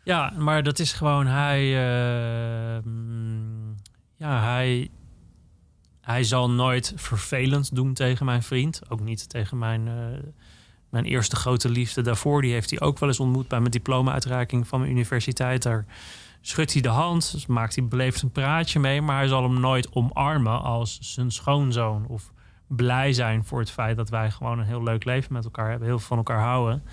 [0.03, 1.61] Ja, maar dat is gewoon hij.
[2.77, 3.75] eh, mm,
[4.15, 4.89] ja, hij.
[6.03, 8.81] Hij zal nooit vervelend doen tegen mijn vriend.
[8.89, 9.93] Ook niet tegen mijn, eh,
[10.89, 12.41] mijn eerste grote liefde daarvoor.
[12.41, 15.63] Die heeft hij ook wel eens ontmoet bij mijn diploma-uitreiking van mijn universiteit.
[15.63, 15.85] Daar
[16.41, 19.01] schudt hij de hand, dus maakt hij beleefd een praatje mee.
[19.01, 22.05] Maar hij zal hem nooit omarmen als zijn schoonzoon.
[22.07, 22.31] Of
[22.67, 25.87] blij zijn voor het feit dat wij gewoon een heel leuk leven met elkaar hebben.
[25.87, 26.83] Heel veel van elkaar houden.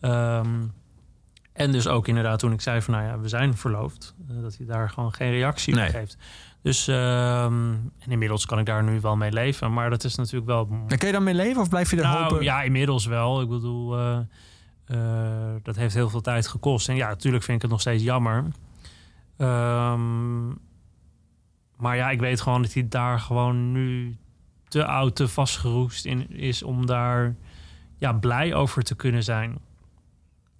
[0.00, 0.62] Ehm,
[1.52, 4.14] en dus ook inderdaad toen ik zei van nou ja, we zijn verloofd.
[4.28, 5.86] eh, dat hij daar gewoon geen reactie Nee.
[5.88, 6.16] op geeft.
[6.66, 9.72] Dus ehm, en inmiddels kan ik daar nu wel mee leven.
[9.72, 10.68] Maar dat is natuurlijk wel...
[10.88, 12.42] En kun je daarmee leven of blijf je er Nou hopen?
[12.44, 13.40] ja, inmiddels wel.
[13.40, 14.18] Ik bedoel, eh,
[14.86, 16.88] eh, dat heeft heel veel tijd gekost.
[16.88, 18.44] En ja, natuurlijk vind ik het nog steeds jammer.
[19.36, 20.46] Ehm,
[21.76, 24.16] maar ja, ik weet gewoon dat hij daar gewoon nu
[24.68, 27.34] te oud, te vastgeroest in is om daar
[27.98, 29.48] ja, blij over te kunnen zijn.
[29.50, 29.60] Want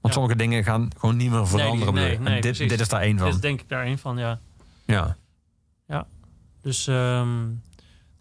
[0.01, 0.11] Ja.
[0.11, 1.95] sommige dingen gaan gewoon niet meer veranderen.
[1.95, 3.27] nee, en dit, dit is daar één van.
[3.27, 4.39] Dat is denk ik daar een van, ja.
[4.85, 5.17] ja.
[6.67, 7.49] Dus, ehm,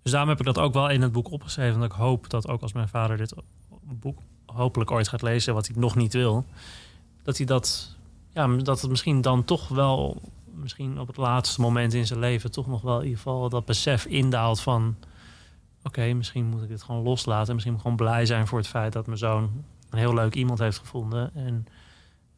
[0.02, 1.80] dus daarom heb ik dat ook wel in het boek opgeschreven.
[1.80, 3.34] Dat ik hoop dat ook als mijn vader dit
[3.82, 6.46] boek hopelijk ooit gaat lezen, wat hij nog niet wil,
[7.24, 7.96] dat hij dat,
[8.34, 10.22] ja, dat het misschien dan toch wel,
[10.54, 13.66] misschien op het laatste moment in zijn leven, toch nog wel in ieder geval dat
[13.66, 14.96] besef indaalt van,
[15.84, 17.54] oké, misschien moet ik dit gewoon loslaten.
[17.54, 20.78] Misschien gewoon blij zijn voor het feit dat mijn zoon een heel leuk iemand heeft
[20.78, 21.36] gevonden.
[21.36, 21.68] En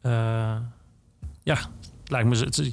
[0.00, 0.56] eh,
[1.42, 2.36] ja, het lijkt me.
[2.36, 2.72] Het,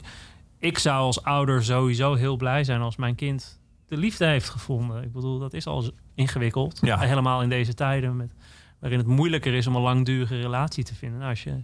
[0.57, 5.03] ik zou als ouder sowieso heel blij zijn als mijn kind de liefde heeft gevonden.
[5.03, 6.79] Ik bedoel, dat is al ingewikkeld.
[6.81, 6.99] Ja.
[6.99, 8.33] Helemaal in deze tijden met,
[8.79, 11.17] waarin het moeilijker is om een langdurige relatie te vinden.
[11.17, 11.63] Nou, als je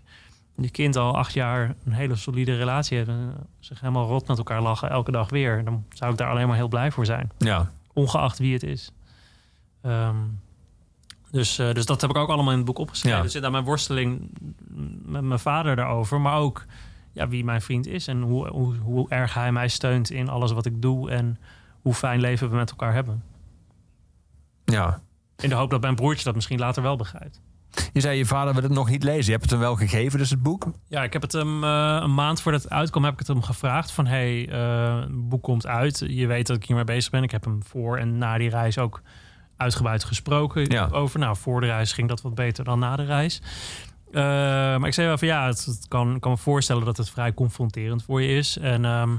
[0.55, 4.37] je kind al acht jaar een hele solide relatie heeft en zich helemaal rot met
[4.37, 7.31] elkaar lachen elke dag weer, dan zou ik daar alleen maar heel blij voor zijn.
[7.37, 7.71] ja.
[7.93, 8.91] Ongeacht wie het is.
[9.81, 10.15] Ehm,
[11.31, 13.17] dus, eh, dus dat heb ik ook allemaal in het boek opgeschreven.
[13.17, 13.23] Ja.
[13.23, 14.29] Er zit aan mijn worsteling
[15.05, 16.21] met mijn vader daarover.
[16.21, 16.65] Maar ook
[17.11, 18.07] ja, wie mijn vriend is.
[18.07, 21.11] En hoe, hoe, hoe erg hij mij steunt in alles wat ik doe.
[21.11, 21.39] En
[21.81, 23.23] hoe fijn leven we met elkaar hebben.
[24.65, 25.01] ja.
[25.37, 27.41] In de hoop dat mijn broertje dat misschien later wel begrijpt.
[27.93, 29.25] Je zei je vader wil het nog niet lezen.
[29.25, 30.65] Je hebt het hem wel gegeven, dus het boek.
[30.87, 33.41] Ja, ik heb het hem eh, een maand voordat het uitkwam, heb ik het hem
[33.41, 36.03] gevraagd van hey, eh, het boek komt uit.
[36.07, 37.23] Je weet dat ik hiermee bezig ben.
[37.23, 39.01] Ik heb hem voor en na die reis ook
[39.57, 40.87] uitgebreid gesproken Ja.
[40.91, 41.19] over.
[41.19, 43.41] Nou, voor de reis ging dat wat beter dan na de reis.
[44.13, 44.21] Eh,
[44.79, 47.09] maar ik zei wel van ja, het, het kan, ik kan me voorstellen dat het
[47.09, 48.57] vrij confronterend voor je is.
[48.57, 49.09] En ehm,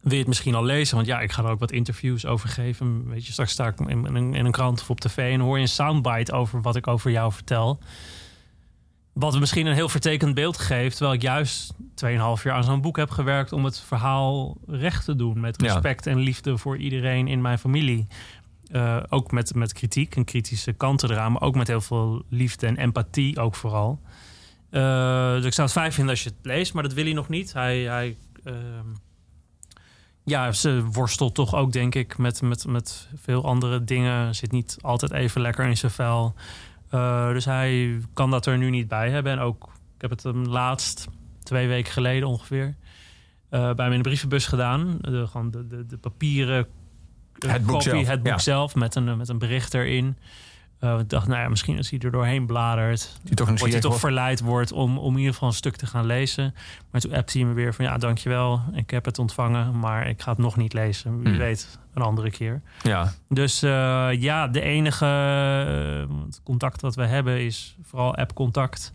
[0.00, 0.94] wil je het misschien al lezen?
[0.96, 3.08] Want ja, ik ga er ook wat interviews over geven.
[3.08, 5.40] Weet je, straks sta ik in, in, een- in een krant of op tv en
[5.40, 7.78] hoor je een soundbite over wat ik over jou vertel.
[9.12, 10.96] Wat misschien een heel vertekend beeld geeft.
[10.96, 15.16] Terwijl ik juist 2,5 jaar aan zo'n boek heb gewerkt om het verhaal recht te
[15.16, 15.40] doen.
[15.40, 15.72] Met Ja.
[15.72, 18.06] respect en liefde voor iedereen in mijn familie.
[18.66, 21.32] Eh, ook met, met kritiek en kritische kanten eraan.
[21.32, 24.00] Maar ook met heel veel liefde en empathie ook vooral.
[24.70, 26.74] Eh, dus ik zou het fijn vinden als je het leest.
[26.74, 27.52] Maar dat wil hij nog niet.
[27.52, 27.78] Hij...
[27.78, 28.86] hij ehm,
[30.24, 34.34] ja, ze worstelt toch ook, denk ik, met, met, met veel andere dingen.
[34.34, 36.34] Zit niet altijd even lekker in zijn vel.
[36.90, 39.32] Eh, dus hij kan dat er nu niet bij hebben.
[39.32, 39.64] En ook,
[39.94, 41.08] ik heb het hem laatst,
[41.42, 42.76] twee weken geleden ongeveer,
[43.50, 44.98] bij me in de brievenbus gedaan.
[45.00, 46.66] De, gewoon de, de, papieren
[47.38, 48.38] Het boek zelf, het boek ja.
[48.38, 50.16] zelf, met een, met een bericht erin.
[50.78, 53.80] Eh, ik dacht, nou ja, misschien als hij er doorheen bladert, Die toch wordt hij
[53.80, 56.54] toch verleid wordt om, om in ieder geval een stuk te gaan lezen.
[56.90, 58.60] Maar toen appte hij me weer van ja, dankjewel.
[58.74, 61.18] Ik heb het ontvangen, maar ik ga het nog niet lezen.
[61.18, 61.38] Wie Hmm.
[61.38, 62.62] weet, een andere keer.
[62.82, 63.12] Ja.
[63.28, 65.06] Dus eh, ja, de enige
[66.08, 68.92] eh, contact wat we hebben is vooral app-contact.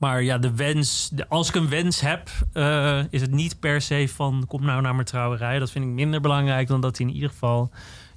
[0.00, 4.08] Maar ja, de wens, als ik een wens heb, eh, is het niet per se
[4.08, 5.58] van kom nou naar mijn trouwerij.
[5.58, 7.70] Dat vind ik minder belangrijk dan dat hij in ieder geval,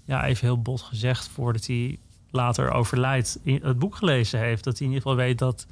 [0.03, 1.99] ja, even heel bot gezegd, voordat hij
[2.31, 4.63] later overlijdt, het boek gelezen heeft.
[4.63, 5.67] Dat hij in ieder geval weet dat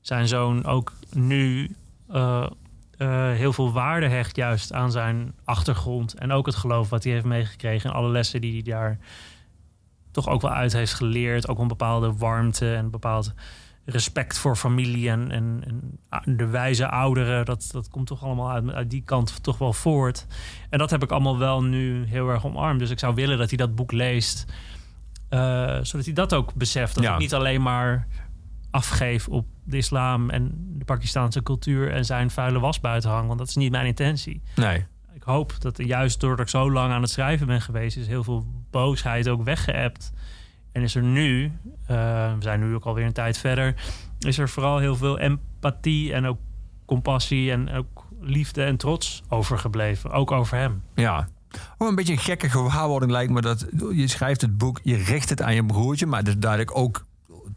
[0.00, 1.76] zijn zoon ook nu
[2.08, 2.46] eh,
[2.96, 6.14] eh, heel veel waarde hecht juist aan zijn achtergrond.
[6.14, 7.90] En ook het geloof wat hij heeft meegekregen.
[7.90, 8.98] En alle lessen die hij daar
[10.10, 11.48] toch ook wel uit heeft geleerd.
[11.48, 13.34] Ook een bepaalde warmte en een bepaald
[13.86, 15.62] respect voor familie en, en,
[16.10, 17.44] en de wijze ouderen.
[17.44, 20.26] Dat, dat komt toch allemaal uit, uit die kant toch wel voort.
[20.70, 22.78] En dat heb ik allemaal wel nu heel erg omarmd.
[22.80, 24.44] Dus ik zou willen dat hij dat boek leest.
[25.28, 26.94] Eh, zodat hij dat ook beseft.
[26.94, 27.12] Dat Ja.
[27.12, 28.06] ik niet alleen maar
[28.70, 33.26] afgeef op de islam en de Pakistaanse cultuur en zijn vuile was buiten hang.
[33.26, 34.42] Want dat is niet mijn intentie.
[34.56, 34.84] Nee.
[35.14, 38.24] Ik hoop dat juist doordat ik zo lang aan het schrijven ben geweest, is heel
[38.24, 40.12] veel boosheid ook weggeëpt.
[40.76, 41.52] En is er nu,
[41.86, 41.96] eh,
[42.34, 43.74] we zijn nu ook alweer een tijd verder,
[44.18, 46.38] is er vooral heel veel empathie en ook
[46.86, 50.10] compassie en ook liefde en trots overgebleven.
[50.10, 50.82] Ook over hem.
[50.94, 51.28] Ja.
[51.78, 55.28] Oh, een beetje een gekke gewaarwording lijkt me dat je schrijft het boek, je richt
[55.28, 57.04] het aan je broertje, maar het is duidelijk ook,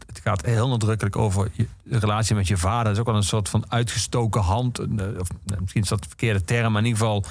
[0.06, 2.86] het gaat heel nadrukkelijk over je de relatie met je vader.
[2.86, 4.86] Het is ook wel een soort van uitgestoken hand, eh,
[5.18, 7.24] of eh, misschien is dat de verkeerde term, maar in ieder geval,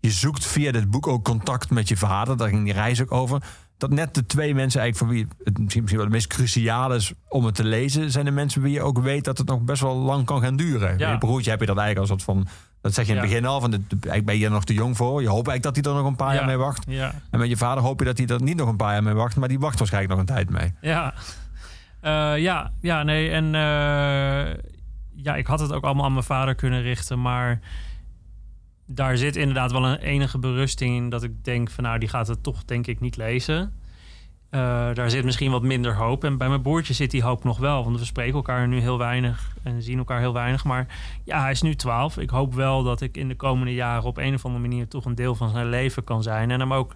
[0.00, 2.36] je zoekt via dit boek ook contact met je vader.
[2.36, 3.42] Daar ging die reis ook over.
[3.88, 6.94] Dat net de twee mensen eigenlijk voor wie het misschien, misschien wel het meest cruciaal
[6.94, 9.60] is om het te lezen, zijn de mensen wie je ook weet dat het nog
[9.60, 10.98] best wel lang kan gaan duren.
[10.98, 11.10] Ja.
[11.10, 12.46] Je broertje heb je dat eigenlijk als soort van,
[12.80, 13.32] dat zeg je in het Ja.
[13.34, 15.22] begin al, van eigenlijk ben je er nog te jong voor.
[15.22, 16.34] Je hoopt eigenlijk dat hij er nog een paar Ja.
[16.34, 16.84] jaar mee wacht.
[16.88, 17.12] Ja.
[17.30, 19.14] En met je vader hoop je dat hij er niet nog een paar jaar mee
[19.14, 20.72] wacht, maar die wacht waarschijnlijk nog een tijd mee.
[20.80, 21.14] Ja,
[22.00, 23.30] Eh, ja, ja, nee.
[23.30, 24.54] En eh,
[25.14, 27.60] ja, ik had het ook allemaal aan mijn vader kunnen richten, maar
[28.86, 32.26] daar zit inderdaad wel een enige berusting in dat ik denk van nou, die gaat
[32.26, 33.72] het toch denk ik niet lezen.
[34.54, 34.60] Eh,
[34.94, 36.24] daar zit misschien wat minder hoop.
[36.24, 37.84] En bij mijn broertje zit die hoop nog wel.
[37.84, 40.64] Want we spreken elkaar nu heel weinig en zien elkaar heel weinig.
[40.64, 40.86] Maar
[41.24, 42.18] ja, hij is nu 12.
[42.18, 45.04] Ik hoop wel dat ik in de komende jaren op een of andere manier toch
[45.04, 46.50] een deel van zijn leven kan zijn.
[46.50, 46.94] En hem ook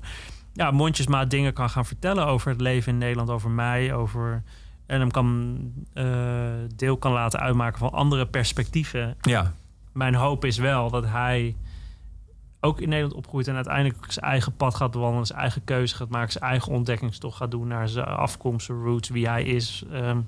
[0.53, 4.43] ja, mondjesmaat dingen kan gaan vertellen over het leven in Nederland, over mij, over.
[4.87, 5.59] En hem kan
[5.93, 6.07] eh,
[6.77, 9.17] deel kan laten uitmaken van andere perspectieven.
[9.21, 9.53] Ja,
[9.93, 11.57] Mijn hoop is wel dat hij
[12.61, 16.09] ook in Nederland opgroeit en uiteindelijk zijn eigen pad gaat bewandelen, zijn eigen keuze gaat
[16.09, 19.85] maken, zijn eigen ontdekkingstocht gaat doen naar zijn afkomst, zijn roots, wie hij is.
[19.93, 20.21] Ehm,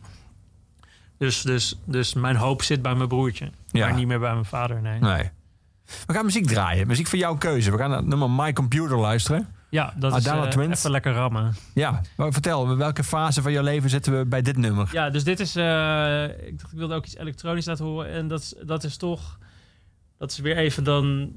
[1.19, 3.86] dus, dus, dus mijn hoop zit bij mijn broertje, Ja.
[3.86, 4.82] maar niet meer bij mijn vader.
[4.82, 5.01] Nee.
[5.01, 5.31] nee.
[6.07, 6.86] We gaan muziek draaien.
[6.86, 7.70] Muziek van jouw keuze.
[7.70, 9.48] We gaan naar nummer My Computer luisteren.
[9.70, 10.78] Ja, dat is Adana Twins.
[10.78, 11.55] even lekker rammen.
[11.74, 14.89] Ja, maar vertel, welke fase van jouw leven zitten we bij dit nummer?
[14.93, 15.57] Ja, dus dit is.
[15.57, 18.11] eh, ik dacht, ik wilde ook iets elektronisch laten horen.
[18.11, 19.39] En dat, dat is toch.
[20.19, 21.32] Dat is weer even dan.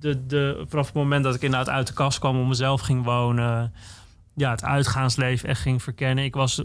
[0.00, 3.04] De, de, vanaf het moment dat ik inderdaad uit de kast kwam, om mezelf ging
[3.04, 3.72] wonen.
[4.34, 6.24] Ja, het uitgaansleven echt ging verkennen.
[6.24, 6.58] Ik was.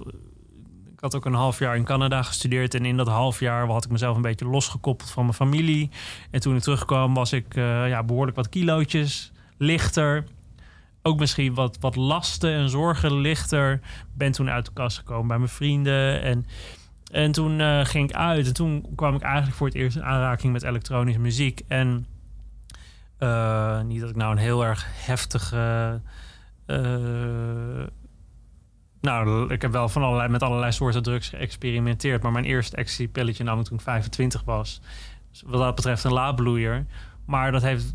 [0.93, 2.73] Ik had ook een half jaar in Canada gestudeerd.
[2.73, 5.89] En in dat half jaar had ik mezelf een beetje losgekoppeld van mijn familie.
[6.31, 10.23] En toen ik terugkwam, was ik eh, ja, behoorlijk wat kilootjes lichter.
[11.01, 13.79] Ook misschien wat, wat lasten en zorgen lichter
[14.13, 16.21] ben toen uit de kast gekomen bij mijn vrienden.
[16.21, 16.45] En,
[17.11, 18.47] en toen eh, ging ik uit.
[18.47, 21.61] En toen kwam ik eigenlijk voor het eerst in aanraking met elektronische muziek.
[21.67, 22.05] En
[23.17, 26.01] eh, niet dat ik nou een heel erg heftige.
[26.65, 27.83] eh,
[29.01, 32.21] nou, ik heb wel van allerlei, met allerlei soorten drugs geëxperimenteerd.
[32.21, 34.81] Maar mijn eerste ecstasy-pilletje nam ik toen ik 25 was.
[35.31, 36.85] Dus wat dat betreft een laadbloeier.
[37.25, 37.93] Maar dat heeft...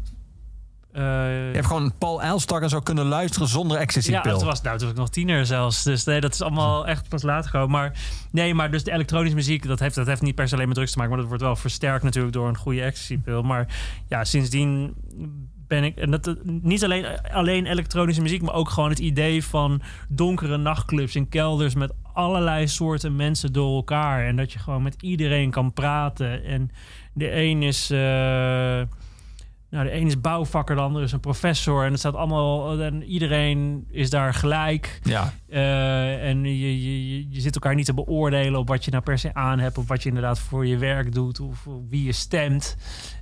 [0.99, 1.05] eh,
[1.49, 4.23] Je hebt gewoon Paul Elstak en zo kunnen luisteren zonder ja, ecstasy-pil.
[4.33, 5.83] dat was nou toen was ik nog tiener zelfs.
[5.83, 7.71] Dus nee, dat is allemaal echt pas later gekomen.
[7.71, 7.93] Maar
[8.31, 10.77] nee, maar dus de elektronische muziek, dat heeft, dat heeft niet per se alleen met
[10.77, 11.13] drugs te maken.
[11.13, 13.43] Maar dat wordt wel versterkt natuurlijk door een goede ecstasy-pil.
[13.43, 13.67] Maar
[14.09, 14.95] ja, sindsdien
[15.67, 15.97] ben ik...
[15.97, 21.17] En dat, niet alleen, alleen elektronische muziek, maar ook gewoon het idee van donkere nachtclubs
[21.17, 24.27] in kelders met allerlei soorten mensen door elkaar.
[24.27, 26.45] En dat je gewoon met iedereen kan praten.
[26.45, 26.71] En
[27.13, 27.91] de een is...
[27.91, 28.81] eh,
[29.71, 31.85] nou, de een is bouwvakker, de ander is een professor.
[31.85, 32.81] En het staat allemaal.
[32.81, 35.01] En iedereen is daar gelijk.
[35.03, 39.03] Ja, Eh, en je, je, je, zit elkaar niet te beoordelen op wat je nou
[39.03, 39.79] per se aan hebt.
[39.79, 41.41] Of wat je inderdaad voor je werk doet.
[41.41, 42.77] Of wie je stemt.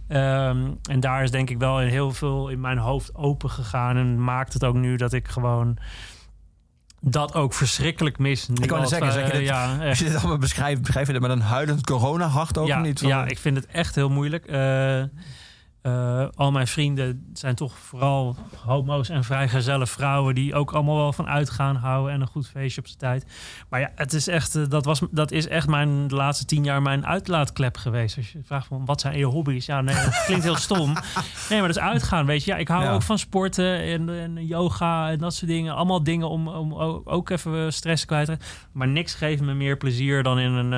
[0.08, 3.96] Ehm, en daar is denk ik wel heel veel in mijn hoofd open gegaan.
[3.96, 5.78] En maakt het ook nu dat ik gewoon
[7.00, 8.48] dat ook verschrikkelijk mis.
[8.48, 11.06] Nu Ik al, zeggen, zeg je eh, dit- ja, als je dit allemaal beschrijft, beschrijf
[11.06, 12.98] je dit met een huilend corona-hart ook ja, niet?
[13.00, 14.46] Van- Ja, ik vind het echt heel moeilijk.
[14.46, 15.02] Eh,
[15.86, 20.34] eh, al mijn vrienden zijn toch vooral homo's en vrijgezelle vrouwen...
[20.34, 23.26] die ook allemaal wel van uitgaan houden en een goed feestje op zijn tijd.
[23.68, 26.64] Maar ja, het is echt, eh, dat, was, dat is echt mijn, de laatste tien
[26.64, 28.16] jaar mijn uitlaatklep geweest.
[28.16, 29.66] Als je vraagt van, wat zijn je hobby's?
[29.66, 30.92] Ja, nee, dat klinkt heel stom.
[31.48, 32.50] Nee, maar dat is uitgaan, weet je.
[32.50, 32.92] Ja, ik hou Ja.
[32.92, 35.74] ook van sporten en, en yoga en dat soort dingen.
[35.74, 38.46] Allemaal dingen om, om ook even stress kwijt te raken.
[38.72, 40.72] Maar niks geeft me meer plezier dan in een...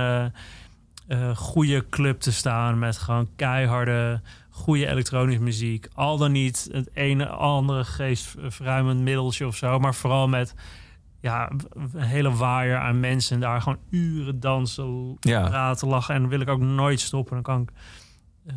[1.08, 4.20] eh, goede club te staan met gewoon keiharde,
[4.58, 5.88] goede elektronische muziek.
[5.94, 10.54] Al dan niet het ene andere geestverruimend middeltje of zo, maar vooral met
[11.20, 11.50] ja,
[11.94, 15.48] een hele waaier aan mensen en daar gewoon uren dansen, Ja.
[15.48, 17.34] praten, lachen en dan wil ik ook nooit stoppen.
[17.34, 17.70] Dan kan ik,
[18.46, 18.56] eh,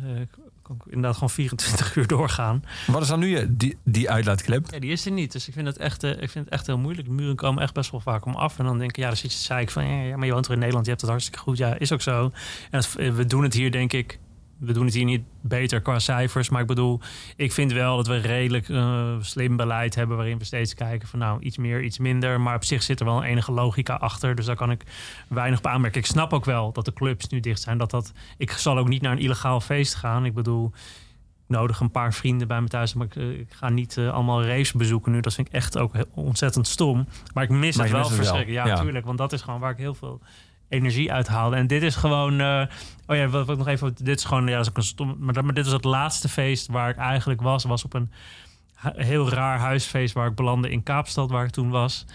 [0.62, 2.62] kan ik inderdaad gewoon 24 uur doorgaan.
[2.86, 4.70] Wat is dan nu je, die, die uitlaatclip?
[4.70, 5.32] Ja, die is er niet.
[5.32, 7.06] Dus ik vind het echt, eh, ik vind het echt heel moeilijk.
[7.08, 8.58] De muren komen echt best wel vaak om af.
[8.58, 10.44] En dan denk ik, ja, dan zit je zei ik van, ja, maar je woont
[10.44, 11.56] toch in Nederland, je hebt het hartstikke goed.
[11.56, 12.32] Ja, is ook zo.
[12.70, 12.82] En
[13.14, 14.18] we doen het hier, denk ik,
[14.64, 16.48] we doen het hier niet beter qua cijfers.
[16.48, 17.00] Maar ik bedoel,
[17.36, 20.16] ik vind wel dat we redelijk eh, slim beleid hebben.
[20.16, 22.40] Waarin we steeds kijken van nou iets meer, iets minder.
[22.40, 24.34] Maar op zich zit er wel een enige logica achter.
[24.34, 24.82] Dus daar kan ik
[25.28, 26.00] weinig op aanmerken.
[26.00, 27.78] Ik snap ook wel dat de clubs nu dicht zijn.
[27.78, 30.24] Dat dat, ik zal ook niet naar een illegaal feest gaan.
[30.24, 32.94] Ik bedoel, ik nodig een paar vrienden bij me thuis.
[32.94, 35.20] Maar ik, eh, ik ga niet eh, allemaal raves bezoeken nu.
[35.20, 37.06] Dat vind ik echt ook ontzettend stom.
[37.34, 38.50] Maar ik mis Maar het wel verschrikkelijk.
[38.50, 38.80] Ja, Ja.
[38.80, 39.06] tuurlijk.
[39.06, 40.20] Want dat is gewoon waar ik heel veel
[40.72, 41.56] energie uithaalde.
[41.56, 42.40] En dit is gewoon...
[42.40, 42.62] eh,
[43.06, 43.94] oh ja, wat, ik nog even...
[44.02, 44.46] Dit is gewoon...
[44.46, 45.16] Ja, dat is stom...
[45.18, 47.64] Maar, maar dit is het laatste feest waar ik eigenlijk was.
[47.64, 48.10] Was op een
[48.96, 52.06] heel raar huisfeest waar ik belandde in Kaapstad, waar ik toen was.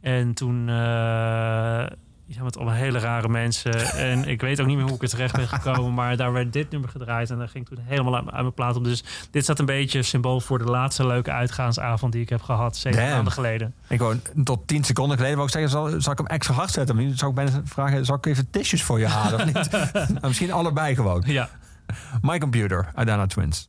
[0.00, 0.68] En toen...
[0.68, 1.86] eh
[2.26, 3.74] ja, met allemaal hele rare mensen.
[3.96, 5.94] En ik weet ook niet meer hoe ik er terecht ben gekomen.
[5.94, 7.30] Maar daar werd dit nummer gedraaid.
[7.30, 8.84] En daar ging ik toen helemaal uit, uit mijn plaat op.
[8.84, 12.76] Dus dit staat een beetje symbool voor de laatste leuke uitgaansavond die ik heb gehad.
[12.76, 13.12] Zeven Damn.
[13.12, 13.74] maanden geleden.
[13.88, 16.70] Ik gewoon tot 10 seconden geleden wou ik zeggen, zal, zal ik hem extra hard
[16.70, 16.96] zetten?
[16.96, 19.70] Nu zou ik bijna vragen, zal ik even tissues voor je halen of niet?
[20.14, 21.22] nou, misschien allebei gewoon.
[21.26, 21.48] Ja.
[22.20, 23.68] My Computer, Adana Twins.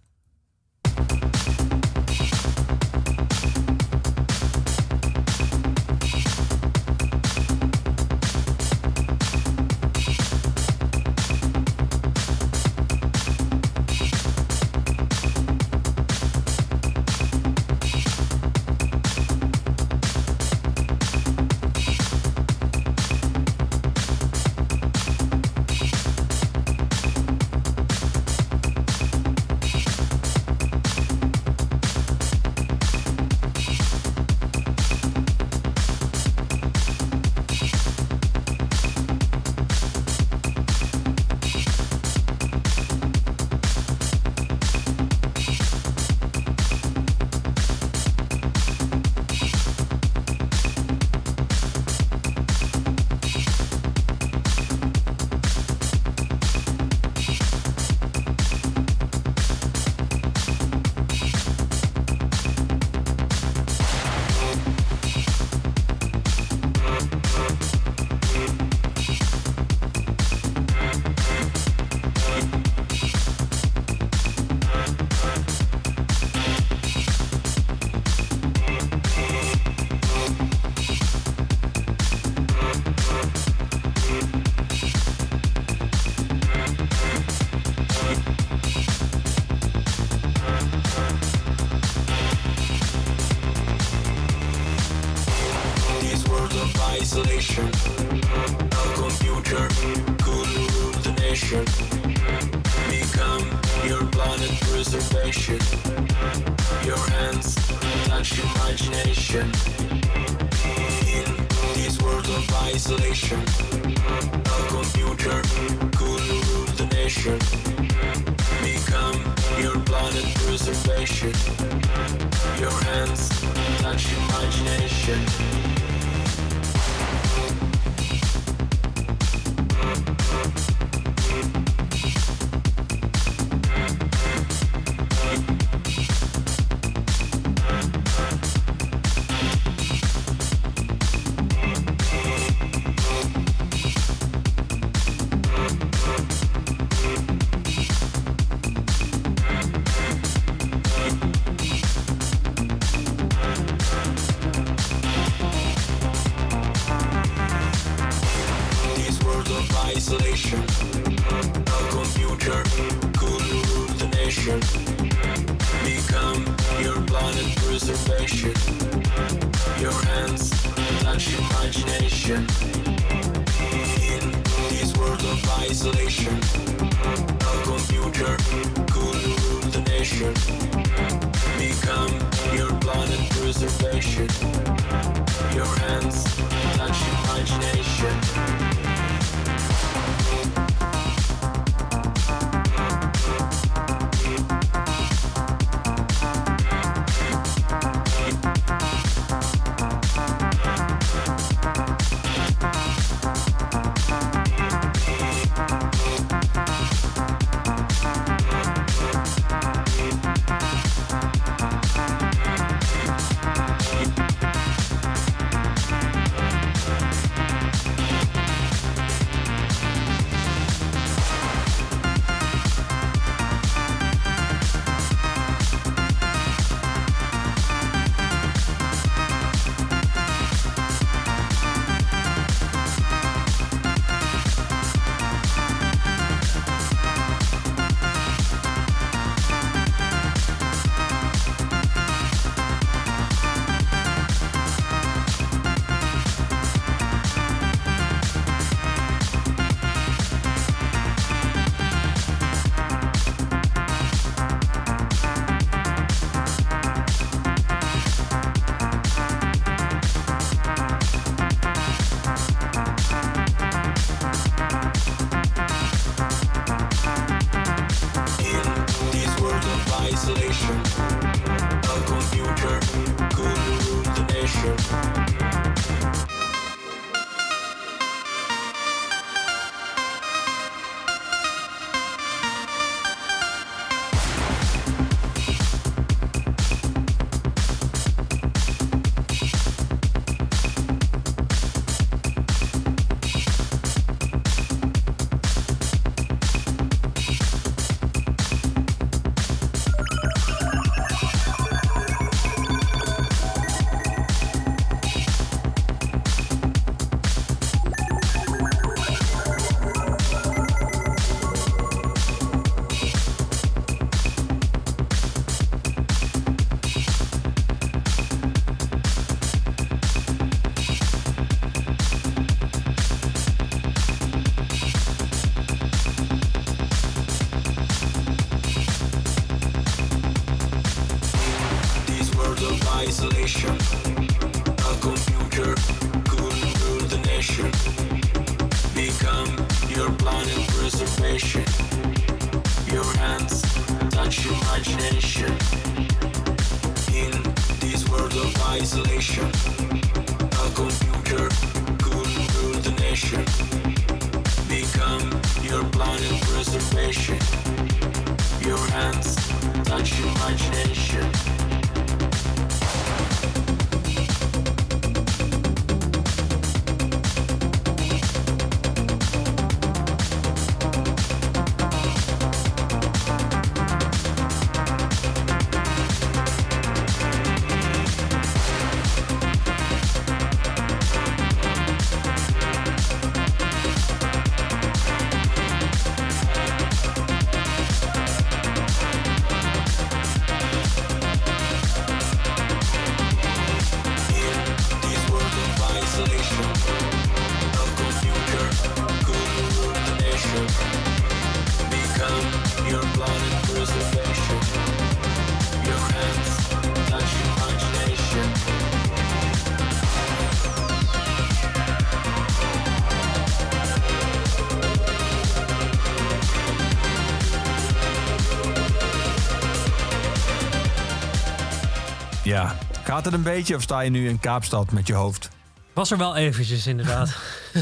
[423.27, 425.49] Het een beetje of sta je nu in Kaapstad met je hoofd?
[425.93, 427.29] Was er wel eventjes, inderdaad.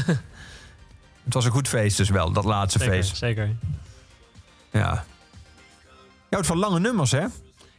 [1.24, 3.16] Het was een goed feest dus wel, dat laatste zeker, feest.
[3.16, 3.56] zeker.
[4.72, 5.04] Ja.
[6.02, 7.24] Je houdt van lange nummers, hè?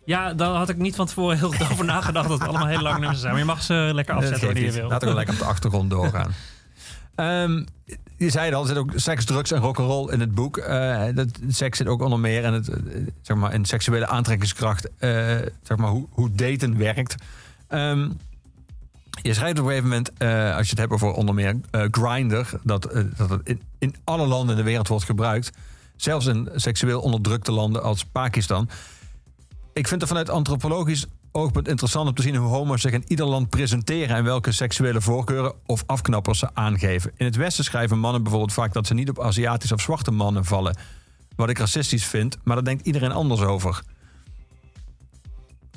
[0.06, 2.82] Ja, daar had ik niet van tevoren heel goed over nagedacht dat het allemaal hele
[2.82, 3.32] lange nummers zijn.
[3.32, 4.88] Maar je mag ze lekker afzetten wanneer je wil.
[4.90, 6.34] Laten we lekker op de achtergrond doorgaan.
[7.16, 7.64] Ehm,
[8.18, 10.58] je zei het al, er zit ook seks, drugs en rock'n'roll in het boek.
[10.58, 12.78] Eh, dat, seks zit ook onder meer en het, eh,
[13.22, 14.90] zeg maar, in seksuele aantrekkingskracht.
[14.98, 15.10] eh,
[15.64, 17.16] zeg maar, hoe, hoe daten werkt.
[17.68, 18.10] Ehm,
[19.22, 21.82] je schrijft op een gegeven moment, eh, als je het hebt over onder meer eh
[21.92, 22.44] Grindr...
[22.64, 25.52] dat, eh, dat het in, in alle landen in de wereld wordt gebruikt.
[25.96, 28.70] Zelfs in seksueel onderdrukte landen als Pakistan.
[29.74, 33.26] Ik vind het vanuit antropologisch oogpunt interessant om te zien hoe homo's zich in ieder
[33.26, 37.12] land presenteren en welke seksuele voorkeuren of afknappers ze aangeven.
[37.16, 40.46] In het Westen schrijven mannen bijvoorbeeld vaak dat ze niet op Aziatische of zwarte mannen
[40.46, 40.78] vallen.
[41.36, 43.82] Wat ik racistisch vind, maar daar denkt iedereen anders over.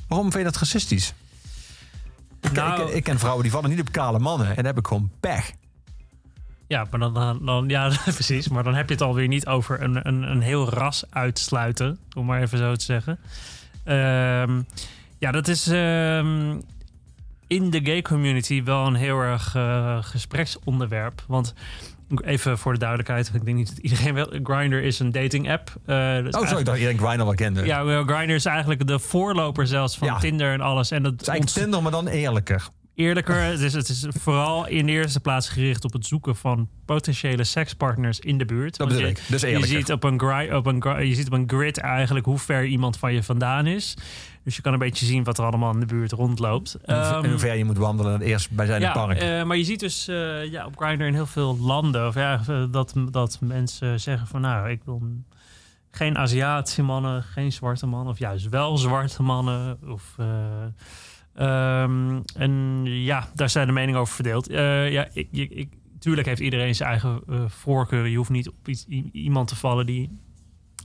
[0.08, 1.14] Waarom vind je dat racistisch?
[2.40, 4.78] Ik, Nou- ik, ik ken vrouwen die vallen niet op kale mannen en dan heb
[4.78, 5.52] ik gewoon pech.
[6.66, 8.48] Ja, maar dan, dan, dan- ja, precies.
[8.48, 12.26] Maar dan heb je het alweer niet over een, een, een heel ras uitsluiten, om
[12.26, 13.18] maar even zo te zeggen.
[13.84, 14.62] Ehm,
[15.18, 16.58] ja, dat is ehm,
[17.46, 21.24] in de gay community wel een heel erg eh, gespreksonderwerp.
[21.26, 21.54] Want
[22.24, 24.26] even voor de duidelijkheid, ik denk niet dat iedereen wel.
[24.42, 25.72] Grindr is een dating app.
[25.86, 27.64] Dat is Oh, sorry, ik dacht iedereen Grindr wel kende.
[27.66, 30.18] Ja, wel, Grindr is eigenlijk de voorloper zelfs van Ja.
[30.18, 30.90] Tinder en alles.
[30.90, 32.68] En dat Het is eigenlijk Tinder, maar dan eerlijker.
[32.94, 33.58] eerlijker.
[33.58, 38.20] Dus het is vooral in de eerste plaats gericht op het zoeken van potentiële sekspartners
[38.20, 38.76] in de buurt.
[38.76, 39.20] Dat bedoel je, ik.
[39.28, 39.76] Dus je eerlijker.
[39.78, 42.96] ziet, op een gri- op een, je ziet op een grid eigenlijk hoe ver iemand
[42.96, 43.96] van je vandaan is.
[44.44, 46.74] Dus je kan een beetje zien wat er allemaal in de buurt rondloopt.
[46.74, 49.18] En hoe- Ehm, hoe ver je moet wandelen eerst bij zijn ja, park.
[49.18, 52.40] eh, maar je ziet dus eh, ja, op Grindr in heel veel landen of ja,
[52.48, 55.02] eh, dat, dat mensen zeggen van nou, ik wil
[55.90, 59.78] geen Aziatische mannen, geen zwarte mannen of juist wel zwarte mannen.
[59.88, 60.26] Of, eh,
[61.34, 64.46] ehm, en ja, daar zijn de meningen over verdeeld.
[64.50, 65.68] Ja, ik, ik,
[65.98, 68.06] tuurlijk heeft iedereen zijn eigen voorkeur.
[68.06, 70.18] Je hoeft niet op iets, iemand te vallen die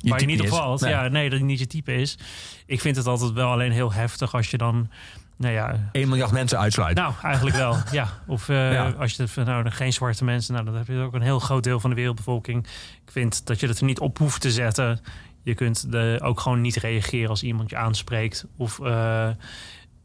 [0.09, 0.51] waar je niet op is.
[0.51, 0.81] valt.
[0.81, 0.91] Nee.
[0.91, 2.17] Ja, nee, dat niet je type is.
[2.65, 4.89] Ik vind het altijd wel alleen heel heftig als je dan,
[5.37, 7.03] nou ja, 1 miljard mensen uitsluiten.
[7.03, 8.07] nou, eigenlijk wel, ja.
[8.27, 8.89] Of eh, Ja.
[8.89, 11.63] als je van nou, geen zwarte mensen, nou, dan heb je ook een heel groot
[11.63, 12.65] deel van de wereldbevolking.
[13.05, 14.99] Ik vind dat je het er niet op hoeft te zetten.
[15.43, 18.45] Je kunt de, ook gewoon niet reageren als iemand je aanspreekt.
[18.57, 19.27] Of eh,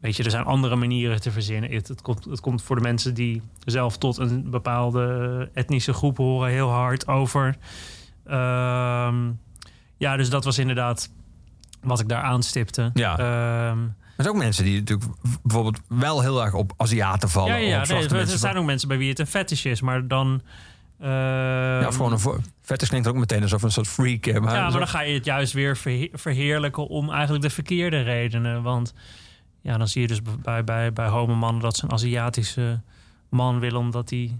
[0.00, 1.70] weet je, er zijn andere manieren te verzinnen.
[1.70, 6.16] Het, het, komt, het komt voor de mensen die zelf tot een bepaalde etnische groep
[6.16, 7.56] horen heel hard over.
[8.26, 9.30] Ehm,
[10.00, 11.10] ja, dus dat was inderdaad
[11.82, 12.90] wat ik daar aanstipte.
[12.94, 13.18] Ja.
[13.18, 13.78] Ehm,
[14.16, 15.10] Er zijn ook mensen die natuurlijk
[15.42, 17.50] bijvoorbeeld wel heel erg op Aziaten vallen.
[17.50, 20.42] ja, ja, nee, er zijn ook mensen bij wie het een fetish is, maar dan.
[20.98, 24.26] eh, Ja, of gewoon een Vetters klinkt ook meteen alsof een soort freak.
[24.40, 28.00] Maar, ja, maar dan ga je het juist weer verhe- verheerlijken om eigenlijk de verkeerde
[28.02, 28.62] redenen.
[28.62, 28.94] Want
[29.62, 32.80] ja, dan zie je dus bij, bij, bij homomannen dat ze een Aziatische
[33.28, 34.38] man willen, omdat hij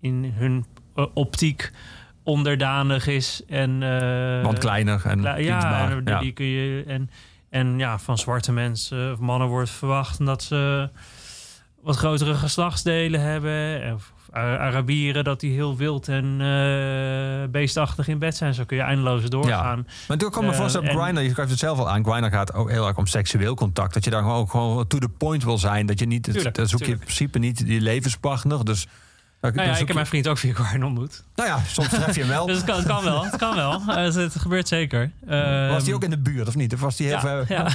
[0.00, 0.64] in hun
[0.94, 1.72] eh, optiek
[2.24, 3.42] onderdanig is.
[3.48, 6.18] En, eh, want kleiner en Kle- ja, en, Ja.
[6.20, 7.10] die kun je en
[7.50, 10.88] en ja, van zwarte mensen of mannen wordt verwacht dat ze
[11.82, 13.92] wat grotere geslachtsdelen hebben.
[13.94, 18.54] Of A- Arabieren dat die heel wild en eh, beestachtig in bed zijn.
[18.54, 19.78] Zo kun je eindeloos doorgaan.
[19.82, 21.90] Maar natuurlijk kan ik me Eh, voorstellen op en- Grindr, je schrijft het zelf al
[21.90, 22.04] aan.
[22.04, 23.94] Grindr gaat ook heel erg om seksueel contact.
[23.94, 25.86] Dat je dan ook gewoon to the point wil zijn.
[25.86, 28.64] Dat je niet, Tuurlijk, dan zoek je in principe niet die levenspartner.
[28.64, 28.86] Dus
[29.52, 31.24] Nou, Nou ja, ik heb mijn vriend ook via Garden ontmoet.
[31.34, 32.46] Nou ja, soms tref je hem wel.
[32.54, 33.24] Dus het kan, het kan wel.
[33.24, 33.72] Het kan wel.
[33.94, 35.10] Eh, het, gebeurt zeker.
[35.28, 36.74] Ehm, was hij ook in de buurt of niet?
[36.74, 37.68] Of was hij heel ja, ja.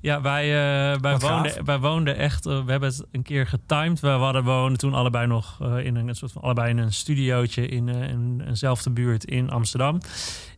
[0.00, 2.46] ja, wij, eh, wij, woonden, wij woonden echt.
[2.46, 4.00] eh, we hebben het een keer getimed.
[4.00, 7.66] We hadden we woonden toen allebei nog in een soort van allebei in een studiootje
[7.66, 10.00] in, in eenzelfde buurt in Amsterdam.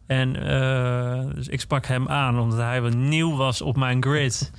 [0.06, 0.32] En
[1.34, 4.50] dus ik sprak hem aan omdat hij wat nieuw was op mijn grid.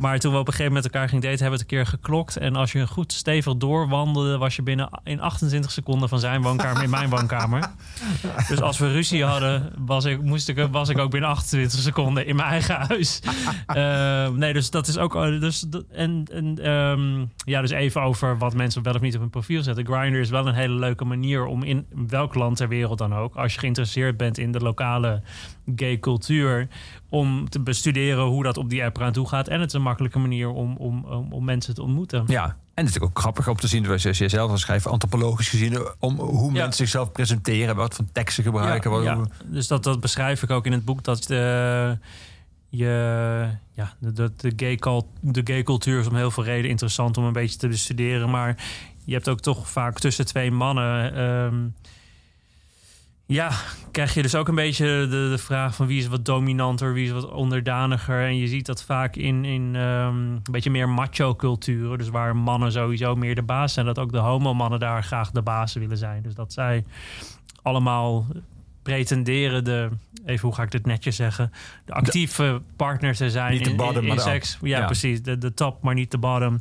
[0.00, 1.98] Maar toen we op een gegeven moment elkaar gingen daten, hebben we het een keer
[1.98, 2.36] geklokt.
[2.36, 6.82] En als je goed stevig doorwandelde, was je binnen in 28 seconden van zijn woonkamer
[6.82, 7.62] in mijn woonkamer.
[8.48, 12.26] Dus als we ruzie hadden, was ik, moest ik, was ik ook binnen 28 seconden
[12.26, 13.20] in mijn eigen huis.
[13.66, 15.14] Eh, nee, dus dat is ook.
[15.16, 19.20] eh, Dus, en en ehm, ja, dus even over wat mensen wel of niet op
[19.20, 19.86] hun profiel zetten.
[19.86, 23.34] Grindr is wel een hele leuke manier om in welk land ter wereld dan ook,
[23.36, 25.22] als je geïnteresseerd bent in de lokale
[25.76, 26.68] gay cultuur,
[27.08, 29.48] om te bestuderen hoe dat op die app eraan toe gaat.
[29.48, 32.24] En het is een makkelijke manier om, om, om, om mensen te ontmoeten.
[32.26, 34.86] Ja, en het is natuurlijk ook grappig om te zien, zoals je zelf al schrijft,
[34.86, 36.58] antropologisch gezien, om hoe Ja.
[36.62, 38.90] mensen zichzelf presenteren, wat voor teksten gebruiken.
[38.90, 41.04] wat, ja, hoe- dus dat, dat beschrijf ik ook in het boek.
[41.04, 41.98] Dat de,
[42.68, 46.70] je, ja, de, de, de, gay cult, de gay cultuur is om heel veel redenen
[46.70, 48.30] interessant om een beetje te bestuderen.
[48.30, 48.56] Maar
[49.04, 51.14] je hebt ook toch vaak tussen twee mannen.
[51.14, 51.54] ehm,
[53.26, 53.50] ja,
[53.90, 57.04] krijg je dus ook een beetje de, de vraag van wie is wat dominanter, wie
[57.04, 58.24] is wat onderdaniger.
[58.24, 61.98] En je ziet dat vaak in, in ehm, een beetje meer macho-culturen.
[61.98, 63.86] Dus waar mannen sowieso meer de baas zijn.
[63.86, 66.22] Dat ook de homo-mannen daar graag de baas willen zijn.
[66.22, 66.84] Dus dat zij
[67.62, 68.26] allemaal
[68.82, 69.88] pretenderen de,
[70.26, 71.52] even hoe ga ik dit netjes zeggen,
[71.84, 74.58] de actieve partner te zijn Niet de in, bottom, in, seks.
[74.62, 74.86] Ja, Ja.
[74.86, 75.22] precies.
[75.22, 76.60] De, de top, maar niet de bottom.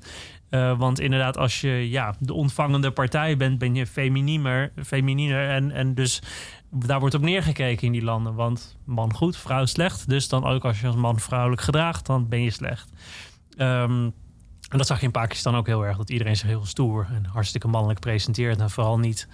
[0.53, 5.49] Eh, want inderdaad, als je ja, de ontvangende partij bent, ben je feminiener, femininer.
[5.49, 6.21] En, en dus
[6.69, 8.35] daar wordt op neergekeken in die landen.
[8.35, 10.09] Want man goed, vrouw slecht.
[10.09, 12.89] Dus dan ook als je als man vrouwelijk gedraagt, dan ben je slecht.
[13.57, 14.09] Ehm,
[14.69, 15.97] en dat zag je in Pakistan ook heel erg.
[15.97, 18.59] Dat iedereen zich heel stoer en hartstikke mannelijk presenteert.
[18.59, 19.27] En vooral niet...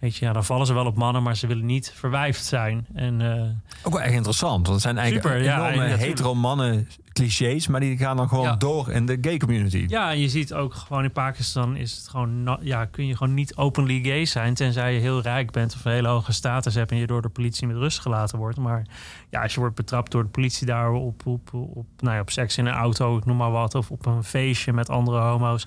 [0.00, 2.86] Weet je, ja, dan vallen ze wel op mannen, maar ze willen niet verwijfd zijn.
[2.94, 3.48] En eh,
[3.86, 7.80] Ook wel echt interessant, want het zijn eigenlijk Super, enorme ja, hetero mannen clichés, maar
[7.80, 8.56] die gaan dan gewoon Ja.
[8.56, 9.84] door in de gay community.
[9.88, 13.34] Ja, en je ziet ook gewoon in Pakistan is het gewoon, ja, kun je gewoon
[13.34, 14.54] niet openly gay zijn.
[14.54, 17.28] Tenzij je heel rijk bent of een hele hoge status hebt en je door de
[17.28, 18.58] politie met rust gelaten wordt.
[18.58, 18.86] Maar
[19.30, 22.30] ja, als je wordt betrapt door de politie daar op, op, op, nou ja, op
[22.30, 25.66] seks in een auto, noem maar wat, of op een feestje met andere homo's.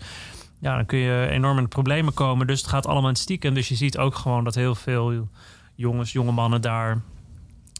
[0.64, 2.48] Ja, dan kun je enorm in problemen komen.
[2.48, 3.54] Dus het gaat allemaal in het stiekem.
[3.54, 5.28] Dus je ziet ook gewoon dat heel veel
[5.76, 7.02] jongens, jonge mannen daar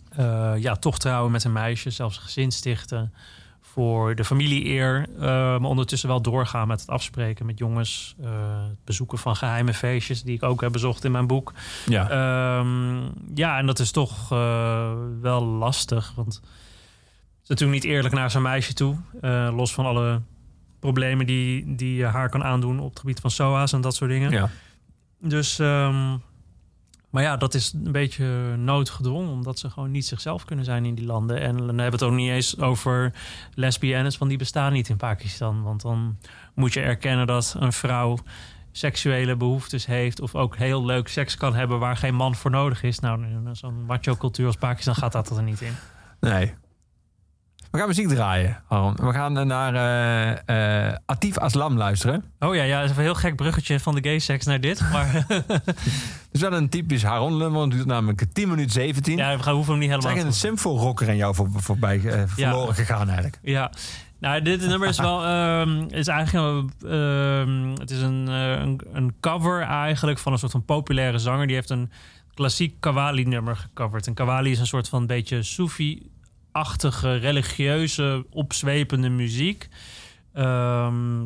[0.10, 3.14] eh, ja, toch trouwen met een meisje, zelfs een gezin stichten
[3.62, 5.08] voor de familie-eer.
[5.16, 8.16] eh, maar ondertussen wel doorgaan met het afspreken met jongens.
[8.22, 8.30] eh,
[8.68, 11.54] het bezoeken van geheime feestjes, die ik ook heb bezocht in mijn boek.
[11.86, 12.10] Ja.
[12.10, 13.02] Ehm,
[13.36, 14.30] ja, en dat is toch
[15.22, 16.14] wel lastig.
[16.16, 16.44] Want het
[17.44, 18.96] is natuurlijk niet eerlijk naar zijn meisje toe.
[19.52, 20.22] los van alle
[20.84, 24.10] problemen die, die je haar kan aandoen op het gebied van SOA's en dat soort
[24.10, 24.32] dingen.
[24.32, 24.50] ja.
[25.20, 26.18] Dus, ehm,
[27.10, 30.96] maar ja, dat is een beetje noodgedwongen, omdat ze gewoon niet zichzelf kunnen zijn in
[30.96, 31.40] die landen.
[31.40, 33.14] En dan hebben we het ook niet eens over
[33.54, 35.64] lesbiennes, want die bestaan niet in Pakistan.
[35.64, 36.18] Want dan
[36.56, 38.18] moet je erkennen dat een vrouw
[38.72, 42.84] seksuele behoeftes heeft of ook heel leuk seks kan hebben waar geen man voor nodig
[42.84, 43.00] is.
[43.00, 45.74] Nou, zo'n macho cultuur als Pakistan gaat dat er niet in.
[46.20, 46.54] Nee.
[47.74, 48.64] We gaan muziek draaien.
[48.96, 52.24] We gaan naar eh eh Atif Aslam luisteren.
[52.40, 54.82] Oh ja, ja, dat is een heel gek bruggetje van de gay seks naar dit.
[54.92, 57.62] Maar Het is wel een typisch Haron nummer.
[57.62, 59.18] Het duurt namelijk 10 minuten 17.
[59.18, 61.16] ja, we gaan hoeven hem niet Het is helemaal eigenlijk te een simful rocker aan
[61.16, 62.28] jou voor, voorbij Ja.
[62.28, 63.40] verloren gegaan eigenlijk.
[63.42, 63.72] Ja,
[64.20, 65.26] nou, dit nummer is wel.
[65.26, 66.70] ehm, is eigenlijk.
[66.86, 71.48] ehm, het is een, een, een cover eigenlijk van een soort van populaire zanger.
[71.48, 71.92] Die heeft een
[72.34, 74.08] klassiek Kawali-nummer gecoverd.
[74.08, 75.44] En Kawali is een soort van beetje
[76.54, 79.70] Soefi-achtige, religieuze, opzwepende muziek.
[80.34, 81.26] Ehm,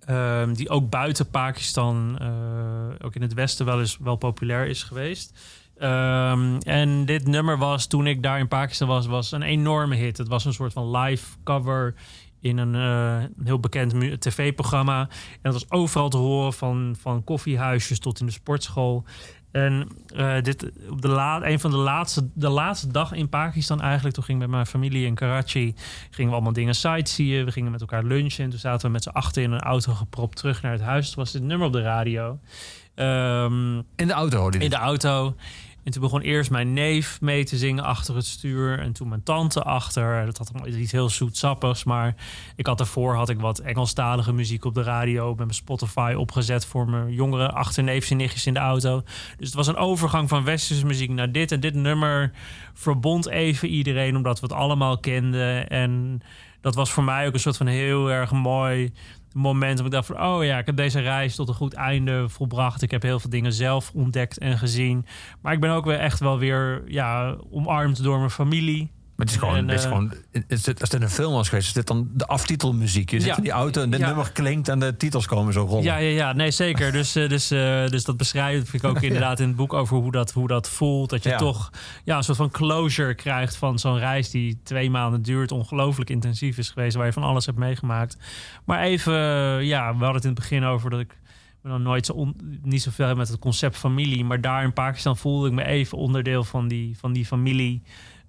[0.00, 4.82] ehm, die ook buiten Pakistan, eh, ook in het Westen, wel eens wel populair is
[4.82, 5.38] geweest.
[5.78, 10.18] Ehm, en dit nummer was, toen ik daar in Pakistan was, was een enorme hit.
[10.18, 11.94] Het was een soort van live cover
[12.40, 15.00] in een eh, heel bekend tv-programma.
[15.32, 19.04] En dat was overal te horen, van, van koffiehuisjes tot in de sportschool.
[19.56, 23.80] En eh, dit, op de la, een van de laatste, de laatste dag in Pakistan
[23.80, 25.74] eigenlijk, toen ging ik met mijn familie in Karachi,
[26.10, 27.44] gingen we allemaal dingen sightseeën.
[27.44, 29.92] We gingen met elkaar lunchen en toen zaten we met z'n achter in een auto
[29.92, 31.06] gepropt terug naar het huis.
[31.10, 32.38] Toen was dit nummer op de radio.
[32.94, 35.34] Ehm, In de auto hoorde in de auto.
[35.86, 38.78] En toen begon eerst mijn neef mee te zingen achter het stuur.
[38.78, 40.24] En toen mijn tante achter.
[40.24, 41.84] Dat had iets heel zoetsappigs.
[41.84, 42.14] Maar
[42.56, 45.28] ik had daarvoor had ik wat Engelstalige muziek op de radio.
[45.28, 49.02] Met mijn Spotify opgezet voor mijn jongere achterneefjes en nichtjes in de auto.
[49.36, 51.52] Dus het was een overgang van westerse muziek naar dit.
[51.52, 52.32] En dit nummer
[52.74, 54.16] verbond even iedereen.
[54.16, 55.68] Omdat we het allemaal kenden.
[55.68, 56.20] En
[56.66, 58.92] dat was voor mij ook een soort van heel erg mooi
[59.32, 59.78] moment.
[59.80, 62.82] Om ik dacht van, oh ja, ik heb deze reis tot een goed einde volbracht.
[62.82, 65.06] Ik heb heel veel dingen zelf ontdekt en gezien.
[65.42, 68.92] Maar ik ben ook weer echt wel weer ja, omarmd door mijn familie.
[69.16, 70.12] Maar het is gewoon, En, het is eh, gewoon
[70.48, 73.10] is dit, als dit een film was geweest, is dit dan de aftitelmuziek?
[73.10, 73.36] Je zit Ja.
[73.36, 74.06] in die auto en dit Ja.
[74.06, 75.82] nummer klinkt en de titels komen zo rollen.
[75.84, 76.92] Ja, ja, ja, nee, zeker.
[76.92, 80.12] Dus, eh, dus, eh, dus dat beschrijf ik ook inderdaad in het boek over hoe
[80.12, 81.10] dat, hoe dat voelt.
[81.10, 81.36] Dat je Ja.
[81.36, 81.70] toch
[82.04, 86.58] ja, een soort van closure krijgt van zo'n reis die twee maanden duurt, ongelooflijk intensief
[86.58, 88.16] is geweest, waar je van alles hebt meegemaakt.
[88.64, 89.14] Maar even,
[89.66, 91.18] ja, we hadden het in het begin over dat ik
[91.62, 94.24] me dan nooit zo on- niet zoveel heb met het concept familie.
[94.24, 97.82] Maar daar in Pakistan voelde ik me even onderdeel van die, van die familie.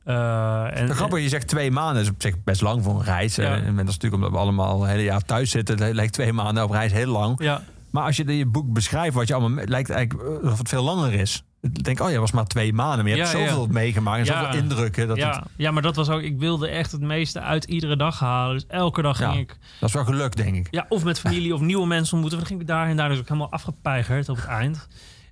[0.07, 3.35] Eh, en, grappig, je zegt twee maanden, is op zich best lang voor een reis.
[3.35, 3.43] Ja.
[3.43, 5.84] Eh, En dat is natuurlijk omdat we allemaal een hele jaar thuis zitten.
[5.84, 7.43] Het lijkt twee maanden op reis heel lang.
[7.43, 7.61] ja,
[7.91, 9.65] Maar als je in je boek beschrijft wat je allemaal...
[9.65, 11.41] lijkt eigenlijk eh, of het veel langer is.
[11.61, 13.05] Ik denk, oh ja, was maar twee maanden.
[13.05, 13.47] Maar je hebt Ja, ja.
[13.47, 15.07] zoveel meegemaakt en zoveel indrukken.
[15.07, 17.95] Dat, ja, het- ja, maar dat was ook, ik wilde echt het meeste uit iedere
[17.97, 18.53] dag halen.
[18.55, 19.39] Dus elke dag ging Ja.
[19.39, 20.67] ik dat is wel geluk, denk ik.
[20.71, 22.39] Ja, of met familie of nieuwe mensen ontmoeten.
[22.39, 24.88] Dan ging ik daar en daar dus ook helemaal afgepeigerd op het eind.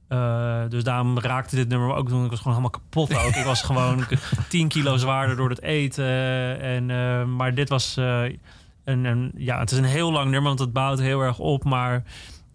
[0.08, 2.24] Eh, dus daarom raakte dit nummer me ook toen.
[2.24, 3.36] Ik was gewoon helemaal kapot ook.
[3.36, 4.06] Ik was gewoon
[4.50, 6.06] 10 kilo zwaarder door het eten.
[6.60, 7.98] En, eh, maar dit was...
[7.98, 8.24] eh,
[8.84, 11.64] een, een, ja, het is een heel lang nummer, want het bouwt heel erg op.
[11.64, 12.04] Maar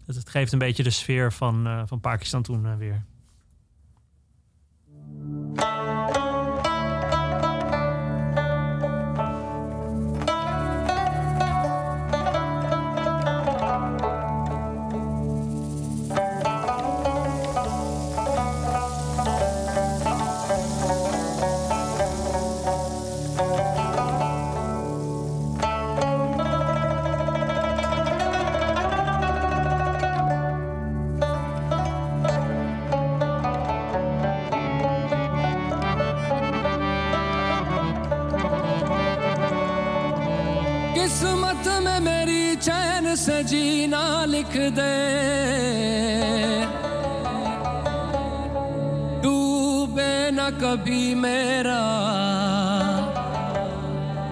[0.05, 3.03] het, het geeft een beetje de sfeer van, van Pakistan toen weer.
[43.11, 44.95] चैन से जीना लिख दे।
[49.19, 51.83] डूबे न कभी मेरा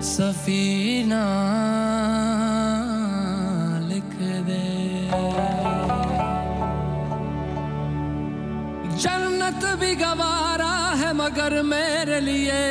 [0.02, 1.24] सफीना
[3.90, 4.16] लिख
[4.48, 4.64] दे।
[8.96, 12.64] जन्नत भी गवारा है मगर मेरे लिए।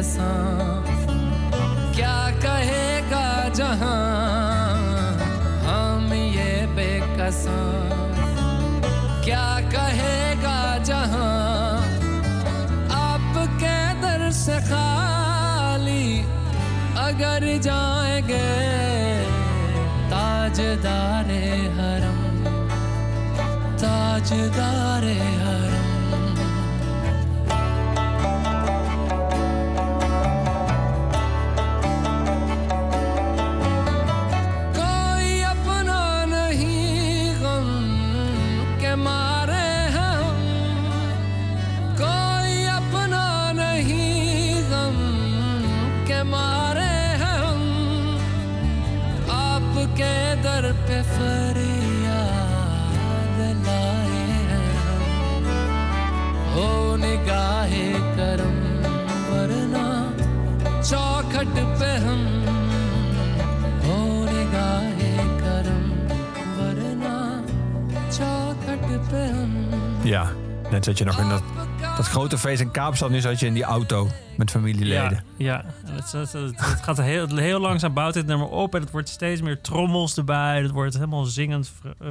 [0.03, 0.31] बेकसा
[1.95, 3.99] क्या कहेगा जहाँ
[5.67, 7.59] हम ये बेकसा?
[9.25, 10.59] क्या कहेगा
[10.91, 11.31] जहाँ
[12.99, 16.07] आपके दर से खाली
[17.07, 18.47] अगर जाएँगे
[20.11, 21.45] ताजदारे
[21.79, 22.21] हरम
[23.85, 25.42] ताजदारे हरम
[70.13, 70.31] Ja,
[70.71, 71.43] net zat je nog in dat,
[71.97, 73.11] dat grote feest in Kaapstad.
[73.11, 75.25] Nu zat je in die auto met familieleden.
[75.37, 75.93] Ja, ja.
[75.93, 78.75] Het, het, het, het gaat heel, heel langzaam bouwt dit nummer op.
[78.75, 80.63] En het wordt steeds meer trommels erbij.
[80.63, 82.09] Het wordt helemaal zingend eh,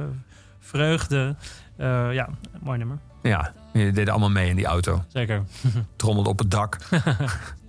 [0.58, 1.36] vreugde.
[1.76, 2.28] Eh, ja,
[2.60, 2.98] mooi nummer.
[3.22, 5.04] Ja, je deed allemaal mee in die auto.
[5.08, 5.42] Zeker.
[5.96, 6.76] Trommelde op het dak.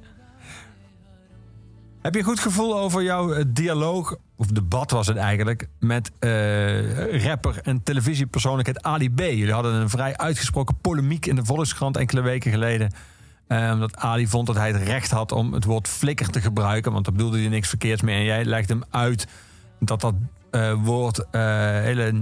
[2.04, 6.12] Heb je een goed gevoel over jouw eh, dialoog, of debat was het eigenlijk, met
[6.20, 9.20] eh, rapper en televisiepersoonlijkheid Ali B?
[9.20, 12.92] Jullie hadden een vrij uitgesproken polemiek in de Volkskrant enkele weken geleden.
[13.48, 16.92] eh, Omdat Ali vond dat hij het recht had om het woord flikker te gebruiken.
[16.92, 18.18] Want daar bedoelde hij niks verkeerds mee.
[18.18, 19.28] En jij legde hem uit
[19.80, 20.16] dat dat
[20.84, 22.14] woord hele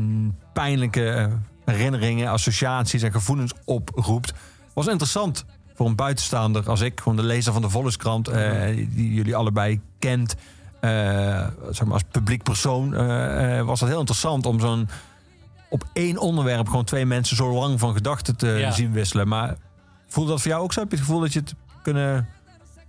[0.53, 1.29] pijnlijke
[1.65, 4.33] herinneringen, associaties en gevoelens oproept.
[4.73, 5.45] Was interessant
[5.81, 9.79] voor een buitenstaander als ik, gewoon de lezer van de Volkskrant, eh, die jullie allebei
[9.99, 10.35] kent.
[10.79, 10.89] eh,
[11.69, 14.89] zeg maar als publiek persoon eh, was dat heel interessant om zo'n
[15.69, 18.71] op één onderwerp gewoon twee mensen zo lang van gedachten te Ja.
[18.71, 19.27] zien wisselen.
[19.27, 19.55] Maar
[20.07, 20.79] voelde dat voor jou ook zo?
[20.79, 22.27] Heb je het gevoel dat je het kunnen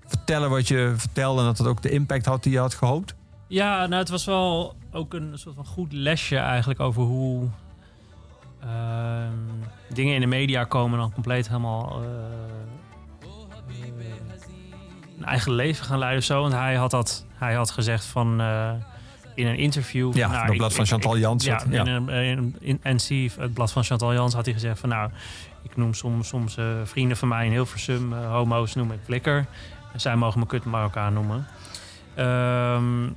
[0.06, 3.14] vertellen wat je vertelde en dat het ook de impact had die je had gehoopt?
[3.46, 7.48] Ja, nou, het was wel ook een soort van goed lesje eigenlijk over hoe
[8.60, 9.32] ehm,
[9.94, 12.02] dingen in de media komen dan compleet helemaal
[15.22, 16.40] een eigen leven gaan leiden of zo.
[16.40, 18.40] Want hij had dat, hij had gezegd van
[19.34, 20.10] in een interview.
[20.10, 21.44] van, Ja, nou, in het ik- blad van Chantal Jans.
[21.44, 21.80] Ja, Ja.
[21.84, 25.10] in, een, in, in NC, het blad van Chantal Jans, had hij gezegd van nou,
[25.62, 29.46] ik noem soms, soms eh, vrienden van mij in Hilversum, eh, homo's noem ik flikker.
[29.92, 31.46] En zij mogen me kut Marokkaan noemen.
[32.14, 33.08] Ehm,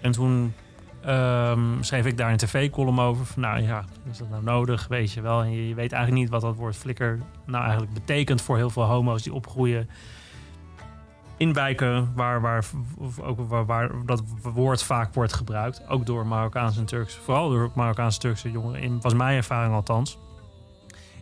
[0.00, 0.54] en toen
[1.04, 3.26] ehm, schreef ik daar een tv-column over.
[3.26, 4.86] Van, nou ja, is dat nou nodig?
[4.88, 5.42] Weet je wel.
[5.42, 8.70] En je, je weet eigenlijk niet wat dat woord flikker nou eigenlijk betekent voor heel
[8.70, 9.88] veel homo's die opgroeien
[11.38, 12.64] in wijken waar, waar,
[13.22, 15.82] ook waar, waar dat woord vaak wordt gebruikt.
[15.88, 18.80] Ook door Marokkaanse en Turkse, vooral door Marokkaanse en Turkse jongeren.
[18.82, 20.18] In, was mijn ervaring althans.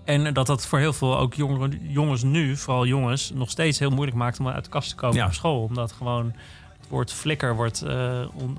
[0.05, 3.91] En dat dat voor heel veel ook jongeren, jongens nu, vooral jongens, nog steeds heel
[3.91, 5.27] moeilijk maakt om uit de kast te komen Ja.
[5.27, 5.63] op school.
[5.63, 6.25] Omdat gewoon
[6.79, 8.59] het woord flikker wordt eh, on-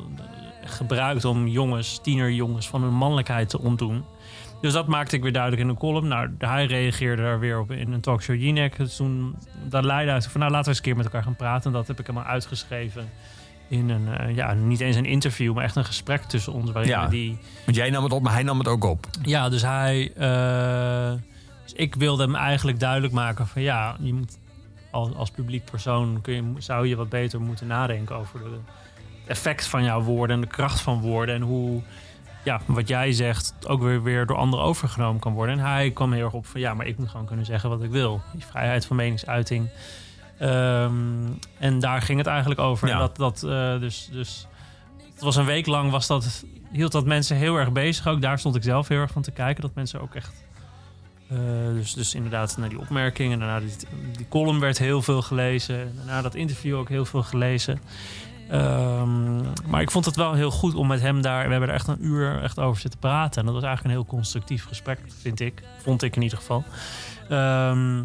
[0.63, 4.03] gebruikt om jongens, tienerjongens, van hun mannelijkheid te ontdoen.
[4.61, 6.07] Dus dat maakte ik weer duidelijk in een column.
[6.07, 8.77] Nou, hij reageerde daar weer op in een talkshow Jinek.
[8.77, 9.35] Dus toen,
[9.69, 11.65] dat leidde uit van, nou, laten we eens een keer met elkaar gaan praten.
[11.65, 13.09] En dat heb ik helemaal uitgeschreven
[13.69, 16.71] in een, eh, ja, niet eens een interview, maar echt een gesprek tussen ons.
[16.71, 17.07] Waarin Ja.
[17.07, 19.07] die, Want jij nam het op, maar hij nam het ook op.
[19.21, 20.11] ja, dus hij.
[20.15, 21.11] eh,
[21.63, 24.37] dus ik wilde hem eigenlijk duidelijk maken van ja, je moet
[24.91, 29.27] als, als publiek persoon kun je, zou je wat beter moeten nadenken over de, het
[29.29, 31.81] effect van jouw woorden en de kracht van woorden en hoe
[32.47, 35.59] ja, wat jij zegt ook weer, weer door anderen overgenomen kan worden.
[35.59, 37.83] En hij kwam heel erg op van ja, maar ik moet gewoon kunnen zeggen wat
[37.83, 38.21] ik wil.
[38.33, 39.69] Die vrijheid van meningsuiting.
[40.37, 40.93] Ehm,
[41.59, 42.87] en daar ging het eigenlijk over.
[42.87, 42.93] Ja.
[42.93, 44.47] En dat, dat, eh, dus, dus
[45.13, 48.07] het was een week lang was dat, hield dat mensen heel erg bezig.
[48.07, 49.61] Ook daar stond ik zelf heel erg van te kijken.
[49.61, 50.45] Dat mensen ook echt.
[51.29, 51.37] eh,
[51.73, 53.39] dus, dus inderdaad, naar die opmerkingen.
[53.39, 53.75] Daarna die,
[54.17, 55.79] die column werd heel veel gelezen.
[55.79, 57.79] en Daarna dat interview ook heel veel gelezen.
[58.49, 61.45] Ehm, maar ik vond het wel heel goed om met hem daar.
[61.45, 63.39] We hebben er echt een uur echt over zitten praten.
[63.39, 65.63] En dat was eigenlijk een heel constructief gesprek, vind ik.
[65.83, 66.63] Vond ik in ieder geval.
[67.29, 68.03] Ehm,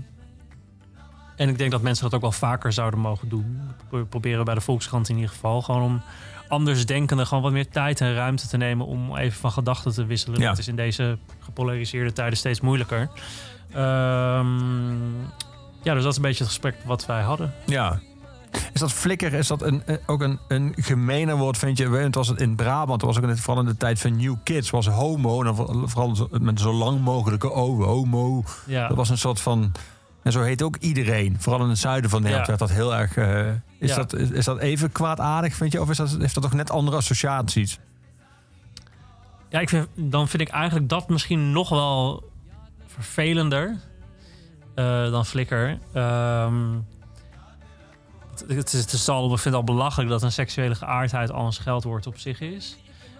[1.37, 3.61] en ik denk dat mensen dat ook wel vaker zouden mogen doen.
[3.91, 5.63] We proberen bij de Volkskrant in ieder geval.
[5.63, 6.03] Gewoon om
[6.49, 10.41] andersdenkenden gewoon wat meer tijd en ruimte te nemen om even van gedachten te wisselen.
[10.41, 10.49] Ja.
[10.49, 13.09] Dat is in deze gepolariseerde tijden steeds moeilijker.
[13.73, 15.03] Ehm,
[15.83, 17.55] ja, dus dat is een beetje het gesprek wat wij hadden.
[17.67, 18.01] Ja.
[18.73, 21.89] Is dat flikker, is dat een, eh, ook een, een gemener woord, vind je?
[21.89, 24.17] Het was het in Brabant, dat was ook in het, vooral in de tijd van
[24.17, 25.39] New Kids, was homo.
[25.39, 28.45] En dan voor- vooral met zo lang mogelijke O, homo.
[28.67, 28.89] Ja.
[28.89, 29.73] Dat was een soort van...
[30.23, 31.37] En zo heet ook iedereen.
[31.39, 32.57] Vooral in het zuiden van Nederland Ja.
[32.57, 33.17] werd dat heel erg...
[33.17, 33.49] eh,
[33.79, 33.97] is, Ja.
[33.97, 35.81] dat, is, is dat even kwaadaardig, vind je?
[35.81, 37.79] Of is dat, heeft dat toch net andere associaties?
[39.49, 42.31] Ja, ik vind, dan vind ik eigenlijk dat misschien nog wel
[42.87, 43.77] vervelender
[44.75, 45.79] eh, dan Flikker.
[45.93, 46.55] Ehm,
[48.47, 51.47] het, is, het, is al, ik vind het al belachelijk dat een seksuele geaardheid al
[51.47, 52.77] een scheldwoord op zich is.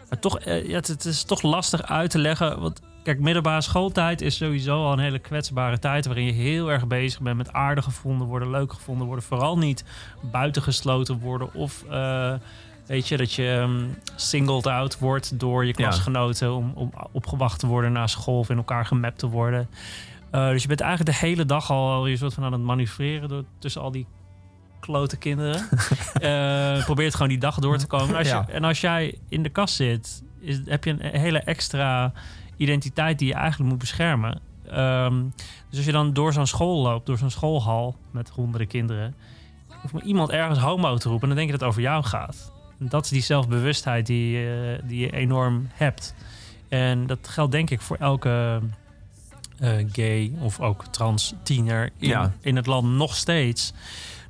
[0.09, 2.61] Maar toch, eh, ja, het, het is toch lastig uit te leggen.
[2.61, 6.07] Want kijk, middelbare schooltijd is sowieso al een hele kwetsbare tijd...
[6.07, 9.25] waarin je heel erg bezig bent met aardig gevonden worden, leuk gevonden worden.
[9.25, 9.85] Vooral niet
[10.21, 11.85] buitengesloten worden of...
[11.91, 12.35] eh,
[12.87, 17.67] Weet je, dat je ehm, singled out wordt door je klasgenoten om, om opgewacht te
[17.67, 19.69] worden naar school of in elkaar gemapt te worden.
[20.31, 23.29] Eh, dus je bent eigenlijk de hele dag al je soort van aan het manoeuvreren
[23.29, 24.07] door, tussen al die
[24.83, 25.69] klote kinderen.
[26.21, 28.09] Eh probeert gewoon die dag door te komen.
[28.09, 28.45] En als, Ja.
[28.47, 32.13] je, en als jij in de kast zit, is, heb je een hele extra
[32.57, 34.41] identiteit die je eigenlijk moet beschermen.
[34.71, 35.23] Ehm,
[35.69, 39.15] dus als je dan door zo'n school loopt, door zo'n schoolhal met honderden kinderen,
[39.91, 42.53] hoeft iemand ergens homo te roepen, en dan denk je dat het over jou gaat.
[42.79, 44.47] En dat is die zelfbewustheid die,
[44.85, 46.15] die je enorm hebt.
[46.69, 48.61] En dat geldt denk ik voor elke
[49.59, 52.33] eh, gay of ook trans tiener in, Ja.
[52.41, 53.73] in het land nog steeds.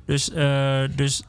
[0.05, 1.23] Dus, eh, dus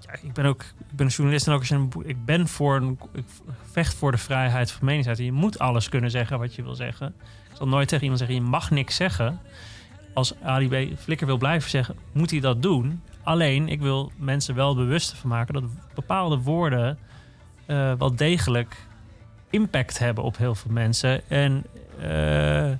[0.00, 2.76] ja, ik ben ook ik ben een journalist en ook als een ik ben voor
[2.76, 3.24] een, ik
[3.70, 5.28] vecht voor de vrijheid van meningsuiting.
[5.28, 7.14] Je moet alles kunnen zeggen wat je wil zeggen.
[7.50, 9.40] Ik zal nooit tegen iemand zeggen je mag niks zeggen.
[10.14, 10.98] Als Ali B.
[10.98, 13.02] Flikker wil blijven zeggen, moet hij dat doen.
[13.22, 15.64] Alleen, ik wil mensen wel bewust van maken dat
[15.94, 16.98] bepaalde woorden
[17.66, 18.76] eh, wel degelijk
[19.50, 21.28] impact hebben op heel veel mensen.
[21.28, 21.64] En,
[22.00, 22.70] eh,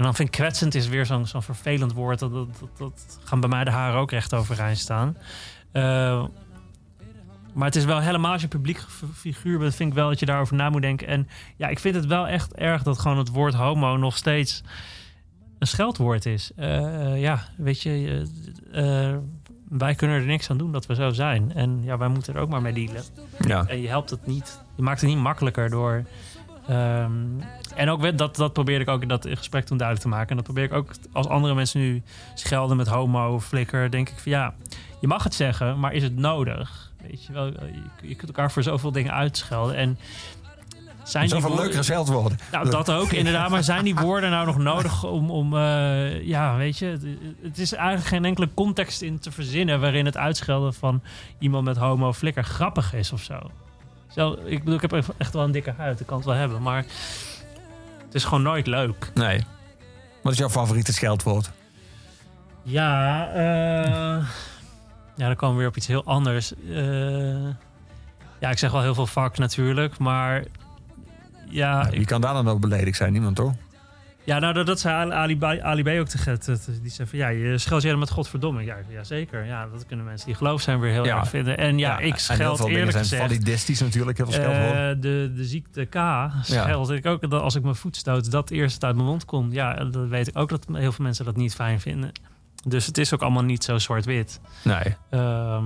[0.00, 2.18] en dan vind ik kwetsend is weer zo'n zo'n vervelend woord.
[2.18, 5.16] Dat, dat, dat, dat gaan bij mij de haren ook recht overeind staan.
[5.72, 6.24] Eh,
[7.52, 10.26] maar het is wel helemaal als je publiek figuur bent, vind ik wel dat je
[10.26, 11.06] daarover na moet denken.
[11.06, 14.62] En ja, ik vind het wel echt erg dat gewoon het woord homo nog steeds
[15.58, 16.50] een scheldwoord is.
[16.56, 18.26] Eh, ja, weet je,
[18.72, 19.18] eh, eh,
[19.68, 21.52] wij kunnen er niks aan doen dat we zo zijn.
[21.54, 23.02] En ja, wij moeten er ook maar mee dealen.
[23.38, 23.66] Ja.
[23.66, 24.60] En je helpt het niet.
[24.74, 26.04] Je maakt het niet makkelijker door.
[26.66, 27.12] ehm,
[27.74, 30.28] en ook dat, dat probeerde ik ook in dat gesprek toen duidelijk te maken.
[30.30, 32.02] En dat probeer ik ook als andere mensen nu
[32.34, 33.90] schelden met homo, flikker.
[33.90, 34.54] Denk ik van ja,
[35.00, 36.90] je mag het zeggen, maar is het nodig?
[37.08, 37.62] Weet je wel, je,
[38.02, 39.76] je kunt elkaar voor zoveel dingen uitschelden.
[39.76, 39.98] En
[41.04, 42.38] zijn die Zoveel woorden- leukere scheldwoorden.
[42.52, 43.50] nou, dat ook, inderdaad.
[43.50, 45.30] Maar zijn die woorden nou nog nodig om...
[45.30, 46.86] om eh, ja, weet je...
[46.86, 47.02] Het,
[47.42, 49.80] het is eigenlijk geen enkele context in te verzinnen...
[49.80, 51.02] waarin het uitschelden van
[51.38, 53.38] iemand met homo flikker grappig is of zo.
[54.08, 56.00] Zo, ik bedoel, ik heb echt wel een dikke huid.
[56.00, 56.84] Ik kan het wel hebben, maar...
[58.10, 59.10] Het is gewoon nooit leuk.
[59.14, 59.44] Nee.
[60.22, 61.50] Wat is jouw favoriete scheldwoord?
[62.62, 64.24] Ja, eh
[65.16, 66.52] ja, dan komen we weer op iets heel anders.
[66.70, 67.48] Eh,
[68.40, 70.44] ja, ik zeg wel heel veel vak natuurlijk, maar...
[71.48, 73.12] Ja, Wie kan daar dan ook beledigd zijn?
[73.12, 73.52] Niemand toch?
[74.24, 76.44] Ja, nou, dat, dat zei Ali- Ali, B- ook te get.
[76.82, 78.64] Die zei van, ja, je scheldt je met godverdomme.
[78.64, 79.44] Ja, ja, zeker.
[79.44, 81.18] Ja, dat kunnen mensen die geloof zijn weer heel Ja.
[81.18, 81.58] erg vinden.
[81.58, 83.22] En ja, ik scheld eerlijk zijn gezegd...
[83.22, 84.16] validistisch natuurlijk.
[84.16, 84.96] Heel veel scheldwoorden.
[84.96, 85.94] eh, de, de ziekte K
[86.42, 89.52] scheld ik ook dat als ik mijn voet stoot, dat eerst uit mijn mond komt.
[89.52, 92.10] Ja, dat weet ik ook dat heel veel mensen dat niet fijn vinden.
[92.68, 94.40] Dus het is ook allemaal niet zo zwart-wit.
[94.64, 94.96] nee.
[95.10, 95.64] Ehm,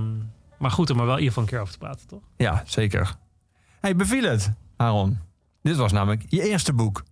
[0.57, 2.21] maar goed om er wel in ieder geval een keer over te praten, toch?
[2.37, 3.15] Ja, zeker.
[3.81, 5.19] Hey, beviel het, Aaron?
[5.61, 7.03] Dit was namelijk je eerste boek.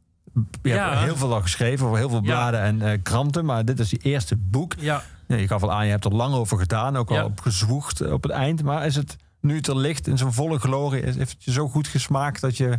[0.61, 0.89] Je Ja.
[0.89, 3.89] hebt heel veel al geschreven voor heel veel bladen en eh, kranten, maar dit is
[3.89, 4.73] je eerste boek.
[4.79, 5.03] Ja.
[5.27, 8.23] Je gaf al aan, je hebt er lang over gedaan, ook al op gezwoegd op
[8.23, 8.63] het eind.
[8.63, 11.51] Maar is het nu het er ligt in zijn volle glorie, is- heeft het je
[11.51, 12.77] zo goed gesmaakt dat je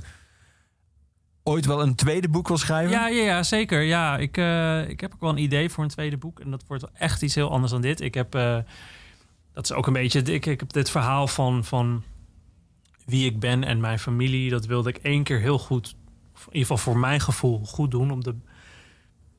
[1.43, 2.90] ooit wel een tweede boek wil schrijven?
[2.93, 3.82] Ja, ja, ja zeker.
[3.82, 6.40] Ja, ik, eh, ik heb ook wel een idee voor een tweede boek.
[6.40, 8.01] En dat wordt wel echt iets heel anders dan dit.
[8.01, 8.59] Ik heb, eh,
[9.52, 12.02] dat is ook een beetje, ik, ik heb dit verhaal van, van
[13.05, 14.51] wie ik ben en mijn familie.
[14.51, 15.94] Dat wilde ik één keer heel goed,
[16.46, 18.10] in ieder geval voor mijn gevoel, goed doen.
[18.10, 18.34] Op de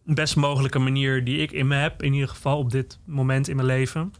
[0.04, 2.04] best mogelijke manier die ik in me heb.
[2.04, 4.14] In ieder geval op dit moment in mijn leven.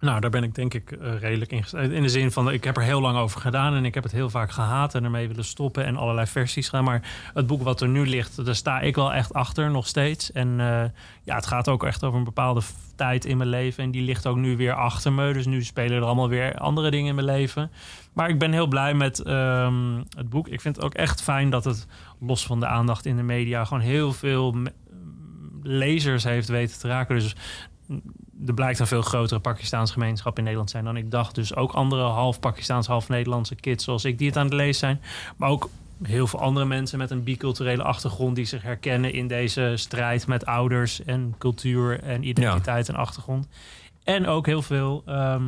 [0.00, 1.92] Nou, daar ben ik denk ik eh, redelijk in.
[1.92, 4.12] In de zin van, ik heb er heel lang over gedaan en ik heb het
[4.12, 6.84] heel vaak gehaat en ermee willen stoppen en allerlei versies gaan.
[6.84, 10.32] Maar het boek wat er nu ligt, daar sta ik wel echt achter nog steeds.
[10.32, 10.84] En eh,
[11.22, 12.60] ja, het gaat ook echt over een bepaalde
[12.96, 15.32] tijd in mijn leven en die ligt ook nu weer achter me.
[15.32, 17.70] Dus nu spelen er allemaal weer andere dingen in mijn leven.
[18.12, 20.48] Maar ik ben heel blij met ehm, het boek.
[20.48, 21.86] Ik vind het ook echt fijn dat het,
[22.20, 24.56] los van de aandacht in de media, gewoon heel veel
[25.62, 27.18] lezers heeft weten te raken.
[27.18, 27.36] Dus
[28.46, 31.34] er blijkt een veel grotere Pakistaans gemeenschap in Nederland zijn dan ik dacht.
[31.34, 34.74] Dus ook andere half Pakistaans, half Nederlandse kids zoals ik die het aan het lezen
[34.74, 35.00] zijn.
[35.36, 35.70] Maar ook
[36.02, 40.46] heel veel andere mensen met een biculturele achtergrond die zich herkennen in deze strijd met
[40.46, 43.48] ouders en cultuur en identiteit en achtergrond.
[44.04, 45.44] En ook heel veel ehm,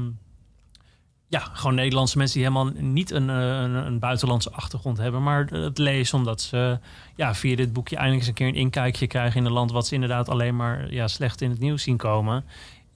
[1.31, 5.47] ja, gewoon Nederlandse mensen die helemaal niet een, eh, een, een buitenlandse achtergrond hebben, maar
[5.47, 6.79] het lezen omdat ze
[7.17, 9.87] ja, via dit boekje eindelijk eens een keer een inkijkje krijgen in een land wat
[9.87, 12.45] ze inderdaad alleen maar ja, slecht in het nieuws zien komen.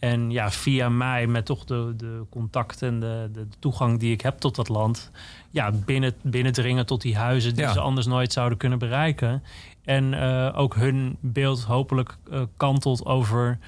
[0.04, 4.20] En ja, via mij, met toch de, de contacten en de, de toegang die ik
[4.20, 5.10] heb tot dat land,
[5.50, 7.72] ja, binnen, binnendringen tot die huizen die Ja.
[7.72, 9.42] ze anders nooit zouden kunnen bereiken.
[9.84, 13.58] En eh, ook hun beeld hopelijk eh, kantelt over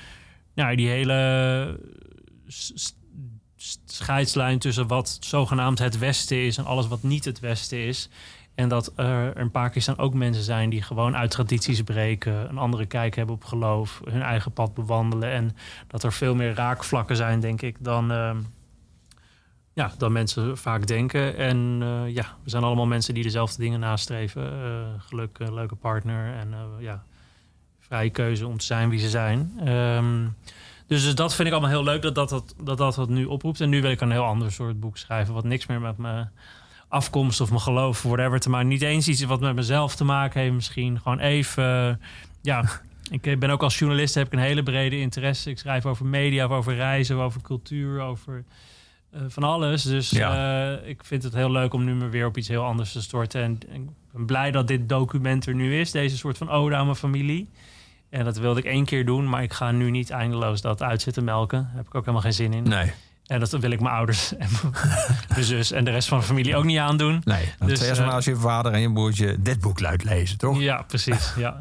[0.54, 1.80] nou, die hele
[3.84, 8.08] scheidslijn tussen wat zogenaamd het Westen is en alles wat niet het Westen is.
[8.56, 12.86] En dat er in Pakistan ook mensen zijn die gewoon uit tradities breken, een andere
[12.86, 15.30] kijk hebben op geloof, hun eigen pad bewandelen.
[15.30, 15.56] En
[15.86, 18.36] dat er veel meer raakvlakken zijn, denk ik, dan, ehm,
[19.72, 21.36] ja, dan mensen vaak denken.
[21.36, 24.62] En eh, ja, we zijn allemaal mensen die dezelfde dingen nastreven.
[24.62, 27.04] Eh, geluk, een leuke partner en eh, ja,
[27.80, 29.52] vrije keuze om te zijn wie ze zijn.
[29.64, 30.26] Ehm,
[30.86, 33.60] dus, dus dat vind ik allemaal heel leuk dat dat, dat, dat dat nu oproept.
[33.60, 36.30] En nu wil ik een heel ander soort boek schrijven, wat niks meer met mijn
[36.96, 38.68] afkomst of mijn geloof, whatever te maken.
[38.68, 41.00] Niet eens iets wat met mezelf te maken heeft, misschien.
[41.00, 42.00] Gewoon even,
[42.42, 42.64] ja.
[43.10, 45.50] Ik ben ook als journalist heb ik een hele brede interesse.
[45.50, 48.44] Ik schrijf over media, over reizen, over cultuur, over
[49.10, 49.82] eh, van alles.
[49.82, 50.76] Dus Ja.
[50.78, 53.02] eh, ik vind het heel leuk om nu me weer op iets heel anders te
[53.02, 53.42] storten.
[53.42, 55.90] En, en ik ben blij dat dit document er nu is.
[55.90, 57.48] Deze soort van ode aan mijn familie.
[58.10, 61.02] En dat wilde ik één keer doen, maar ik ga nu niet eindeloos dat uit
[61.02, 61.62] zitten melken.
[61.62, 62.62] Daar heb ik ook helemaal geen zin in.
[62.62, 62.92] Nee,
[63.26, 64.48] En dat wil ik mijn ouders en
[65.28, 67.20] mijn zus en de rest van de familie ook niet aandoen.
[67.24, 67.52] nee.
[67.58, 70.60] Dus, eerst maar eh, als je vader en je broertje dit boek luidt lezen, toch?
[70.60, 71.32] Ja, precies.
[71.36, 71.60] Ja.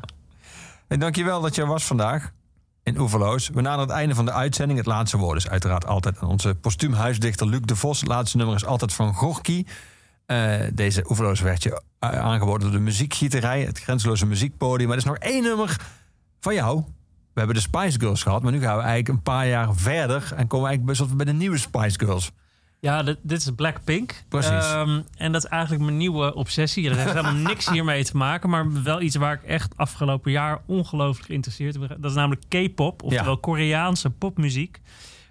[0.88, 2.32] En dankjewel dat je er was vandaag.
[2.84, 3.50] in Oeverloos.
[3.50, 4.78] We naderen het einde van de uitzending.
[4.80, 8.00] Het laatste woord is uiteraard altijd aan onze postuumhuisdichter Luc de Vos.
[8.00, 9.66] Het laatste nummer is altijd van Gorky.
[10.26, 14.88] Eh, deze Oeverloos werd je eh, aangeboden door de muziekgieterij, het grenzeloze muziekpodium.
[14.88, 15.78] Maar er is nog één nummer
[16.40, 16.84] van jou.
[17.36, 20.22] We hebben de Spice Girls gehad, maar nu gaan we eigenlijk een paar jaar verder
[20.36, 22.32] en komen we eigenlijk best wel bij de nieuwe Spice Girls.
[22.80, 24.24] Ja, dit, dit is Blackpink.
[24.30, 24.52] Precies.
[24.52, 26.88] Ehm, en dat is eigenlijk mijn nieuwe obsessie.
[26.90, 30.62] Dat heeft helemaal niks hiermee te maken, maar wel iets waar ik echt afgelopen jaar
[30.66, 32.02] ongelooflijk geïnteresseerd ben.
[32.02, 33.38] Dat is namelijk K-pop, oftewel Ja.
[33.42, 34.82] Koreaanse popmuziek.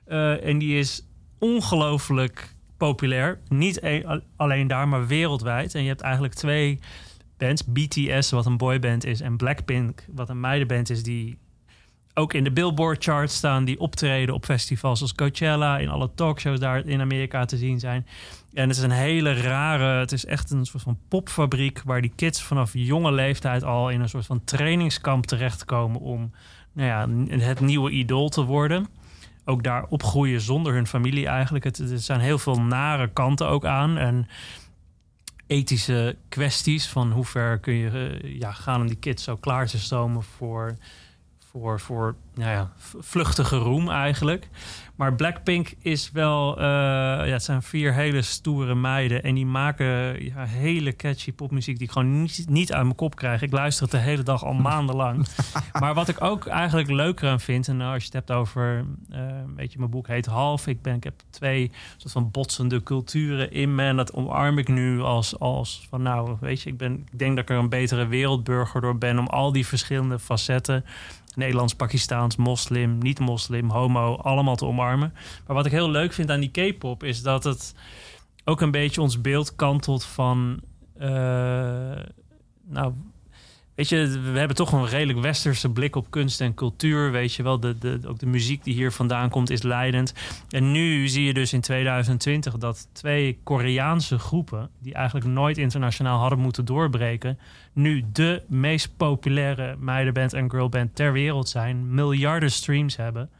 [0.05, 1.07] Eh, en die is
[1.39, 3.39] ongelooflijk populair.
[3.49, 5.75] Niet e- alleen daar, maar wereldwijd.
[5.75, 6.79] En je hebt eigenlijk twee
[7.37, 7.65] bands.
[7.65, 11.39] BTS, wat een boyband is, en Blackpink, wat een meidenband is, die
[12.15, 16.61] ook in de Billboard chart staan, die optreden op festivals als Coachella, in alle talkshows
[16.61, 18.07] daar in Amerika te zien zijn.
[18.53, 22.13] En het is een hele rare, het is echt een soort van popfabriek waar die
[22.17, 26.31] kids vanaf jonge leeftijd al in een soort van trainingskamp terechtkomen om
[26.73, 27.09] nou ja,
[27.39, 28.87] het nieuwe idool te worden.
[29.45, 31.65] Ook daar opgroeien zonder hun familie eigenlijk.
[31.65, 33.99] Het, er zijn heel veel nare kanten ook aan.
[33.99, 34.27] En
[35.47, 39.67] ethische kwesties van hoe ver kun je eh, ja, gaan om die kids zo klaar
[39.67, 40.77] te stomen voor,
[41.61, 44.49] voor, voor nou ja, vluchtige roem eigenlijk.
[44.95, 50.25] Maar Blackpink is wel, eh, ja, het zijn vier hele stoere meiden en die maken
[50.25, 53.43] ja, hele catchy popmuziek die ik gewoon niet, niet uit mijn kop krijg.
[53.43, 55.27] Ik luister het de hele dag al maandenlang.
[55.81, 59.23] maar wat ik ook eigenlijk leuker aan vind, en als je het hebt over, eh
[59.57, 60.67] weet je, mijn boek heet Half.
[60.67, 64.69] Ik, ben, ik heb twee soort van botsende culturen in me en dat omarm ik
[64.69, 67.69] nu als, als van nou, weet je, ik, ben, ik denk dat ik er een
[67.69, 70.85] betere wereldburger door ben om al die verschillende facetten
[71.37, 75.13] Nederlands, Pakistaans, moslim, niet-moslim, homo, allemaal te omarmen.
[75.47, 77.75] Maar wat ik heel leuk vind aan die K-pop is dat het
[78.45, 80.61] ook een beetje ons beeld kantelt van.
[80.99, 82.01] eh,
[82.67, 82.93] nou,
[83.75, 87.11] weet je, we hebben toch een redelijk westerse blik op kunst en cultuur.
[87.11, 90.15] Weet je wel, de, de, ook de muziek die hier vandaan komt is leidend.
[90.49, 96.19] En nu zie je dus in 2020 dat twee Koreaanse groepen, die eigenlijk nooit internationaal
[96.19, 97.39] hadden moeten doorbreken,
[97.73, 103.31] nu de meest populaire meidenband en girlband ter wereld zijn, miljarden streams hebben.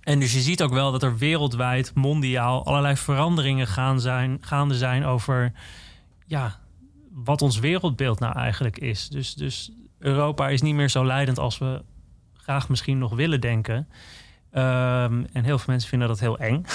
[0.00, 4.74] En dus je ziet ook wel dat er wereldwijd, mondiaal, allerlei veranderingen gaan zijn, gaande
[4.74, 5.52] zijn over
[6.26, 6.60] ja,
[7.14, 9.08] wat ons wereldbeeld nou eigenlijk is.
[9.08, 11.82] Dus, dus Europa is niet meer zo leidend als we
[12.32, 13.88] graag misschien nog willen denken.
[14.50, 16.64] Ehm, en heel veel mensen vinden dat heel eng.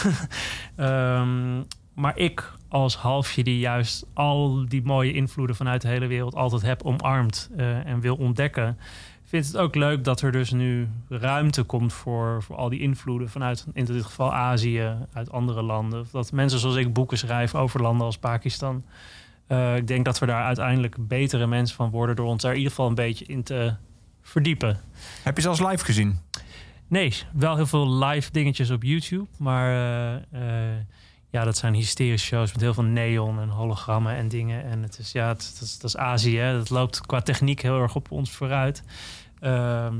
[0.76, 1.62] Ehm,
[1.94, 6.62] maar ik als halfje die juist al die mooie invloeden vanuit de hele wereld altijd
[6.62, 8.78] heb omarmd eh, en wil ontdekken,
[9.24, 13.30] vind het ook leuk dat er dus nu ruimte komt voor, voor al die invloeden
[13.30, 16.06] vanuit in dit geval Azië, uit andere landen.
[16.12, 18.84] Dat mensen zoals ik boeken schrijven over landen als Pakistan.
[19.50, 22.58] Eh, ik denk dat we daar uiteindelijk betere mensen van worden door ons daar in
[22.58, 23.74] ieder geval een beetje in te
[24.22, 24.80] verdiepen.
[25.24, 26.20] Heb je ze als live gezien?
[26.88, 29.26] Nee, wel heel veel live dingetjes op YouTube.
[29.38, 30.16] Maar eh,
[30.72, 30.78] eh,
[31.30, 34.64] ja, dat zijn hysterische shows met heel veel neon en hologrammen en dingen.
[34.64, 36.38] En het is, ja, het, dat, is, dat is Azië.
[36.38, 36.58] Hè.
[36.58, 38.84] Dat loopt qua techniek heel erg op ons vooruit.
[39.40, 39.96] Ehm,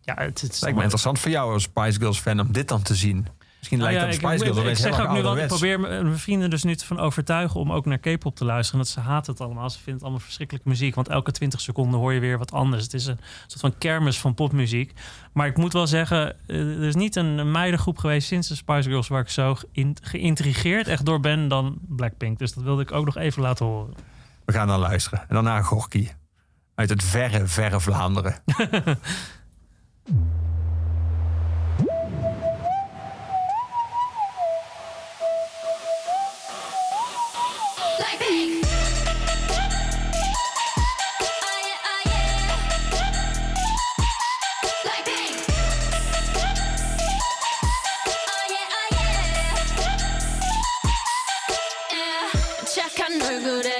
[0.00, 2.68] ja, het, het is Lijkt me interessant voor jou als Spice Girls fan om dit
[2.68, 3.26] dan te zien.
[3.60, 5.80] Misschien Nou lijkt ja, dat Spice Girls ik, ik zeg ook nu wel, ik probeer
[5.80, 8.80] mijn vrienden dus nu te van overtuigen om ook naar K-pop te luisteren.
[8.80, 9.70] Dat ze haten het allemaal.
[9.70, 10.94] Ze vinden het allemaal verschrikkelijke muziek.
[10.94, 12.82] Want elke 20 seconden hoor je weer wat anders.
[12.82, 14.92] Het is een soort van kermis van popmuziek.
[15.32, 18.88] Maar ik moet wel zeggen, eh, er is niet een meidengroep geweest sinds de Spice
[18.88, 22.38] Girls waar ik zo geïn- geïntrigeerd echt door ben dan Blackpink.
[22.38, 23.94] Dus dat wilde ik ook nog even laten horen.
[24.44, 25.18] We gaan dan luisteren.
[25.20, 26.08] En daarna Gorky.
[26.74, 28.34] Uit het verre, verre Vlaanderen.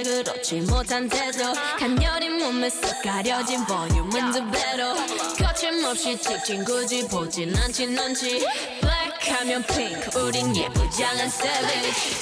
[0.03, 4.95] 그렇지 못한 태도 간녀린 몸에 쓱 가려진 볼륨은 두 배로
[5.37, 8.47] 거침없이 찍힌 굳이 보진 않지 눈치
[8.81, 12.17] 블랙하면 핑크 우린 예쁘장한 savage.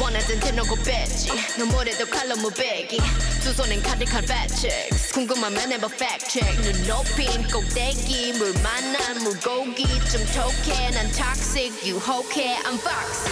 [0.00, 1.30] 원하던 대놓고 뺐지.
[1.58, 2.98] 너무래도 칼로 무배기.
[3.44, 4.68] 두 손엔 카디칼 배치
[5.12, 8.32] 궁금하면 해봐 팩트 눈 높인 꼭대기.
[8.32, 10.90] 물 만난 물고기 좀 톡해.
[10.90, 12.56] 난 toxic 유혹해.
[12.64, 13.28] I'm fox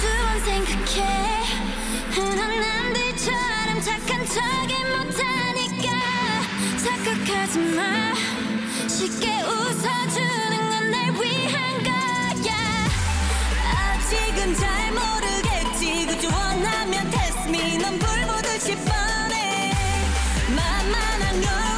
[0.00, 1.67] 두번 생각해
[2.12, 5.88] 흔한 남들처럼 착한 척이 못하니까
[6.82, 8.14] 착각하지 마.
[8.88, 12.54] 쉽게 웃어주는 건 날 위한 거야.
[13.94, 16.06] 아직은 잘 모르겠지.
[16.06, 19.72] 그저 원하면 test 넌 불보듯이 뻔해.
[20.56, 21.77] 만만한 걸